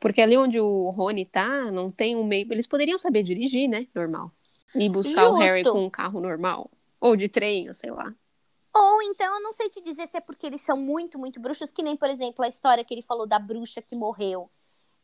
Porque 0.00 0.20
ali 0.20 0.36
onde 0.36 0.60
o 0.60 0.90
Rony 0.90 1.24
tá, 1.24 1.70
não 1.70 1.90
tem 1.90 2.16
um 2.16 2.24
meio. 2.24 2.50
Eles 2.52 2.66
poderiam 2.66 2.98
saber 2.98 3.22
dirigir, 3.22 3.68
né? 3.68 3.86
Normal. 3.94 4.30
E 4.74 4.88
buscar 4.88 5.22
Justo. 5.22 5.36
o 5.36 5.38
Harry 5.38 5.64
com 5.64 5.84
um 5.84 5.90
carro 5.90 6.20
normal. 6.20 6.70
Ou 7.00 7.16
de 7.16 7.28
trem, 7.28 7.72
sei 7.72 7.90
lá. 7.90 8.14
Ou 8.74 9.02
então, 9.02 9.36
eu 9.36 9.42
não 9.42 9.52
sei 9.52 9.68
te 9.68 9.80
dizer 9.80 10.08
se 10.08 10.16
é 10.16 10.20
porque 10.20 10.46
eles 10.46 10.62
são 10.62 10.76
muito, 10.76 11.18
muito 11.18 11.38
bruxos, 11.38 11.70
que 11.70 11.82
nem, 11.82 11.96
por 11.96 12.08
exemplo, 12.08 12.44
a 12.44 12.48
história 12.48 12.84
que 12.84 12.92
ele 12.92 13.02
falou 13.02 13.26
da 13.26 13.38
bruxa 13.38 13.80
que 13.80 13.94
morreu 13.94 14.50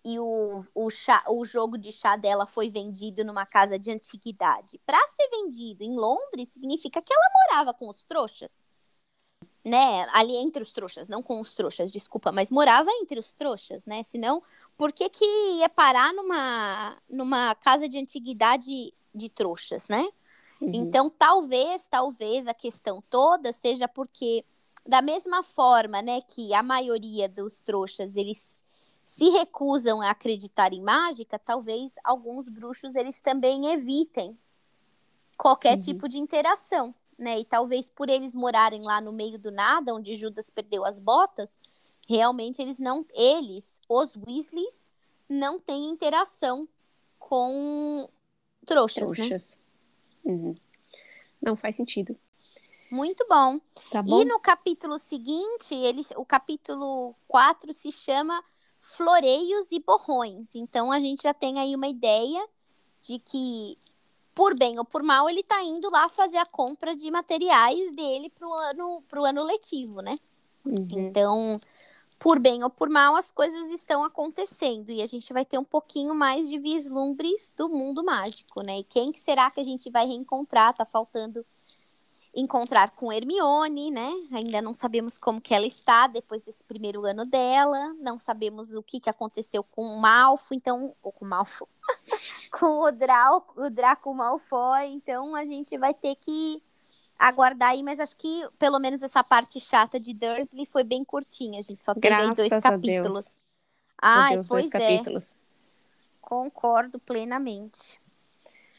e 0.05 0.19
o, 0.19 0.65
o, 0.75 0.91
chá, 0.91 1.23
o 1.29 1.45
jogo 1.45 1.77
de 1.77 1.93
chá 1.93 2.17
dela 2.17 2.47
foi 2.47 2.71
vendido 2.71 3.25
numa 3.25 3.45
casa 3.45 3.79
de 3.79 3.93
antiguidade. 3.93 4.81
Para 4.87 4.99
ser 5.09 5.29
vendido 5.31 5.85
em 5.85 5.95
Londres, 5.95 6.49
significa 6.49 7.03
que 7.03 7.13
ela 7.13 7.31
morava 7.47 7.75
com 7.75 7.89
os 7.89 8.03
trouxas. 8.03 8.65
Né? 9.63 10.09
Ali 10.15 10.37
entre 10.37 10.63
os 10.63 10.73
trouxas, 10.73 11.09
não 11.09 11.23
com 11.23 11.39
os 11.39 11.53
trouxas, 11.53 11.93
desculpa, 11.93 12.33
mas 12.33 12.51
morava 12.51 12.91
entre 13.03 13.19
os 13.19 13.31
trouxas, 13.33 13.85
né? 13.85 14.03
Senão, 14.03 14.43
por 14.75 14.91
que, 14.91 15.11
que 15.11 15.25
ia 15.59 15.69
parar 15.69 16.15
numa, 16.15 16.97
numa 17.09 17.55
casa 17.57 17.87
de 17.87 17.99
antiguidade 17.99 18.95
de 19.15 19.29
trouxas, 19.29 19.87
né? 19.87 20.09
Uhum. 20.63 20.71
Então, 20.73 21.11
talvez, 21.11 21.87
talvez 21.89 22.47
a 22.47 22.55
questão 22.55 23.03
toda 23.11 23.53
seja 23.53 23.87
porque, 23.87 24.47
da 24.87 25.03
mesma 25.03 25.43
forma, 25.43 26.01
né, 26.01 26.23
que 26.23 26.55
a 26.55 26.63
maioria 26.63 27.29
dos 27.29 27.61
trouxas, 27.61 28.17
eles 28.17 28.60
se 29.11 29.29
recusam 29.29 30.01
a 30.01 30.11
acreditar 30.11 30.73
em 30.73 30.81
mágica, 30.81 31.37
talvez 31.37 31.97
alguns 32.05 32.49
bruxos, 32.49 32.95
eles 32.95 33.21
também 33.21 33.67
evitem 33.67 34.39
qualquer 35.37 35.75
uhum. 35.75 35.81
tipo 35.81 36.09
de 36.09 36.17
interação, 36.17 36.95
né? 37.19 37.41
E 37.41 37.45
talvez 37.45 37.91
por 37.91 38.09
eles 38.09 38.37
morarem 38.37 38.83
lá 38.83 39.01
no 39.01 39.13
meio 39.13 39.37
do 39.37 39.51
nada, 39.51 39.93
onde 39.93 40.15
Judas 40.15 40.49
perdeu 40.49 40.85
as 40.85 41.01
botas, 41.01 41.59
realmente 42.09 42.63
eles 42.63 42.79
não, 42.79 43.05
eles, 43.13 43.81
os 43.89 44.15
Weasleys, 44.15 44.87
não 45.29 45.59
têm 45.59 45.91
interação 45.91 46.69
com 47.19 48.09
trouxas, 48.65 49.11
né? 49.11 49.17
trouxas. 49.17 49.59
né? 50.25 50.33
Uhum. 50.33 50.55
Não 51.43 51.57
faz 51.57 51.75
sentido. 51.75 52.17
Muito 52.89 53.27
bom. 53.29 53.61
Tá 53.91 54.03
bom. 54.03 54.23
E 54.23 54.25
no 54.25 54.39
capítulo 54.39 55.01
seguinte, 55.01 55.75
ele, 55.75 56.03
o 56.15 56.25
capítulo 56.25 57.17
4 57.27 57.73
se 57.73 57.91
chama 57.91 58.41
Floreios 58.81 59.71
e 59.71 59.81
Borrões. 59.81 60.55
Então 60.55 60.91
a 60.91 60.99
gente 60.99 61.23
já 61.23 61.35
tem 61.35 61.59
aí 61.59 61.75
uma 61.75 61.89
ideia 61.89 62.47
de 63.03 63.19
que 63.19 63.79
por 64.35 64.57
bem 64.57 64.79
ou 64.79 64.85
por 64.85 65.03
mal, 65.03 65.29
ele 65.29 65.41
está 65.41 65.63
indo 65.63 65.91
lá 65.91 66.09
fazer 66.09 66.39
a 66.39 66.47
compra 66.47 66.97
de 66.97 67.11
materiais 67.11 67.93
dele 67.95 68.31
para 68.31 68.49
o 68.49 68.53
ano, 68.53 69.03
pro 69.09 69.25
ano 69.25 69.43
letivo, 69.43 70.01
né? 70.01 70.17
Uhum. 70.65 70.87
Então, 70.91 71.61
por 72.19 72.39
bem 72.39 72.63
ou 72.63 72.71
por 72.71 72.89
mal, 72.89 73.17
as 73.17 73.31
coisas 73.31 73.71
estão 73.71 74.05
acontecendo 74.05 74.91
e 74.91 75.03
a 75.03 75.07
gente 75.07 75.33
vai 75.33 75.45
ter 75.45 75.59
um 75.59 75.65
pouquinho 75.65 76.15
mais 76.15 76.49
de 76.49 76.59
vislumbres 76.59 77.53
do 77.57 77.69
mundo 77.69 78.05
mágico, 78.05 78.63
né? 78.63 78.79
E 78.79 78.85
quem 78.85 79.13
que 79.13 79.21
será 79.21 79.51
que 79.51 79.61
a 79.61 79.65
gente 79.65 79.91
vai 79.91 80.07
reencontrar? 80.07 80.75
Tá 80.75 80.87
faltando 80.87 81.45
encontrar 82.35 82.91
com 82.91 83.13
Hermione, 83.13 83.91
né? 83.91 84.11
Ainda 84.33 84.63
não 84.63 84.73
sabemos 84.73 85.19
como 85.19 85.41
que 85.41 85.55
ela 85.55 85.67
está 85.67 86.07
depois 86.07 86.43
desse 86.43 86.63
primeiro 86.65 87.05
ano 87.05 87.25
dela, 87.25 87.95
não 88.01 88.19
sabemos 88.19 88.73
o 88.73 88.83
que, 88.83 89.01
que 89.01 89.11
aconteceu 89.11 89.65
com 89.65 89.83
o 89.83 90.01
Malfo, 90.01 90.55
então, 90.55 90.95
ou 91.03 91.13
com 91.13 91.25
o 91.25 91.29
Malfo, 91.29 91.69
com 92.53 92.85
o 92.85 92.93
Draco, 92.93 93.61
o 93.61 93.71
Draco 93.71 94.15
Malfoy, 94.15 94.87
então 94.87 95.35
a 95.35 95.45
gente 95.45 95.77
vai 95.77 95.93
ter 95.93 96.15
que 96.15 96.63
aguardar 97.19 97.71
aí, 97.71 97.83
mas 97.83 98.01
acho 98.01 98.17
que 98.17 98.49
pelo 98.59 98.79
menos 98.79 99.03
essa 99.03 99.23
parte 99.23 99.61
chata 99.61 99.99
de 99.99 100.15
Dursley 100.15 100.67
foi 100.67 100.85
bem 100.85 101.05
curtinha, 101.05 101.59
a 101.59 101.63
gente 101.63 101.83
só 101.85 101.95
teve 101.95 102.09
Graças 102.09 102.39
aí 102.39 102.49
dois 102.49 102.63
capítulos. 102.63 103.41
Ai, 104.01 104.35
Deus, 104.35 104.49
pois 104.49 104.69
dois 104.69 104.83
é. 104.83 104.89
capítulos. 104.89 105.37
Concordo 106.21 106.99
plenamente. 107.01 108.01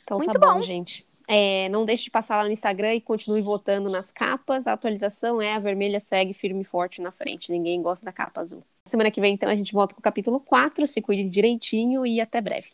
Então 0.04 0.18
Muito 0.18 0.32
tá 0.32 0.40
bom, 0.40 0.56
bom 0.56 0.64
gente. 0.64 1.06
É, 1.34 1.70
não 1.70 1.86
deixe 1.86 2.04
de 2.04 2.12
passar 2.12 2.36
lá 2.36 2.44
no 2.44 2.52
Instagram 2.52 2.94
e 2.94 3.00
continue 3.00 3.42
votando 3.42 3.90
nas 3.90 4.12
capas. 4.12 4.68
A 4.68 4.74
atualização 4.74 5.42
é 5.42 5.54
a 5.54 5.60
vermelha 5.60 5.98
segue 5.98 6.34
firme 6.34 6.60
e 6.60 6.66
forte 6.66 7.02
na 7.02 7.10
frente. 7.10 7.54
Ninguém 7.54 7.82
gosta 7.82 8.06
da 8.06 8.12
capa 8.12 8.42
azul. 8.42 8.62
Semana 8.84 9.10
que 9.10 9.22
vem, 9.22 9.34
então, 9.34 9.48
a 9.48 9.56
gente 9.56 9.72
volta 9.72 9.96
com 9.96 10.02
o 10.02 10.04
capítulo 10.04 10.42
4. 10.42 10.86
Se 10.86 11.02
cuide 11.02 11.30
direitinho 11.30 12.06
e 12.06 12.20
até 12.20 12.42
breve. 12.42 12.72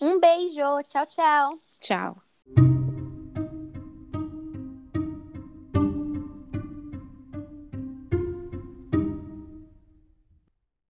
Um 0.00 0.18
beijo. 0.18 0.82
Tchau, 0.88 1.06
tchau. 1.06 1.58
Tchau. 1.78 2.29